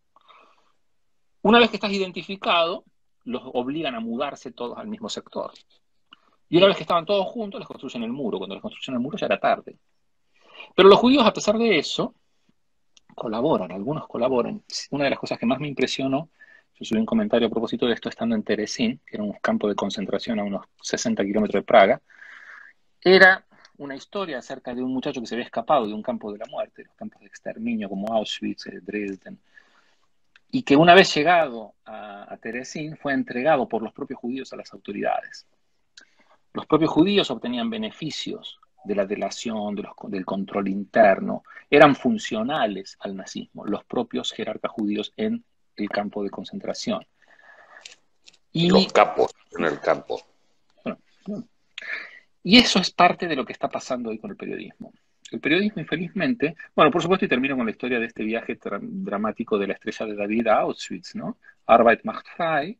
Una 1.42 1.60
vez 1.60 1.70
que 1.70 1.78
estás 1.78 1.92
identificado, 1.92 2.84
los 3.24 3.42
obligan 3.54 3.96
a 3.96 4.00
mudarse 4.00 4.52
todos 4.52 4.78
al 4.78 4.88
mismo 4.88 5.10
sector. 5.10 5.52
Y 6.50 6.58
una 6.58 6.68
vez 6.68 6.78
que 6.78 6.84
estaban 6.84 7.06
todos 7.06 7.26
juntos, 7.28 7.60
les 7.60 7.68
construyen 7.68 8.04
el 8.04 8.12
muro. 8.12 8.38
Cuando 8.38 8.56
les 8.56 8.62
construyen 8.62 8.96
el 8.96 9.02
muro 9.02 9.18
ya 9.18 9.26
era 9.26 9.40
tarde. 9.40 9.78
Pero 10.76 10.90
los 10.90 11.00
judíos, 11.00 11.26
a 11.26 11.34
pesar 11.34 11.58
de 11.58 11.78
eso, 11.78 12.14
colaboran, 13.16 13.72
algunos 13.72 14.08
colaboran. 14.08 14.64
Una 14.92 15.06
de 15.06 15.10
las 15.10 15.20
cosas 15.20 15.40
que 15.40 15.46
más 15.46 15.60
me 15.60 15.68
impresionó, 15.68 16.30
yo 16.76 16.86
subí 16.86 17.00
un 17.00 17.06
comentario 17.06 17.48
a 17.48 17.52
propósito 17.52 17.88
de 17.88 17.94
esto 17.94 18.10
estando 18.10 18.36
en 18.36 18.44
Teresín, 18.44 19.00
que 19.06 19.16
era 19.16 19.24
un 19.24 19.34
campo 19.34 19.68
de 19.68 19.76
concentración 19.76 20.40
a 20.40 20.44
unos 20.44 20.66
60 20.82 21.24
kilómetros 21.24 21.62
de 21.62 21.66
Praga, 21.66 22.02
era 23.02 23.46
una 23.78 23.96
historia 23.96 24.40
acerca 24.40 24.74
de 24.74 24.84
un 24.84 24.94
muchacho 24.94 25.22
que 25.22 25.28
se 25.28 25.36
había 25.36 25.46
escapado 25.46 25.88
de 25.88 25.94
un 25.94 26.02
campo 26.02 26.32
de 26.32 26.40
la 26.40 26.46
muerte, 26.50 26.84
los 26.86 26.96
campos 26.96 27.22
de 27.22 27.28
exterminio 27.28 27.90
como 27.90 28.14
Auschwitz, 28.14 28.68
eh, 28.68 28.80
Dresden, 28.82 29.40
y 30.52 30.64
que 30.64 30.76
una 30.76 30.94
vez 30.94 31.14
llegado 31.14 31.76
a, 31.86 32.34
a 32.34 32.38
Teresín 32.38 32.98
fue 32.98 33.14
entregado 33.14 33.68
por 33.68 33.82
los 33.82 33.94
propios 33.94 34.20
judíos 34.20 34.52
a 34.54 34.56
las 34.56 34.72
autoridades. 34.74 35.46
Los 36.54 36.66
propios 36.66 36.92
judíos 36.92 37.30
obtenían 37.32 37.70
beneficios 37.70 38.60
de 38.86 38.96
la 38.96 39.06
delación, 39.06 39.76
del 39.76 40.26
control 40.26 40.68
interno, 40.68 41.44
eran 41.70 41.96
funcionales 41.96 42.98
al 43.00 43.16
nazismo, 43.16 43.66
los 43.66 43.84
propios 43.84 44.32
jerarcas 44.32 44.72
judíos 44.72 45.12
en 45.18 45.44
el 45.76 45.90
campo 45.90 46.24
de 46.24 46.30
concentración. 46.30 47.06
Y, 48.52 48.70
los 48.70 48.92
capos 48.92 49.32
en 49.58 49.66
el 49.66 49.80
campo. 49.80 50.22
y 52.44 52.58
eso 52.58 52.80
es 52.80 52.92
parte 52.92 53.28
de 53.28 53.36
lo 53.36 53.46
que 53.46 53.54
está 53.54 53.68
pasando 53.68 54.10
hoy 54.10 54.20
con 54.20 54.32
el 54.32 54.38
periodismo. 54.38 54.94
El 55.32 55.40
periodismo, 55.40 55.82
infelizmente, 55.82 56.56
bueno, 56.76 56.92
por 56.92 57.02
supuesto, 57.02 57.26
y 57.26 57.28
termino 57.28 57.58
con 57.58 57.66
la 57.66 57.72
historia 57.72 58.00
de 58.00 58.06
este 58.06 58.24
viaje 58.24 58.58
dramático 58.62 59.58
de 59.58 59.68
la 59.68 59.74
estrella 59.74 60.06
de 60.06 60.16
David 60.16 60.48
a 60.48 60.60
Auschwitz, 60.60 61.16
¿no? 61.16 61.38
Arbeit 61.66 62.04
macht 62.04 62.28
frei, 62.36 62.80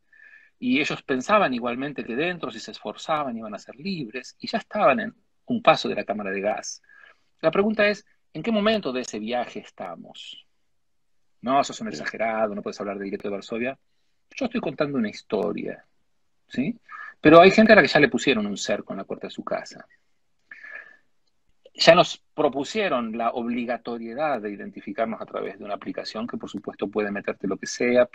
y 0.60 0.80
ellos 0.80 1.02
pensaban 1.04 1.54
igualmente 1.54 2.04
que 2.04 2.16
dentro, 2.16 2.52
si 2.52 2.60
se 2.60 2.72
esforzaban, 2.72 3.38
iban 3.38 3.54
a 3.54 3.60
ser 3.60 3.76
libres, 3.76 4.38
y 4.40 4.48
ya 4.48 4.60
estaban 4.60 5.00
en 5.00 5.16
un 5.48 5.62
paso 5.62 5.90
de 5.90 5.96
la 5.96 6.06
cámara 6.06 6.32
de 6.32 6.42
gas. 6.42 6.82
La 7.42 7.52
pregunta 7.52 7.88
es, 7.88 8.06
¿en 8.34 8.44
qué 8.44 8.52
momento 8.52 8.94
de 8.94 9.02
ese 9.02 9.20
viaje 9.20 9.60
estamos? 9.60 10.45
No, 11.46 11.62
eso 11.62 11.74
es 11.74 11.82
un 11.82 11.88
exagerado, 11.88 12.56
no 12.56 12.62
puedes 12.62 12.80
hablar 12.80 12.98
del 12.98 13.10
gueto 13.10 13.28
de 13.28 13.36
Varsovia. 13.36 13.78
Yo 14.36 14.46
estoy 14.46 14.60
contando 14.60 14.98
una 14.98 15.10
historia, 15.10 15.86
¿sí? 16.48 16.78
Pero 17.22 17.40
hay 17.40 17.52
gente 17.52 17.74
a 17.74 17.76
la 17.76 17.82
que 17.82 17.88
ya 17.88 18.00
le 18.00 18.10
pusieron 18.10 18.46
un 18.46 18.58
cerco 18.58 18.94
en 18.94 18.98
la 18.98 19.04
puerta 19.04 19.28
de 19.28 19.32
su 19.32 19.44
casa 19.44 19.86
ya 21.78 21.94
nos 21.94 22.24
propusieron 22.34 23.18
la 23.18 23.32
obligatoriedad 23.32 24.42
de 24.42 24.52
identificarnos 24.52 25.22
a 25.22 25.26
través 25.26 25.60
de 25.60 25.66
una 25.66 25.74
aplicación 25.74 26.26
que 26.26 26.38
por 26.38 26.50
supuesto 26.50 26.88
puede 26.88 27.12
meterte 27.12 27.48
lo 27.48 27.58
que 27.58 27.68
sea. 27.68 28.08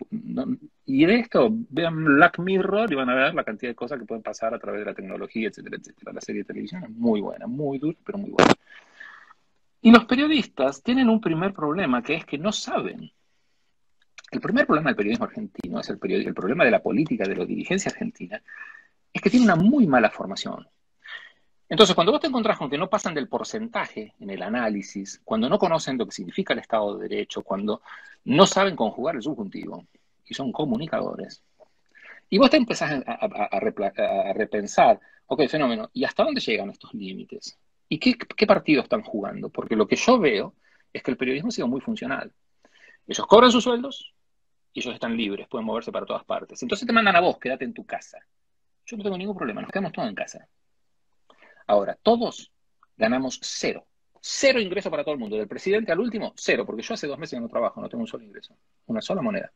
Y 0.86 1.04
de 1.04 1.14
esto, 1.16 1.50
vean 1.68 2.04
Black 2.04 2.38
Mirror 2.38 2.90
y 2.90 2.94
van 2.94 3.10
a 3.10 3.14
ver 3.14 3.34
la 3.34 3.44
cantidad 3.44 3.70
de 3.70 3.74
cosas 3.74 3.98
que 3.98 4.06
pueden 4.06 4.22
pasar 4.22 4.54
a 4.54 4.58
través 4.58 4.80
de 4.80 4.86
la 4.86 4.94
tecnología, 4.94 5.48
etcétera, 5.48 5.76
etcétera. 5.76 6.12
La 6.12 6.20
serie 6.20 6.42
de 6.42 6.46
televisión 6.46 6.84
es 6.84 6.90
muy 6.90 7.20
buena, 7.20 7.46
muy 7.46 7.78
dura, 7.78 7.98
pero 8.04 8.18
muy 8.18 8.30
buena. 8.30 8.52
Y 9.82 9.90
los 9.90 10.04
periodistas 10.06 10.82
tienen 10.82 11.08
un 11.08 11.20
primer 11.20 11.52
problema, 11.52 12.02
que 12.02 12.14
es 12.14 12.24
que 12.24 12.38
no 12.38 12.52
saben. 12.52 13.12
El 14.30 14.40
primer 14.40 14.66
problema 14.66 14.90
del 14.90 14.96
periodismo 14.96 15.24
argentino, 15.24 15.80
es 15.80 15.88
el, 15.90 15.98
el 16.02 16.34
problema 16.34 16.64
de 16.64 16.70
la 16.70 16.82
política, 16.82 17.24
de 17.24 17.34
la 17.34 17.44
dirigencia 17.44 17.90
argentina, 17.90 18.40
es 19.12 19.20
que 19.20 19.30
tiene 19.30 19.44
una 19.44 19.56
muy 19.56 19.86
mala 19.86 20.08
formación. 20.08 20.68
Entonces, 21.68 21.94
cuando 21.94 22.12
vos 22.12 22.20
te 22.20 22.28
encontrás 22.28 22.58
con 22.58 22.70
que 22.70 22.78
no 22.78 22.88
pasan 22.88 23.14
del 23.14 23.28
porcentaje 23.28 24.14
en 24.20 24.30
el 24.30 24.42
análisis, 24.42 25.20
cuando 25.24 25.48
no 25.48 25.58
conocen 25.58 25.98
lo 25.98 26.06
que 26.06 26.12
significa 26.12 26.52
el 26.52 26.60
Estado 26.60 26.96
de 26.96 27.08
Derecho, 27.08 27.42
cuando 27.42 27.82
no 28.24 28.46
saben 28.46 28.76
conjugar 28.76 29.16
el 29.16 29.22
subjuntivo 29.22 29.86
y 30.24 30.34
son 30.34 30.52
comunicadores, 30.52 31.42
y 32.28 32.38
vos 32.38 32.50
te 32.50 32.56
empezás 32.56 33.02
a, 33.06 34.32
repensar, 34.32 35.00
ok, 35.26 35.48
fenómeno, 35.48 35.90
¿y 35.92 36.04
hasta 36.04 36.22
dónde 36.22 36.40
llegan 36.40 36.70
estos 36.70 36.94
límites? 36.94 37.58
¿Y 37.88 37.98
qué, 37.98 38.16
qué 38.16 38.46
partido 38.46 38.82
están 38.82 39.02
jugando? 39.02 39.48
Porque 39.48 39.74
lo 39.74 39.88
que 39.88 39.96
yo 39.96 40.20
veo 40.20 40.54
es 40.92 41.02
que 41.02 41.10
el 41.10 41.16
periodismo 41.16 41.48
ha 41.48 41.52
sido 41.52 41.66
muy 41.66 41.80
funcional. 41.80 42.32
Ellos 43.08 43.26
cobran 43.26 43.50
sus 43.50 43.64
sueldos 43.64 44.14
y 44.72 44.80
ellos 44.80 44.94
están 44.94 45.16
libres, 45.16 45.48
pueden 45.48 45.66
moverse 45.66 45.92
para 45.92 46.06
todas 46.06 46.24
partes. 46.24 46.62
Entonces 46.62 46.86
te 46.86 46.92
mandan 46.92 47.16
a 47.16 47.20
vos, 47.20 47.38
quédate 47.38 47.64
en 47.64 47.74
tu 47.74 47.84
casa. 47.84 48.18
Yo 48.86 48.96
no 48.96 49.02
tengo 49.02 49.18
ningún 49.18 49.36
problema, 49.36 49.62
nos 49.62 49.70
quedamos 49.70 49.92
todos 49.92 50.08
en 50.08 50.14
casa. 50.14 50.48
Ahora, 51.66 51.96
todos 52.02 52.50
ganamos 52.96 53.38
cero. 53.42 53.86
Cero 54.20 54.60
ingreso 54.60 54.90
para 54.90 55.02
todo 55.02 55.14
el 55.14 55.20
mundo. 55.20 55.36
Del 55.36 55.48
presidente 55.48 55.92
al 55.92 56.00
último, 56.00 56.32
cero, 56.36 56.66
porque 56.66 56.82
yo 56.82 56.94
hace 56.94 57.06
dos 57.06 57.18
meses 57.18 57.36
que 57.36 57.40
no 57.40 57.48
trabajo, 57.48 57.80
no 57.80 57.88
tengo 57.88 58.02
un 58.02 58.08
solo 58.08 58.24
ingreso. 58.24 58.54
Una 58.86 59.00
sola 59.00 59.22
moneda. 59.22 59.52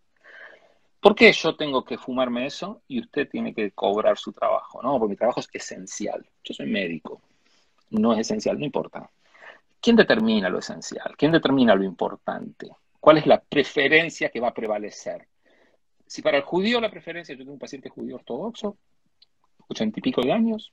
¿Por 1.00 1.14
qué 1.14 1.30
yo 1.32 1.54
tengo 1.54 1.84
que 1.84 1.98
fumarme 1.98 2.46
eso 2.46 2.82
y 2.88 3.00
usted 3.00 3.28
tiene 3.28 3.54
que 3.54 3.72
cobrar 3.72 4.16
su 4.16 4.32
trabajo? 4.32 4.82
No, 4.82 4.98
porque 4.98 5.10
mi 5.10 5.16
trabajo 5.16 5.40
es 5.40 5.50
esencial. 5.52 6.24
Yo 6.42 6.54
soy 6.54 6.66
médico. 6.66 7.20
No 7.90 8.14
es 8.14 8.20
esencial, 8.20 8.58
no 8.58 8.64
importa. 8.64 9.10
¿Quién 9.80 9.96
determina 9.96 10.48
lo 10.48 10.60
esencial? 10.60 11.14
¿Quién 11.18 11.30
determina 11.30 11.74
lo 11.74 11.84
importante? 11.84 12.70
¿Cuál 13.04 13.18
es 13.18 13.26
la 13.26 13.38
preferencia 13.38 14.30
que 14.30 14.40
va 14.40 14.48
a 14.48 14.54
prevalecer? 14.54 15.28
Si 16.06 16.22
para 16.22 16.38
el 16.38 16.42
judío 16.42 16.80
la 16.80 16.90
preferencia, 16.90 17.34
yo 17.34 17.40
tengo 17.40 17.52
un 17.52 17.58
paciente 17.58 17.90
judío 17.90 18.14
ortodoxo, 18.14 18.78
ochenta 19.68 19.98
y 19.98 20.02
pico 20.02 20.22
de 20.22 20.32
años, 20.32 20.72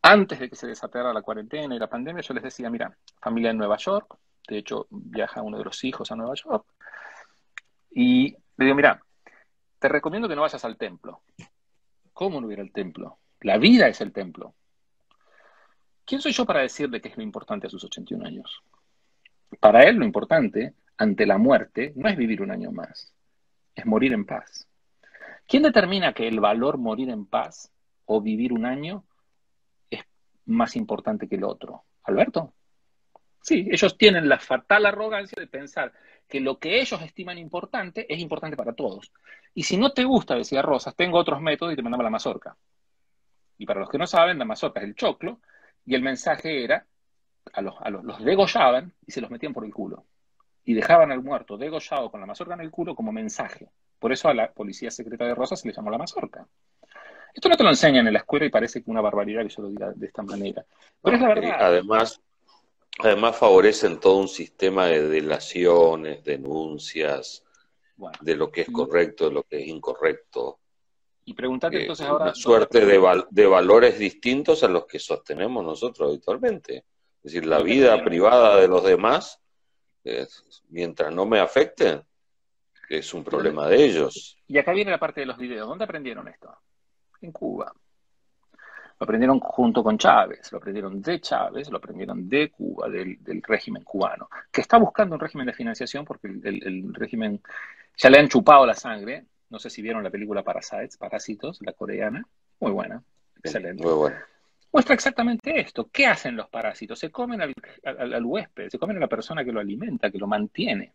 antes 0.00 0.38
de 0.38 0.48
que 0.48 0.56
se 0.56 0.66
desatara 0.66 1.12
la 1.12 1.20
cuarentena 1.20 1.74
y 1.74 1.78
la 1.78 1.90
pandemia, 1.90 2.22
yo 2.22 2.32
les 2.32 2.44
decía, 2.44 2.70
mira, 2.70 2.96
familia 3.20 3.50
en 3.50 3.58
Nueva 3.58 3.76
York, 3.76 4.16
de 4.48 4.56
hecho 4.56 4.86
viaja 4.88 5.42
uno 5.42 5.58
de 5.58 5.64
los 5.64 5.84
hijos 5.84 6.10
a 6.10 6.16
Nueva 6.16 6.32
York, 6.34 6.64
y 7.90 8.30
le 8.30 8.64
digo, 8.64 8.74
mira, 8.74 8.98
te 9.78 9.88
recomiendo 9.90 10.30
que 10.30 10.34
no 10.34 10.40
vayas 10.40 10.64
al 10.64 10.78
templo. 10.78 11.20
¿Cómo 12.14 12.40
no 12.40 12.50
ir 12.50 12.60
al 12.60 12.72
templo? 12.72 13.18
La 13.42 13.58
vida 13.58 13.86
es 13.86 14.00
el 14.00 14.14
templo. 14.14 14.54
¿Quién 16.06 16.22
soy 16.22 16.32
yo 16.32 16.46
para 16.46 16.62
decirle 16.62 17.02
qué 17.02 17.10
es 17.10 17.18
lo 17.18 17.22
importante 17.22 17.66
a 17.66 17.70
sus 17.70 17.84
81 17.84 18.24
años? 18.24 18.62
Para 19.60 19.82
él 19.82 19.96
lo 19.96 20.06
importante 20.06 20.72
ante 20.98 21.24
la 21.26 21.38
muerte 21.38 21.92
no 21.96 22.08
es 22.08 22.16
vivir 22.16 22.42
un 22.42 22.50
año 22.50 22.70
más, 22.70 23.14
es 23.74 23.86
morir 23.86 24.12
en 24.12 24.26
paz. 24.26 24.68
¿Quién 25.46 25.62
determina 25.62 26.12
que 26.12 26.28
el 26.28 26.40
valor 26.40 26.76
morir 26.76 27.08
en 27.08 27.24
paz 27.24 27.72
o 28.04 28.20
vivir 28.20 28.52
un 28.52 28.66
año 28.66 29.04
más 30.48 30.76
importante 30.76 31.28
que 31.28 31.36
el 31.36 31.44
otro. 31.44 31.84
¿Alberto? 32.04 32.54
Sí, 33.40 33.68
ellos 33.70 33.96
tienen 33.96 34.28
la 34.28 34.38
fatal 34.38 34.86
arrogancia 34.86 35.36
de 35.38 35.46
pensar 35.46 35.92
que 36.26 36.40
lo 36.40 36.58
que 36.58 36.80
ellos 36.80 37.00
estiman 37.02 37.38
importante 37.38 38.12
es 38.12 38.18
importante 38.20 38.56
para 38.56 38.74
todos. 38.74 39.12
Y 39.54 39.62
si 39.62 39.76
no 39.76 39.92
te 39.92 40.04
gusta, 40.04 40.34
decía 40.34 40.62
Rosas, 40.62 40.94
tengo 40.96 41.18
otros 41.18 41.40
métodos 41.40 41.72
y 41.72 41.76
te 41.76 41.82
mandaba 41.82 42.04
la 42.04 42.10
mazorca. 42.10 42.56
Y 43.56 43.66
para 43.66 43.80
los 43.80 43.88
que 43.88 43.98
no 43.98 44.06
saben, 44.06 44.38
la 44.38 44.44
mazorca 44.44 44.80
es 44.80 44.86
el 44.86 44.94
choclo, 44.94 45.40
y 45.84 45.94
el 45.94 46.02
mensaje 46.02 46.64
era, 46.64 46.86
a 47.52 47.62
los, 47.62 47.74
a 47.80 47.90
los, 47.90 48.04
los 48.04 48.22
degollaban 48.22 48.92
y 49.06 49.12
se 49.12 49.20
los 49.20 49.30
metían 49.30 49.52
por 49.52 49.64
el 49.64 49.72
culo. 49.72 50.04
Y 50.68 50.74
dejaban 50.74 51.10
al 51.10 51.22
muerto 51.22 51.56
degollado 51.56 52.10
con 52.10 52.20
la 52.20 52.26
mazorca 52.26 52.52
en 52.52 52.60
el 52.60 52.70
culo 52.70 52.94
como 52.94 53.10
mensaje. 53.10 53.70
Por 53.98 54.12
eso 54.12 54.28
a 54.28 54.34
la 54.34 54.52
policía 54.52 54.90
secreta 54.90 55.24
de 55.24 55.34
Rosas 55.34 55.62
se 55.62 55.68
le 55.68 55.72
llamó 55.72 55.90
la 55.90 55.96
mazorca. 55.96 56.46
Esto 57.32 57.48
no 57.48 57.56
te 57.56 57.62
lo 57.62 57.70
enseñan 57.70 58.06
en 58.06 58.12
la 58.12 58.18
escuela 58.18 58.44
y 58.44 58.50
parece 58.50 58.84
que 58.84 58.90
una 58.90 59.00
barbaridad 59.00 59.44
que 59.44 59.48
yo 59.48 59.62
lo 59.62 59.70
diga 59.70 59.92
de 59.96 60.06
esta 60.06 60.22
manera. 60.22 60.66
Pero 61.00 61.16
es 61.16 61.22
la 61.22 61.28
verdad. 61.28 61.56
Además, 61.58 62.20
además 62.98 63.34
favorecen 63.38 63.98
todo 63.98 64.18
un 64.18 64.28
sistema 64.28 64.84
de 64.84 65.08
delaciones, 65.08 66.22
denuncias, 66.22 67.44
de 68.20 68.36
lo 68.36 68.52
que 68.52 68.60
es 68.60 68.70
correcto, 68.70 69.30
de 69.30 69.34
lo 69.36 69.44
que 69.44 69.62
es 69.62 69.68
incorrecto. 69.68 70.58
Y 71.24 71.32
pregúntate 71.32 71.78
eh, 71.78 71.80
entonces 71.80 72.06
ahora. 72.06 72.24
Una 72.26 72.34
suerte 72.34 72.84
de, 72.84 73.24
de, 73.30 73.46
valores 73.46 73.98
distintos 73.98 74.62
a 74.64 74.68
los 74.68 74.84
que 74.84 74.98
sostenemos 74.98 75.64
nosotros 75.64 76.10
habitualmente. 76.10 76.84
Es 77.24 77.32
decir, 77.32 77.46
la 77.46 77.62
vida 77.62 78.04
privada 78.04 78.56
de 78.60 78.68
los 78.68 78.84
demás, 78.84 79.40
mientras 80.68 81.12
no 81.14 81.26
me 81.26 81.40
afecte, 81.40 82.02
es 82.88 83.12
un 83.14 83.24
problema 83.24 83.68
de 83.68 83.84
ellos. 83.84 84.38
Y 84.46 84.58
acá 84.58 84.72
viene 84.72 84.90
la 84.90 84.98
parte 84.98 85.20
de 85.20 85.26
los 85.26 85.36
videos. 85.36 85.68
¿Dónde 85.68 85.84
aprendieron 85.84 86.28
esto? 86.28 86.56
en 87.20 87.32
Cuba. 87.32 87.72
Lo 89.00 89.04
aprendieron 89.04 89.38
junto 89.38 89.84
con 89.84 89.96
Chávez, 89.96 90.50
lo 90.50 90.58
aprendieron 90.58 91.00
de 91.00 91.20
Chávez, 91.20 91.70
lo 91.70 91.78
aprendieron 91.78 92.28
de 92.28 92.50
Cuba, 92.50 92.88
del, 92.88 93.18
régimen 93.46 93.84
cubano, 93.84 94.28
que 94.50 94.60
está 94.60 94.76
buscando 94.76 95.14
un 95.14 95.20
régimen 95.20 95.46
de 95.46 95.52
financiación 95.52 96.04
porque 96.04 96.26
el, 96.26 96.92
régimen 96.94 97.40
ya 97.96 98.10
le 98.10 98.18
han 98.18 98.28
chupado 98.28 98.66
la 98.66 98.74
sangre. 98.74 99.26
No 99.50 99.58
sé 99.58 99.70
si 99.70 99.82
vieron 99.82 100.02
la 100.02 100.10
película 100.10 100.42
Parasites, 100.42 100.96
Parásitos, 100.96 101.60
la 101.62 101.72
coreana. 101.72 102.26
Muy 102.58 102.72
buena, 102.72 103.02
excelente. 103.36 103.84
Muy 103.84 103.94
buena. 103.94 104.26
Muestra 104.72 104.94
exactamente 104.94 105.58
esto. 105.58 105.88
¿Qué 105.90 106.06
hacen 106.06 106.36
los 106.36 106.48
parásitos? 106.48 106.98
Se 106.98 107.10
comen 107.10 107.40
al, 107.40 108.24
huésped, 108.24 108.68
se 108.68 108.78
comen 108.78 108.98
a 108.98 109.00
la 109.00 109.08
persona 109.08 109.44
que 109.44 109.52
lo 109.52 109.60
alimenta, 109.60 110.10
que 110.10 110.18
lo 110.18 110.26
mantiene. 110.26 110.92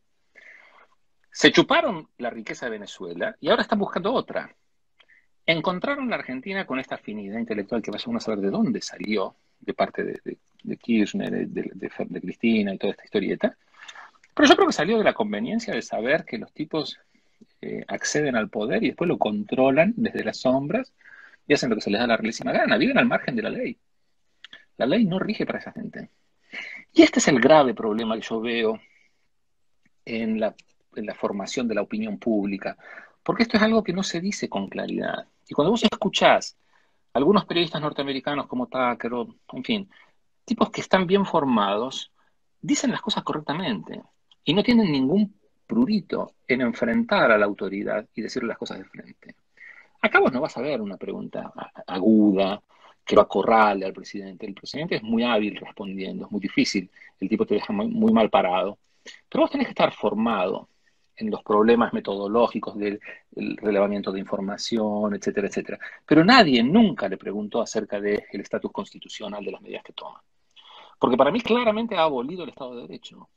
Se 1.32 1.52
chuparon 1.52 2.10
la 2.20 2.30
riqueza 2.30 2.68
de 2.68 2.74
Venezuela 2.74 3.36
y 3.40 3.50
ahora 3.50 3.64
están 3.64 3.80
buscando 3.80 4.14
otra. 4.14 4.56
Encontraron 5.46 6.10
la 6.10 6.18
Argentina 6.18 6.66
con 6.66 6.80
esta 6.80 6.96
afinidad 6.96 7.40
intelectual 7.40 7.82
que 7.82 7.90
vaya 7.90 8.06
a 8.16 8.20
saber 8.20 8.40
de 8.40 8.52
dónde 8.52 8.82
salió, 8.82 9.36
de 9.60 9.74
parte 9.74 10.04
de, 10.04 10.78
Kirchner, 10.78 11.48
de, 11.48 12.22
Cristina 12.22 12.74
y 12.74 12.78
toda 12.78 12.92
esta 12.92 13.06
historieta. 13.06 13.58
Pero 14.36 14.48
yo 14.48 14.56
creo 14.56 14.68
que 14.68 14.74
salió 14.74 14.98
de 15.00 15.04
la 15.04 15.14
conveniencia 15.14 15.74
de 15.74 15.82
saber 15.82 16.26
que 16.26 16.38
los 16.38 16.54
tipos 16.54 17.00
eh, 17.62 17.84
acceden 17.88 18.36
al 18.36 18.50
poder 18.50 18.84
y 18.84 18.88
después 18.88 19.08
lo 19.08 19.18
controlan 19.18 19.94
desde 19.98 20.24
las 20.24 20.38
sombras 20.38 20.94
y 21.48 21.54
hacen 21.54 21.70
lo 21.70 21.76
que 21.76 21.82
se 21.82 21.90
les 21.90 22.00
da 22.00 22.08
la 22.08 22.18
realísima 22.18 22.52
gana. 22.52 22.78
Viven 22.78 22.98
al 22.98 23.06
margen 23.06 23.36
de 23.36 23.42
la 23.42 23.50
ley. 23.50 23.78
La 24.78 24.86
ley 24.86 25.06
no 25.06 25.20
rige 25.20 25.46
para 25.46 25.60
esa 25.60 25.72
gente. 25.72 26.10
Y 26.94 27.02
este 27.02 27.20
es 27.20 27.28
el 27.28 27.40
grave 27.40 27.74
problema 27.74 28.16
que 28.16 28.22
yo 28.22 28.42
veo 28.42 28.80
en 30.06 30.40
la 30.40 30.56
formación 31.16 31.68
de 31.68 31.76
la 31.76 31.82
opinión 31.82 32.20
pública, 32.20 32.78
porque 33.24 33.44
esto 33.44 33.58
es 33.58 33.64
algo 33.64 33.84
que 33.84 33.94
no 33.94 34.04
se 34.04 34.20
dice 34.20 34.50
con 34.50 34.68
claridad. 34.68 35.28
Y 35.48 35.54
cuando 35.54 35.72
vos 35.72 35.84
escuchás 35.84 36.58
a 37.14 37.18
algunos 37.18 37.46
periodistas 37.46 37.82
norteamericanos 37.82 38.48
como 38.48 38.68
Tucker, 38.68 39.12
en 39.54 39.64
fin, 39.64 39.90
tipos 40.46 40.70
que 40.70 40.82
están 40.82 41.08
bien 41.08 41.26
formados, 41.26 42.12
dicen 42.62 42.92
las 42.92 43.02
cosas 43.02 43.24
correctamente 43.24 44.02
y 44.44 44.54
no 44.54 44.64
tienen 44.64 44.92
ningún 44.92 45.36
prurito 45.66 46.34
en 46.48 46.62
enfrentar 46.62 47.32
a 47.32 47.38
la 47.38 47.46
autoridad 47.46 48.08
y 48.14 48.22
decirle 48.22 48.50
las 48.50 48.58
cosas 48.58 48.80
de 48.80 48.86
frente. 48.86 49.36
Acá 50.04 50.20
vos 50.20 50.34
no 50.34 50.42
vas 50.42 50.58
a 50.58 50.62
ver 50.62 50.82
una 50.82 50.98
pregunta 50.98 51.54
aguda 51.88 52.62
que 53.06 53.16
lo 53.16 53.22
acorrale 53.22 53.86
al 53.86 53.94
presidente. 53.94 54.46
El 54.46 54.54
presidente 54.54 54.96
es 54.98 55.04
muy 55.04 55.24
hábil 55.24 55.56
respondiendo, 55.56 56.26
es 56.26 56.32
muy 56.32 56.42
difícil, 56.42 56.92
el 57.22 57.30
tipo 57.30 57.46
te 57.46 57.56
deja 57.56 57.72
muy, 57.72 57.88
muy 57.88 58.12
mal 58.12 58.30
parado. 58.30 58.78
Pero 59.30 59.44
vos 59.44 59.52
tenés 59.52 59.68
que 59.68 59.72
estar 59.72 59.94
formado 59.94 60.68
en 61.16 61.32
los 61.32 61.42
problemas 61.42 61.94
metodológicos 61.94 62.78
del, 62.78 63.00
relevamiento 63.32 64.12
de 64.12 64.20
información, 64.20 65.16
etcétera, 65.16 65.48
etcétera. 65.48 65.80
Pero 66.06 66.26
nadie 66.26 66.62
nunca 66.64 67.08
le 67.08 67.16
preguntó 67.16 67.62
acerca 67.62 68.02
del 68.02 68.24
estatus 68.34 68.74
constitucional 68.74 69.46
de 69.46 69.52
las 69.52 69.62
medidas 69.62 69.84
que 69.84 69.94
toma. 69.94 70.22
Porque 71.00 71.16
para 71.16 71.32
mí 71.32 71.40
claramente 71.40 71.96
ha 71.96 72.04
abolido 72.04 72.44
el 72.44 72.50
Estado 72.50 72.76
de 72.76 72.82
Derecho. 72.82 73.30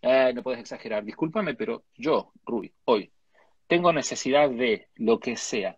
Eh, 0.00 0.32
no 0.34 0.42
puedes 0.42 0.58
exagerar, 0.58 1.04
discúlpame, 1.04 1.54
pero 1.54 1.84
yo, 1.94 2.32
Rui, 2.44 2.72
hoy, 2.86 3.08
tengo 3.66 3.92
necesidad 3.92 4.50
de 4.50 4.88
lo 4.96 5.18
que 5.18 5.36
sea. 5.36 5.76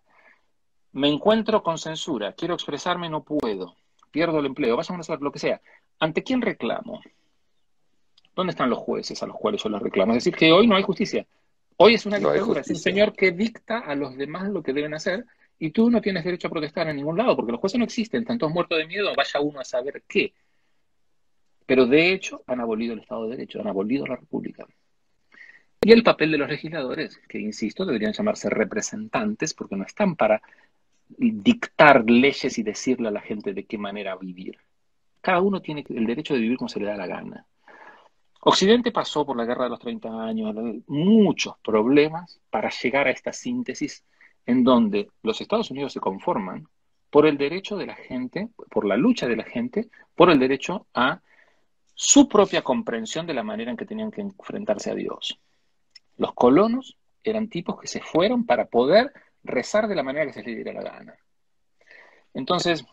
Me 0.91 1.09
encuentro 1.09 1.61
con 1.63 1.77
censura, 1.77 2.33
quiero 2.33 2.53
expresarme, 2.53 3.09
no 3.09 3.23
puedo, 3.23 3.75
pierdo 4.11 4.39
el 4.39 4.45
empleo, 4.45 4.77
vas 4.77 4.89
a 4.89 4.95
hacer 4.95 5.21
lo 5.21 5.31
que 5.31 5.39
sea. 5.39 5.61
¿Ante 5.99 6.23
quién 6.23 6.41
reclamo? 6.41 7.01
¿Dónde 8.35 8.51
están 8.51 8.69
los 8.69 8.79
jueces 8.79 9.21
a 9.23 9.27
los 9.27 9.37
cuales 9.37 9.63
yo 9.63 9.69
los 9.69 9.81
reclamo? 9.81 10.13
Es 10.13 10.23
decir, 10.23 10.35
que 10.35 10.51
hoy 10.51 10.67
no 10.67 10.75
hay 10.75 10.83
justicia. 10.83 11.25
Hoy 11.77 11.95
es 11.95 12.05
una 12.05 12.17
dictadura, 12.17 12.61
es 12.61 12.69
un 12.69 12.75
señor 12.77 13.13
que 13.13 13.31
dicta 13.31 13.79
a 13.79 13.95
los 13.95 14.15
demás 14.15 14.49
lo 14.49 14.63
que 14.63 14.71
deben 14.71 14.93
hacer 14.93 15.25
y 15.59 15.71
tú 15.71 15.89
no 15.89 16.01
tienes 16.01 16.23
derecho 16.23 16.47
a 16.47 16.51
protestar 16.51 16.87
en 16.87 16.95
ningún 16.97 17.17
lado 17.17 17.35
porque 17.35 17.51
los 17.51 17.61
jueces 17.61 17.77
no 17.77 17.85
existen, 17.85 18.21
están 18.21 18.37
todos 18.37 18.53
muertos 18.53 18.77
de 18.77 18.87
miedo, 18.87 19.13
vaya 19.15 19.39
uno 19.41 19.59
a 19.59 19.65
saber 19.65 20.03
qué. 20.07 20.33
Pero 21.65 21.85
de 21.85 22.13
hecho 22.13 22.43
han 22.47 22.61
abolido 22.61 22.93
el 22.93 22.99
Estado 22.99 23.23
de 23.25 23.31
Derecho, 23.31 23.59
han 23.59 23.67
abolido 23.67 24.05
la 24.05 24.15
República. 24.15 24.65
Y 25.85 25.91
el 25.91 26.01
papel 26.01 26.31
de 26.31 26.39
los 26.39 26.49
legisladores, 26.49 27.21
que 27.29 27.37
insisto, 27.37 27.85
deberían 27.85 28.11
llamarse 28.11 28.49
representantes 28.49 29.53
porque 29.53 29.75
no 29.75 29.83
están 29.83 30.15
para 30.15 30.41
dictar 31.09 32.09
leyes 32.09 32.57
y 32.57 32.63
decirle 32.63 33.09
a 33.09 33.11
la 33.11 33.21
gente 33.21 33.53
de 33.53 33.65
qué 33.65 33.77
manera 33.77 34.15
vivir. 34.15 34.57
Cada 35.21 35.41
uno 35.41 35.61
tiene 35.61 35.85
el 35.87 36.07
derecho 36.07 36.33
de 36.33 36.39
vivir 36.39 36.57
como 36.57 36.69
se 36.69 36.79
le 36.79 36.87
da 36.87 36.97
la 36.97 37.05
gana. 37.05 37.45
Occidente 38.39 38.91
pasó 38.91 39.27
por 39.27 39.37
la 39.37 39.45
guerra 39.45 39.65
de 39.65 39.69
los 39.69 39.79
30 39.79 40.09
años, 40.23 40.55
muchos 40.87 41.53
problemas 41.63 42.39
para 42.49 42.71
llegar 42.71 43.05
a 43.05 43.11
esta 43.11 43.31
síntesis 43.31 44.03
en 44.47 44.63
donde 44.63 45.09
los 45.21 45.39
Estados 45.39 45.69
Unidos 45.69 45.93
se 45.93 45.99
conforman 45.99 46.67
por 47.11 47.27
el 47.27 47.37
derecho 47.37 47.77
de 47.77 47.85
la 47.85 47.95
gente, 47.95 48.49
por 48.71 48.87
la 48.87 48.97
lucha 48.97 49.27
de 49.27 49.35
la 49.35 49.43
gente, 49.43 49.91
por 50.15 50.31
el 50.31 50.39
derecho 50.39 50.87
a 50.95 51.21
su 51.93 52.27
propia 52.27 52.63
comprensión 52.63 53.27
de 53.27 53.35
la 53.35 53.43
manera 53.43 53.69
en 53.69 53.77
que 53.77 53.85
tenían 53.85 54.09
que 54.09 54.21
enfrentarse 54.21 54.89
a 54.89 54.95
Dios. 54.95 55.39
Los 56.17 56.33
colonos 56.33 56.97
eran 57.23 57.49
tipos 57.49 57.79
que 57.79 57.87
se 57.87 58.01
fueron 58.01 58.45
para 58.45 58.65
poder 58.65 59.11
rezar 59.43 59.87
de 59.87 59.95
la 59.95 60.03
manera 60.03 60.25
que 60.25 60.33
se 60.33 60.43
les 60.43 60.55
diera 60.55 60.73
la 60.73 60.83
gana. 60.83 61.15
Entonces, 62.33 62.85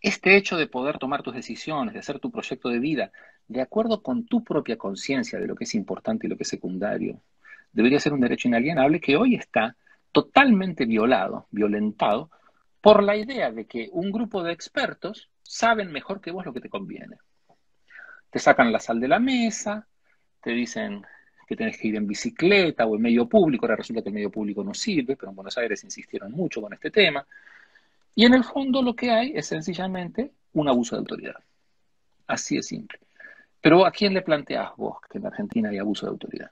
este 0.00 0.36
hecho 0.36 0.56
de 0.56 0.66
poder 0.66 0.98
tomar 0.98 1.22
tus 1.22 1.34
decisiones, 1.34 1.94
de 1.94 2.00
hacer 2.00 2.18
tu 2.18 2.30
proyecto 2.30 2.68
de 2.68 2.78
vida, 2.78 3.12
de 3.46 3.60
acuerdo 3.60 4.02
con 4.02 4.26
tu 4.26 4.44
propia 4.44 4.76
conciencia 4.76 5.38
de 5.38 5.46
lo 5.46 5.54
que 5.54 5.64
es 5.64 5.74
importante 5.74 6.26
y 6.26 6.30
lo 6.30 6.36
que 6.36 6.44
es 6.44 6.48
secundario, 6.48 7.20
debería 7.72 8.00
ser 8.00 8.12
un 8.12 8.20
derecho 8.20 8.48
inalienable 8.48 9.00
que 9.00 9.16
hoy 9.16 9.34
está 9.34 9.76
totalmente 10.12 10.86
violado, 10.86 11.46
violentado, 11.50 12.30
por 12.80 13.02
la 13.02 13.16
idea 13.16 13.50
de 13.50 13.66
que 13.66 13.88
un 13.92 14.12
grupo 14.12 14.42
de 14.42 14.52
expertos 14.52 15.30
saben 15.42 15.90
mejor 15.90 16.20
que 16.20 16.30
vos 16.30 16.46
lo 16.46 16.52
que 16.52 16.60
te 16.60 16.70
conviene. 16.70 17.16
Te 18.30 18.38
sacan 18.38 18.72
la 18.72 18.80
sal 18.80 19.00
de 19.00 19.08
la 19.08 19.18
mesa, 19.18 19.88
te 20.40 20.52
dicen 20.52 21.04
que 21.48 21.56
tenés 21.56 21.78
que 21.78 21.88
ir 21.88 21.96
en 21.96 22.06
bicicleta 22.06 22.84
o 22.84 22.94
en 22.94 23.00
medio 23.00 23.26
público, 23.26 23.64
ahora 23.64 23.76
resulta 23.76 24.02
que 24.02 24.10
el 24.10 24.14
medio 24.14 24.30
público 24.30 24.62
no 24.62 24.74
sirve, 24.74 25.16
pero 25.16 25.30
en 25.30 25.36
Buenos 25.36 25.56
Aires 25.56 25.82
insistieron 25.82 26.30
mucho 26.30 26.60
con 26.60 26.74
este 26.74 26.90
tema. 26.90 27.26
Y 28.14 28.26
en 28.26 28.34
el 28.34 28.44
fondo 28.44 28.82
lo 28.82 28.94
que 28.94 29.10
hay 29.10 29.32
es 29.34 29.46
sencillamente 29.46 30.30
un 30.52 30.68
abuso 30.68 30.94
de 30.94 31.00
autoridad. 31.00 31.36
Así 32.26 32.56
de 32.56 32.62
simple. 32.62 32.98
Pero 33.62 33.86
¿a 33.86 33.90
quién 33.90 34.12
le 34.12 34.20
planteas 34.20 34.76
vos 34.76 34.98
que 35.10 35.16
en 35.16 35.26
Argentina 35.26 35.70
hay 35.70 35.78
abuso 35.78 36.04
de 36.04 36.10
autoridad? 36.10 36.50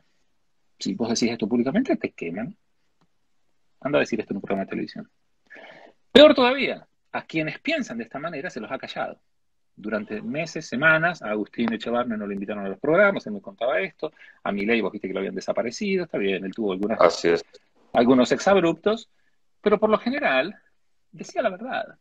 Si 0.79 0.95
vos 0.95 1.11
decís 1.11 1.31
esto 1.31 1.47
públicamente, 1.47 1.97
te 1.97 2.13
queman. 2.13 2.57
Anda 3.81 3.99
a 3.99 4.01
decir 4.01 4.19
esto 4.19 4.33
en 4.33 4.39
un 4.39 4.43
programa 4.43 4.65
de 4.65 4.71
televisión. 4.71 5.11
Peor 6.11 6.35
todavía, 6.35 6.87
a 7.13 7.23
quienes 7.27 7.59
piensan 7.59 7.99
de 7.99 8.05
esta 8.05 8.19
manera 8.19 8.49
se 8.49 8.61
los 8.61 8.73
ha 8.73 8.79
callado. 8.79 9.21
Durante 9.77 10.23
meses, 10.23 10.67
semanas, 10.67 11.21
a 11.21 11.31
Agustín 11.31 11.73
Echevarne 11.73 12.17
no 12.17 12.27
lo 12.27 12.33
invitaron 12.33 12.65
a 12.65 12.69
los 12.71 12.79
programas, 12.79 13.27
él 13.27 13.35
me 13.35 13.43
contaba 13.43 13.79
esto. 13.81 14.11
A 14.43 14.51
Milei 14.51 14.81
vos 14.81 14.91
viste 14.91 15.07
que 15.07 15.15
lo 15.15 15.21
habían 15.21 15.35
desaparecido, 15.35 16.05
está 16.05 16.17
bien, 16.17 16.45
él 16.45 16.55
tuvo 16.55 16.73
algunas, 16.73 16.99
algunos 17.93 18.33
exabruptos, 18.33 19.11
pero 19.61 19.79
por 19.79 19.91
lo 19.91 19.99
general 19.99 20.57
decía 21.13 21.43
la 21.43 21.51
verdad. 21.51 21.99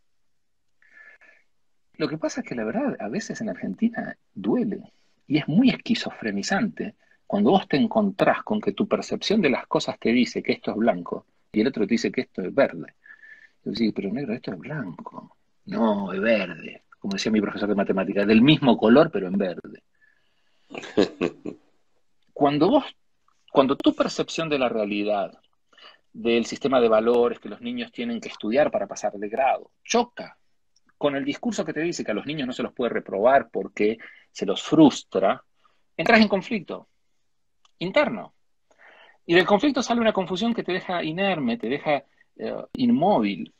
Lo 1.97 2.07
que 2.07 2.17
pasa 2.17 2.41
es 2.41 2.47
que 2.47 2.55
la 2.55 2.63
verdad 2.63 2.95
a 2.99 3.09
veces 3.09 3.41
en 3.41 3.49
Argentina 3.49 4.17
duele 4.33 4.93
y 5.27 5.37
es 5.37 5.47
muy 5.47 5.69
esquizofrenizante 5.69 6.95
cuando 7.27 7.51
vos 7.51 7.67
te 7.67 7.77
encontrás 7.77 8.43
con 8.43 8.61
que 8.61 8.73
tu 8.73 8.87
percepción 8.87 9.41
de 9.41 9.49
las 9.49 9.67
cosas 9.67 9.97
te 9.99 10.11
dice 10.11 10.43
que 10.43 10.53
esto 10.53 10.71
es 10.71 10.77
blanco 10.77 11.25
y 11.51 11.61
el 11.61 11.67
otro 11.67 11.87
te 11.87 11.93
dice 11.93 12.11
que 12.11 12.21
esto 12.21 12.41
es 12.41 12.53
verde. 12.53 12.93
Y 13.63 13.69
decís, 13.69 13.93
pero 13.95 14.11
negro, 14.11 14.33
esto 14.33 14.51
es 14.51 14.59
blanco. 14.59 15.35
No, 15.65 16.13
es 16.13 16.19
verde. 16.19 16.83
Como 17.05 17.17
decía 17.17 17.31
mi 17.31 17.39
profesor 17.39 17.69
de 17.69 17.75
matemáticas, 17.75 18.25
del 18.25 18.41
mismo 18.41 18.75
color 18.75 19.11
pero 19.11 19.27
en 19.27 19.37
verde. 19.37 19.83
Cuando 22.33 22.67
vos, 22.67 22.83
cuando 23.51 23.75
tu 23.75 23.93
percepción 23.93 24.49
de 24.49 24.57
la 24.57 24.69
realidad, 24.69 25.39
del 26.11 26.47
sistema 26.47 26.81
de 26.81 26.89
valores 26.89 27.37
que 27.37 27.47
los 27.47 27.61
niños 27.61 27.91
tienen 27.91 28.19
que 28.19 28.29
estudiar 28.29 28.71
para 28.71 28.87
pasar 28.87 29.13
de 29.13 29.29
grado, 29.29 29.69
choca 29.83 30.35
con 30.97 31.15
el 31.15 31.23
discurso 31.23 31.63
que 31.63 31.73
te 31.73 31.81
dice 31.81 32.03
que 32.03 32.09
a 32.09 32.15
los 32.15 32.25
niños 32.25 32.47
no 32.47 32.53
se 32.53 32.63
los 32.63 32.73
puede 32.73 32.89
reprobar 32.89 33.49
porque 33.51 33.99
se 34.31 34.47
los 34.47 34.63
frustra, 34.63 35.43
entras 35.95 36.19
en 36.19 36.27
conflicto 36.27 36.87
interno. 37.77 38.33
Y 39.27 39.35
del 39.35 39.45
conflicto 39.45 39.83
sale 39.83 40.01
una 40.01 40.11
confusión 40.11 40.55
que 40.55 40.63
te 40.63 40.71
deja 40.71 41.03
inerme, 41.03 41.59
te 41.59 41.69
deja 41.69 42.03
eh, 42.35 42.65
inmóvil. 42.73 43.53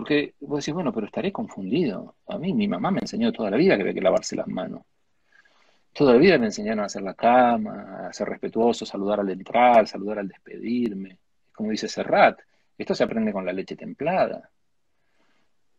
Porque 0.00 0.32
vos 0.40 0.60
decís, 0.60 0.72
bueno, 0.72 0.94
pero 0.94 1.04
estaré 1.04 1.30
confundido. 1.30 2.16
A 2.26 2.38
mí 2.38 2.54
mi 2.54 2.66
mamá 2.66 2.90
me 2.90 3.00
enseñó 3.00 3.30
toda 3.32 3.50
la 3.50 3.58
vida 3.58 3.76
que 3.76 3.82
había 3.82 3.92
que 3.92 4.00
lavarse 4.00 4.34
las 4.34 4.46
manos. 4.46 4.80
Toda 5.92 6.14
la 6.14 6.18
vida 6.18 6.38
me 6.38 6.46
enseñaron 6.46 6.80
a 6.80 6.86
hacer 6.86 7.02
la 7.02 7.12
cama, 7.12 8.06
a 8.08 8.12
ser 8.14 8.26
respetuoso, 8.26 8.86
saludar 8.86 9.20
al 9.20 9.28
entrar, 9.28 9.86
saludar 9.86 10.20
al 10.20 10.28
despedirme. 10.28 11.18
Como 11.52 11.70
dice 11.70 11.86
Serrat, 11.86 12.40
esto 12.78 12.94
se 12.94 13.04
aprende 13.04 13.30
con 13.30 13.44
la 13.44 13.52
leche 13.52 13.76
templada. 13.76 14.48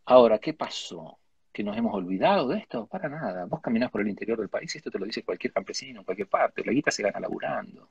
Ahora, 0.05 0.38
¿qué 0.38 0.53
pasó? 0.53 1.17
¿Que 1.51 1.63
nos 1.63 1.76
hemos 1.76 1.95
olvidado 1.95 2.47
de 2.49 2.59
esto? 2.59 2.86
Para 2.86 3.09
nada. 3.09 3.45
Vos 3.45 3.59
caminás 3.59 3.89
por 3.89 4.01
el 4.01 4.09
interior 4.09 4.38
del 4.38 4.49
país 4.49 4.76
y 4.76 4.78
esto 4.78 4.91
te 4.91 4.99
lo 4.99 5.05
dice 5.05 5.24
cualquier 5.24 5.51
campesino 5.51 6.01
en 6.01 6.05
cualquier 6.05 6.28
parte. 6.28 6.63
La 6.63 6.74
guita 6.74 6.91
se 6.91 7.01
gana 7.01 7.19
laburando. 7.19 7.89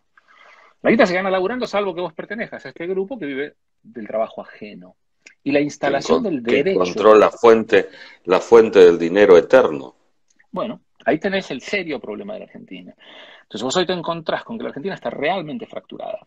La 0.83 0.93
guita 0.93 1.07
se 1.07 1.15
gana 1.15 1.29
laburando 1.29 1.67
salvo 1.67 1.93
que 1.93 2.01
vos 2.01 2.15
pertenezcas 2.15 2.67
a 2.67 2.69
este 2.69 2.87
grupo 2.87 3.19
que 3.19 3.27
vive 3.27 3.57
del 3.83 4.07
trabajo 4.07 4.43
ajeno. 4.43 4.95
Y 5.43 5.53
la 5.53 5.61
instalación 5.61 6.23
del 6.23 6.43
derecho. 6.43 6.83
Encontró 6.83 7.15
la 7.15 7.31
fuente, 7.31 7.89
la 8.25 8.41
fuente 8.41 8.79
del 8.81 8.99
dinero 8.99 9.37
eterno. 9.39 9.95
Bueno, 10.51 10.83
ahí 11.05 11.19
tenés 11.19 11.51
el 11.51 11.61
serio 11.61 11.99
problema 11.99 12.35
de 12.35 12.41
la 12.41 12.45
Argentina. 12.47 12.95
Entonces 13.43 13.63
vos 13.63 13.77
hoy 13.77 13.87
te 13.87 13.93
encontrás 13.93 14.45
con 14.45 14.59
que 14.59 14.65
la 14.65 14.69
Argentina 14.69 14.95
está 14.95 15.11
realmente 15.11 15.67
fracturada 15.67 16.27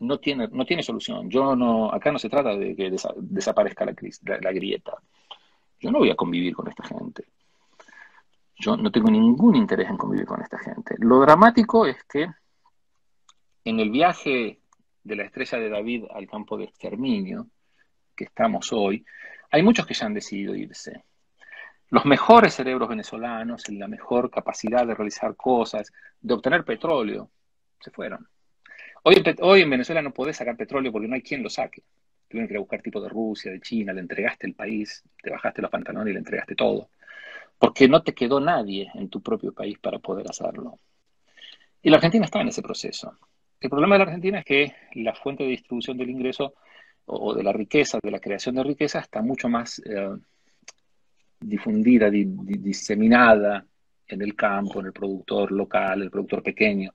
no 0.00 0.18
tiene, 0.18 0.48
no 0.48 0.64
tiene 0.64 0.82
solución. 0.82 1.30
Yo 1.30 1.54
no, 1.54 1.92
acá 1.92 2.10
no 2.10 2.18
se 2.18 2.28
trata 2.28 2.56
de 2.56 2.74
que 2.74 2.90
desaparezca 3.16 3.84
la, 3.84 3.94
la, 4.40 4.52
grieta. 4.52 4.94
Yo 5.78 5.90
no 5.90 5.98
voy 5.98 6.10
a 6.10 6.16
convivir 6.16 6.54
con 6.54 6.68
esta 6.68 6.84
gente. 6.84 7.24
Yo 8.58 8.76
no 8.76 8.90
tengo 8.90 9.10
ningún 9.10 9.56
interés 9.56 9.88
en 9.88 9.96
convivir 9.96 10.26
con 10.26 10.42
esta 10.42 10.58
gente. 10.58 10.94
Lo 10.98 11.20
dramático 11.20 11.86
es 11.86 12.02
que 12.04 12.28
en 13.64 13.80
el 13.80 13.90
viaje 13.90 14.60
de 15.02 15.16
la 15.16 15.24
estrella 15.24 15.58
de 15.58 15.70
David 15.70 16.04
al 16.10 16.26
campo 16.26 16.56
de 16.56 16.64
exterminio, 16.64 17.46
que 18.20 18.24
estamos 18.24 18.70
hoy, 18.74 19.02
hay 19.50 19.62
muchos 19.62 19.86
que 19.86 19.94
ya 19.94 20.04
han 20.04 20.12
decidido 20.12 20.54
irse. 20.54 21.04
Los 21.88 22.04
mejores 22.04 22.52
cerebros 22.52 22.86
venezolanos, 22.86 23.66
en 23.70 23.78
la 23.78 23.88
mejor 23.88 24.30
capacidad 24.30 24.86
de 24.86 24.94
realizar 24.94 25.34
cosas, 25.36 25.90
de 26.20 26.34
obtener 26.34 26.62
petróleo, 26.62 27.30
se 27.80 27.90
fueron. 27.90 28.28
Hoy, 29.04 29.24
hoy 29.40 29.62
en 29.62 29.70
Venezuela 29.70 30.02
no 30.02 30.12
podés 30.12 30.36
sacar 30.36 30.54
petróleo 30.54 30.92
porque 30.92 31.08
no 31.08 31.14
hay 31.14 31.22
quien 31.22 31.42
lo 31.42 31.48
saque. 31.48 31.82
Tuvieron 32.28 32.46
que 32.46 32.52
ir 32.52 32.58
a 32.58 32.60
buscar 32.60 32.82
tipo 32.82 33.00
de 33.00 33.08
Rusia, 33.08 33.50
de 33.50 33.60
China, 33.62 33.94
le 33.94 34.00
entregaste 34.00 34.46
el 34.46 34.54
país, 34.54 35.02
te 35.22 35.30
bajaste 35.30 35.62
los 35.62 35.70
pantalones 35.70 36.10
y 36.10 36.12
le 36.12 36.18
entregaste 36.18 36.54
todo. 36.54 36.90
Porque 37.58 37.88
no 37.88 38.02
te 38.02 38.12
quedó 38.12 38.38
nadie 38.38 38.90
en 38.94 39.08
tu 39.08 39.22
propio 39.22 39.54
país 39.54 39.78
para 39.78 39.98
poder 39.98 40.28
hacerlo. 40.28 40.78
Y 41.80 41.88
la 41.88 41.96
Argentina 41.96 42.26
está 42.26 42.42
en 42.42 42.48
ese 42.48 42.60
proceso. 42.60 43.16
El 43.58 43.70
problema 43.70 43.94
de 43.94 43.98
la 44.00 44.04
Argentina 44.04 44.40
es 44.40 44.44
que 44.44 44.74
la 44.96 45.14
fuente 45.14 45.44
de 45.44 45.50
distribución 45.50 45.96
del 45.96 46.10
ingreso 46.10 46.52
o 47.12 47.34
de 47.34 47.42
la 47.42 47.52
riqueza, 47.52 47.98
de 48.02 48.10
la 48.10 48.20
creación 48.20 48.54
de 48.54 48.64
riqueza, 48.64 49.00
está 49.00 49.20
mucho 49.22 49.48
más 49.48 49.80
eh, 49.84 50.16
difundida, 51.40 52.10
diseminada 52.10 53.64
en 54.06 54.22
el 54.22 54.34
campo, 54.34 54.80
en 54.80 54.86
el 54.86 54.92
productor 54.92 55.52
local, 55.52 56.02
el 56.02 56.10
productor 56.10 56.42
pequeño. 56.42 56.92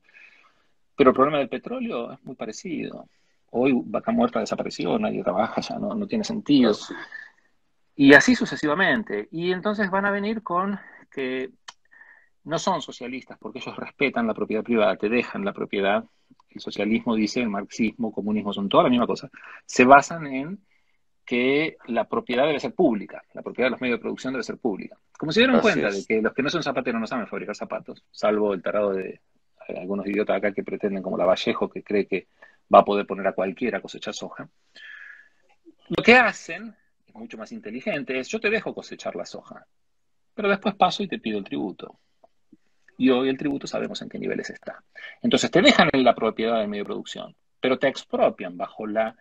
Pero 0.95 1.09
el 1.09 1.15
problema 1.15 1.39
del 1.39 1.49
petróleo 1.49 2.13
es 2.13 2.23
muy 2.23 2.35
parecido. 2.35 3.07
Hoy 3.51 3.73
Vaca 3.85 4.11
Muerta 4.11 4.39
desapareció, 4.39 4.97
nadie 4.97 5.23
trabaja, 5.23 5.61
ya 5.61 5.77
no, 5.77 5.93
no 5.93 6.07
tiene 6.07 6.23
sentido. 6.23 6.73
Y 7.95 8.13
así 8.13 8.35
sucesivamente. 8.35 9.27
Y 9.31 9.51
entonces 9.51 9.89
van 9.89 10.05
a 10.05 10.11
venir 10.11 10.43
con 10.43 10.79
que 11.11 11.51
no 12.45 12.59
son 12.59 12.81
socialistas 12.81 13.37
porque 13.39 13.59
ellos 13.59 13.75
respetan 13.75 14.27
la 14.27 14.33
propiedad 14.33 14.63
privada, 14.63 14.95
te 14.95 15.09
dejan 15.09 15.43
la 15.43 15.53
propiedad. 15.53 16.03
El 16.49 16.61
socialismo 16.61 17.15
dice, 17.15 17.41
el 17.41 17.49
marxismo, 17.49 18.11
comunismo 18.11 18.53
son 18.53 18.69
toda 18.69 18.83
la 18.83 18.89
misma 18.89 19.07
cosa. 19.07 19.29
Se 19.65 19.83
basan 19.83 20.27
en 20.27 20.59
que 21.25 21.77
la 21.87 22.07
propiedad 22.07 22.45
debe 22.45 22.59
ser 22.59 22.73
pública, 22.73 23.23
la 23.33 23.41
propiedad 23.41 23.67
de 23.67 23.71
los 23.71 23.81
medios 23.81 23.97
de 23.97 24.01
producción 24.01 24.33
debe 24.33 24.43
ser 24.43 24.57
pública. 24.57 24.95
Como 25.17 25.31
se 25.31 25.39
dieron 25.41 25.59
cuenta 25.59 25.89
de 25.89 26.05
que 26.07 26.21
los 26.21 26.33
que 26.33 26.43
no 26.43 26.49
son 26.49 26.61
zapateros 26.61 27.01
no 27.01 27.07
saben 27.07 27.27
fabricar 27.27 27.55
zapatos, 27.55 28.03
salvo 28.11 28.53
el 28.53 28.61
tarado 28.61 28.93
de 28.93 29.19
algunos 29.75 30.05
idiotas 30.05 30.37
acá 30.37 30.51
que 30.51 30.63
pretenden, 30.63 31.01
como 31.01 31.17
la 31.17 31.25
Vallejo, 31.25 31.67
que 31.67 31.81
cree 31.81 32.05
que 32.05 32.27
va 32.73 32.79
a 32.79 32.85
poder 32.85 33.07
poner 33.07 33.25
a 33.25 33.33
cualquiera 33.33 33.79
a 33.79 33.81
cosechar 33.81 34.13
soja. 34.13 34.47
Lo 35.89 36.03
que 36.03 36.13
hacen, 36.13 36.75
es 37.07 37.15
mucho 37.15 37.37
más 37.37 37.51
inteligente, 37.51 38.19
es 38.19 38.27
yo 38.27 38.39
te 38.39 38.51
dejo 38.51 38.75
cosechar 38.75 39.15
la 39.15 39.25
soja, 39.25 39.65
pero 40.35 40.49
después 40.49 40.75
paso 40.75 41.01
y 41.01 41.07
te 41.07 41.17
pido 41.17 41.39
el 41.39 41.43
tributo. 41.43 41.99
Y 42.97 43.09
hoy 43.09 43.29
el 43.29 43.37
tributo 43.37 43.67
sabemos 43.67 44.01
en 44.01 44.09
qué 44.09 44.19
niveles 44.19 44.49
está. 44.49 44.83
Entonces 45.21 45.51
te 45.51 45.61
dejan 45.61 45.89
en 45.91 46.03
la 46.03 46.15
propiedad 46.15 46.59
del 46.59 46.67
medio 46.67 46.83
de 46.83 46.89
producción, 46.89 47.35
pero 47.59 47.77
te 47.77 47.87
expropian 47.87 48.57
bajo 48.57 48.87
la 48.87 49.15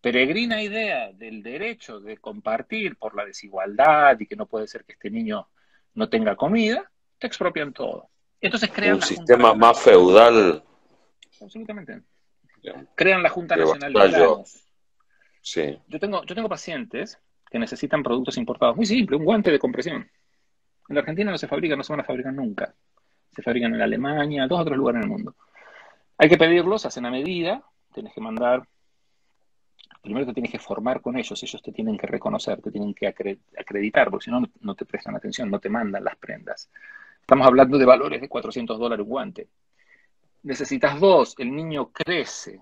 peregrina 0.00 0.62
idea 0.62 1.12
del 1.12 1.42
derecho 1.42 1.98
de 2.00 2.18
compartir 2.18 2.96
por 2.96 3.16
la 3.16 3.24
desigualdad 3.24 4.18
y 4.20 4.26
que 4.26 4.36
no 4.36 4.46
puede 4.46 4.68
ser 4.68 4.84
que 4.84 4.92
este 4.92 5.10
niño 5.10 5.48
no 5.94 6.08
tenga 6.08 6.36
comida, 6.36 6.90
te 7.18 7.26
expropian 7.26 7.72
todo. 7.72 8.08
Entonces 8.40 8.70
crean 8.72 8.96
un 8.96 9.02
sistema 9.02 9.54
más 9.54 9.80
feudal. 9.80 10.62
Absolutamente. 11.40 12.02
Crean 12.94 13.22
la 13.22 13.30
Junta 13.30 13.56
Nacional 13.56 13.92
de 13.92 14.10
Granos. 14.10 14.64
Sí. 15.40 15.78
Yo 15.88 15.98
tengo, 15.98 16.24
yo 16.24 16.34
tengo 16.34 16.48
pacientes 16.48 17.18
que 17.50 17.58
necesitan 17.58 18.02
productos 18.02 18.36
importados. 18.36 18.76
Muy 18.76 18.86
simple, 18.86 19.16
un 19.16 19.24
guante 19.24 19.50
de 19.50 19.58
compresión. 19.58 20.08
En 20.88 20.94
la 20.94 21.00
Argentina 21.00 21.30
no 21.30 21.38
se 21.38 21.48
fabrica, 21.48 21.76
no 21.76 21.82
se 21.82 21.92
van 21.92 22.00
a 22.00 22.04
fabricar 22.04 22.32
nunca. 22.32 22.74
Se 23.36 23.42
fabrican 23.42 23.74
en 23.74 23.82
Alemania, 23.82 24.48
dos 24.48 24.60
otros 24.60 24.76
lugares 24.76 25.04
en 25.04 25.04
el 25.04 25.10
mundo. 25.10 25.34
Hay 26.18 26.28
que 26.28 26.38
pedirlos, 26.38 26.86
hacen 26.86 27.06
a 27.06 27.10
medida, 27.10 27.62
tienes 27.92 28.12
que 28.12 28.20
mandar 28.20 28.66
primero 30.06 30.26
te 30.26 30.34
tienes 30.34 30.52
que 30.52 30.60
formar 30.60 31.00
con 31.00 31.18
ellos, 31.18 31.42
ellos 31.42 31.60
te 31.60 31.72
tienen 31.72 31.98
que 31.98 32.06
reconocer, 32.06 32.62
te 32.62 32.70
tienen 32.70 32.94
que 32.94 33.08
acreditar, 33.08 34.08
porque 34.08 34.26
si 34.26 34.30
no, 34.30 34.40
no 34.60 34.74
te 34.76 34.84
prestan 34.84 35.16
atención, 35.16 35.50
no 35.50 35.58
te 35.58 35.68
mandan 35.68 36.04
las 36.04 36.16
prendas. 36.16 36.70
Estamos 37.20 37.44
hablando 37.44 37.76
de 37.76 37.84
valores 37.84 38.20
de 38.20 38.28
400 38.28 38.78
dólares 38.78 39.04
guante. 39.04 39.48
Necesitas 40.44 41.00
dos, 41.00 41.34
el 41.38 41.52
niño 41.52 41.90
crece. 41.90 42.60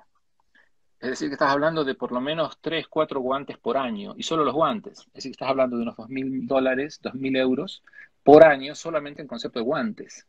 Es 0.99 1.11
decir, 1.11 1.29
que 1.29 1.35
estás 1.35 1.51
hablando 1.51 1.85
de 1.85 1.95
por 1.95 2.13
lo 2.13 2.21
menos 2.23 2.57
3, 2.63 2.89
4 2.89 3.21
guantes 3.21 3.59
por 3.59 3.77
año, 3.77 4.15
y 4.17 4.23
solo 4.23 4.43
los 4.43 4.55
guantes. 4.55 5.01
Es 5.01 5.13
decir, 5.13 5.33
estás 5.33 5.51
hablando 5.51 5.77
de 5.77 5.83
unos 5.83 5.97
2.000 5.97 6.47
dólares, 6.47 6.99
2.000 7.03 7.37
euros 7.37 7.83
por 8.23 8.43
año 8.43 8.75
solamente 8.75 9.21
en 9.21 9.29
concepto 9.29 9.59
de 9.59 9.67
guantes. 9.67 10.27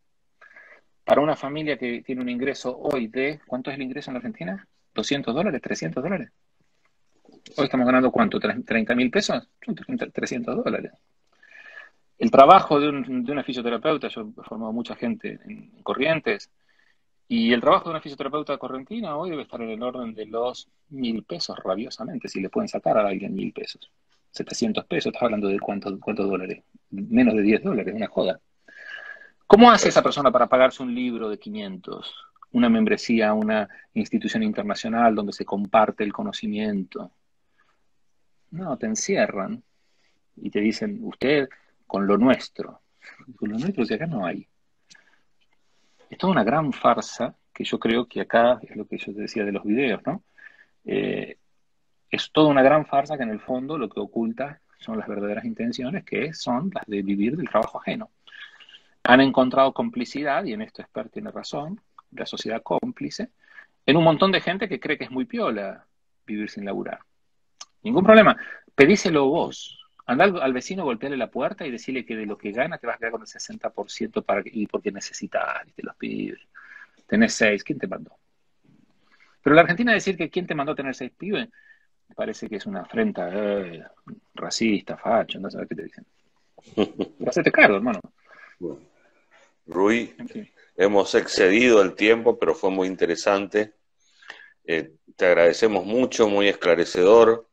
Para 1.05 1.21
una 1.21 1.35
familia 1.35 1.77
que 1.77 2.01
tiene 2.01 2.21
un 2.21 2.29
ingreso 2.29 2.75
hoy 2.77 3.07
de, 3.07 3.39
¿cuánto 3.45 3.69
es 3.69 3.75
el 3.75 3.83
ingreso 3.83 4.09
en 4.09 4.15
la 4.15 4.17
Argentina? 4.17 4.67
¿200 4.95 5.33
dólares? 5.33 5.61
¿300 5.61 6.01
dólares? 6.01 6.31
Hoy 7.57 7.65
estamos 7.65 7.85
ganando 7.85 8.11
cuánto, 8.11 8.39
30 8.39 8.95
mil 8.95 9.11
pesos, 9.11 9.47
300 10.11 10.63
dólares. 10.63 10.91
El 12.17 12.31
trabajo 12.31 12.79
de, 12.79 12.89
un, 12.89 13.23
de 13.23 13.31
una 13.31 13.43
fisioterapeuta, 13.43 14.07
yo 14.07 14.21
he 14.35 14.43
formado 14.43 14.73
mucha 14.73 14.95
gente 14.95 15.39
en 15.45 15.83
Corrientes, 15.83 16.49
y 17.27 17.53
el 17.53 17.61
trabajo 17.61 17.85
de 17.85 17.91
una 17.91 18.01
fisioterapeuta 18.01 18.57
correntina 18.57 19.15
hoy 19.15 19.29
debe 19.29 19.43
estar 19.43 19.61
en 19.61 19.69
el 19.69 19.83
orden 19.83 20.15
de 20.15 20.25
los 20.25 20.69
mil 20.89 21.23
pesos, 21.23 21.57
rabiosamente, 21.63 22.27
si 22.27 22.41
le 22.41 22.49
pueden 22.49 22.67
sacar 22.67 22.97
a 22.97 23.07
alguien 23.07 23.35
mil 23.35 23.53
pesos. 23.53 23.91
700 24.31 24.85
pesos, 24.85 25.07
estás 25.07 25.23
hablando 25.23 25.47
de 25.47 25.59
cuántos 25.59 25.99
cuánto 25.99 26.23
dólares, 26.23 26.63
menos 26.89 27.35
de 27.35 27.41
10 27.43 27.63
dólares, 27.63 27.93
una 27.95 28.07
joda. 28.07 28.39
¿Cómo 29.47 29.71
hace 29.71 29.89
esa 29.89 30.01
persona 30.01 30.31
para 30.31 30.47
pagarse 30.47 30.81
un 30.83 30.93
libro 30.93 31.29
de 31.29 31.37
500? 31.37 32.15
Una 32.51 32.69
membresía 32.69 33.33
una 33.33 33.67
institución 33.93 34.43
internacional 34.43 35.13
donde 35.13 35.33
se 35.33 35.45
comparte 35.45 36.03
el 36.03 36.13
conocimiento, 36.13 37.11
no, 38.55 38.77
te 38.77 38.85
encierran 38.85 39.61
y 40.37 40.49
te 40.49 40.61
dicen, 40.61 40.99
usted 41.03 41.49
con 41.85 42.07
lo 42.07 42.17
nuestro. 42.17 42.81
Con 43.35 43.49
lo 43.49 43.57
nuestro, 43.57 43.85
si 43.85 43.93
acá 43.93 44.07
no 44.07 44.25
hay. 44.25 44.47
Es 46.09 46.17
toda 46.17 46.31
una 46.31 46.43
gran 46.43 46.71
farsa 46.71 47.35
que 47.53 47.63
yo 47.63 47.79
creo 47.79 48.07
que 48.07 48.21
acá 48.21 48.59
es 48.61 48.75
lo 48.75 48.87
que 48.87 48.97
yo 48.97 49.13
te 49.13 49.21
decía 49.21 49.43
de 49.43 49.51
los 49.51 49.63
videos, 49.63 50.01
¿no? 50.05 50.23
Eh, 50.85 51.37
es 52.09 52.31
toda 52.31 52.49
una 52.49 52.63
gran 52.63 52.85
farsa 52.85 53.17
que 53.17 53.23
en 53.23 53.29
el 53.29 53.39
fondo 53.39 53.77
lo 53.77 53.89
que 53.89 53.99
oculta 53.99 54.61
son 54.77 54.97
las 54.97 55.07
verdaderas 55.07 55.45
intenciones, 55.45 56.03
que 56.03 56.33
son 56.33 56.71
las 56.73 56.85
de 56.85 57.01
vivir 57.01 57.35
del 57.35 57.49
trabajo 57.49 57.79
ajeno. 57.79 58.09
Han 59.07 59.21
encontrado 59.21 59.73
complicidad, 59.73 60.45
y 60.45 60.53
en 60.53 60.61
esto 60.61 60.81
Expert 60.81 61.11
tiene 61.11 61.31
razón, 61.31 61.79
la 62.11 62.25
sociedad 62.25 62.61
cómplice, 62.63 63.29
en 63.85 63.97
un 63.97 64.03
montón 64.03 64.31
de 64.31 64.41
gente 64.41 64.67
que 64.67 64.79
cree 64.79 64.97
que 64.97 65.05
es 65.05 65.11
muy 65.11 65.25
piola 65.25 65.85
vivir 66.25 66.49
sin 66.49 66.65
laburar. 66.65 66.99
Ningún 67.83 68.03
problema. 68.03 68.35
Pedíselo 68.73 69.27
vos. 69.27 69.79
Anda 70.07 70.25
al, 70.25 70.53
vecino, 70.53 70.83
golpearle 70.83 71.17
la 71.17 71.29
puerta 71.29 71.65
y 71.65 71.71
decirle 71.71 72.05
que 72.05 72.15
de 72.15 72.25
lo 72.25 72.37
que 72.37 72.51
gana 72.51 72.77
te 72.77 72.87
vas 72.87 72.95
a 72.95 72.99
quedar 72.99 73.11
con 73.11 73.21
el 73.21 73.27
60% 73.27 74.23
para 74.23 74.41
y 74.45 74.67
porque 74.67 74.91
necesitas, 74.91 75.67
y 75.67 75.71
te 75.71 75.83
los 75.83 75.95
pibes. 75.95 76.39
Tenés 77.07 77.33
seis, 77.33 77.63
¿quién 77.63 77.79
te 77.79 77.87
mandó? 77.87 78.15
Pero 79.41 79.55
la 79.55 79.61
Argentina 79.61 79.93
decir 79.93 80.17
que 80.17 80.29
quién 80.29 80.47
te 80.47 80.55
mandó 80.55 80.71
a 80.71 80.75
tener 80.75 80.95
seis 80.95 81.11
pibes, 81.15 81.49
parece 82.15 82.49
que 82.49 82.55
es 82.55 82.65
una 82.65 82.81
afrenta 82.81 83.29
eh, 83.31 83.83
racista, 84.33 84.97
facho, 84.97 85.39
no 85.39 85.49
sabes 85.49 85.69
qué 85.69 85.75
te 85.75 85.83
dicen. 85.83 86.05
Hacete 87.27 87.51
cargo, 87.51 87.77
hermano. 87.77 87.99
Rui, 89.65 90.15
hemos 90.75 91.15
excedido 91.15 91.81
el 91.81 91.95
tiempo, 91.95 92.37
pero 92.37 92.53
fue 92.53 92.69
muy 92.69 92.87
interesante. 92.87 93.73
Eh, 94.63 94.93
te 95.15 95.25
agradecemos 95.25 95.85
mucho, 95.85 96.27
muy 96.27 96.47
esclarecedor. 96.47 97.47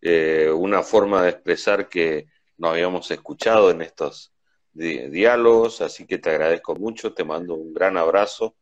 Eh, 0.00 0.50
una 0.54 0.82
forma 0.82 1.22
de 1.22 1.30
expresar 1.30 1.88
que 1.88 2.26
no 2.58 2.68
habíamos 2.68 3.10
escuchado 3.10 3.70
en 3.70 3.82
estos 3.82 4.32
diálogos, 4.72 5.80
así 5.80 6.06
que 6.06 6.18
te 6.18 6.30
agradezco 6.30 6.74
mucho, 6.74 7.14
te 7.14 7.24
mando 7.24 7.54
un 7.54 7.72
gran 7.72 7.96
abrazo 7.96 8.56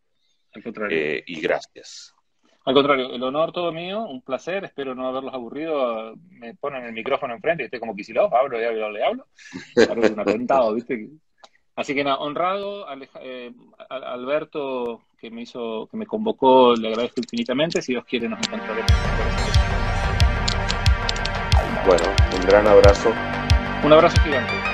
eh, 0.90 1.24
y 1.26 1.40
gracias. 1.40 2.14
Al 2.66 2.74
contrario, 2.74 3.12
el 3.12 3.22
honor 3.22 3.52
todo 3.52 3.72
mío, 3.72 4.04
un 4.04 4.22
placer, 4.22 4.64
espero 4.64 4.94
no 4.94 5.08
haberlos 5.08 5.34
aburrido, 5.34 6.14
me 6.30 6.54
ponen 6.54 6.84
el 6.84 6.92
micrófono 6.92 7.34
enfrente 7.34 7.64
y 7.64 7.66
estoy 7.66 7.80
como 7.80 7.94
Kicillof, 7.94 8.32
hablo 8.32 8.58
y 8.58 8.64
hablo, 8.64 8.90
le 8.90 9.04
hablo, 9.04 9.26
un 10.14 10.20
atentado, 10.20 10.72
¿viste? 10.72 11.10
Así 11.76 11.94
que 11.94 12.04
nada, 12.04 12.18
honrado, 12.18 12.86
eh, 13.20 13.52
Alberto, 13.88 15.00
que 15.18 15.30
me 15.30 15.42
hizo, 15.42 15.88
que 15.90 15.96
me 15.96 16.06
convocó, 16.06 16.74
le 16.76 16.88
agradezco 16.88 17.20
infinitamente, 17.20 17.82
si 17.82 17.92
Dios 17.92 18.04
quiere 18.04 18.28
nos 18.28 18.38
encontraremos. 18.46 18.92
Bueno, 21.84 22.04
un 22.36 22.46
gran 22.46 22.68
abrazo. 22.68 23.12
Un 23.82 23.92
abrazo 23.92 24.20
gigante. 24.22 24.73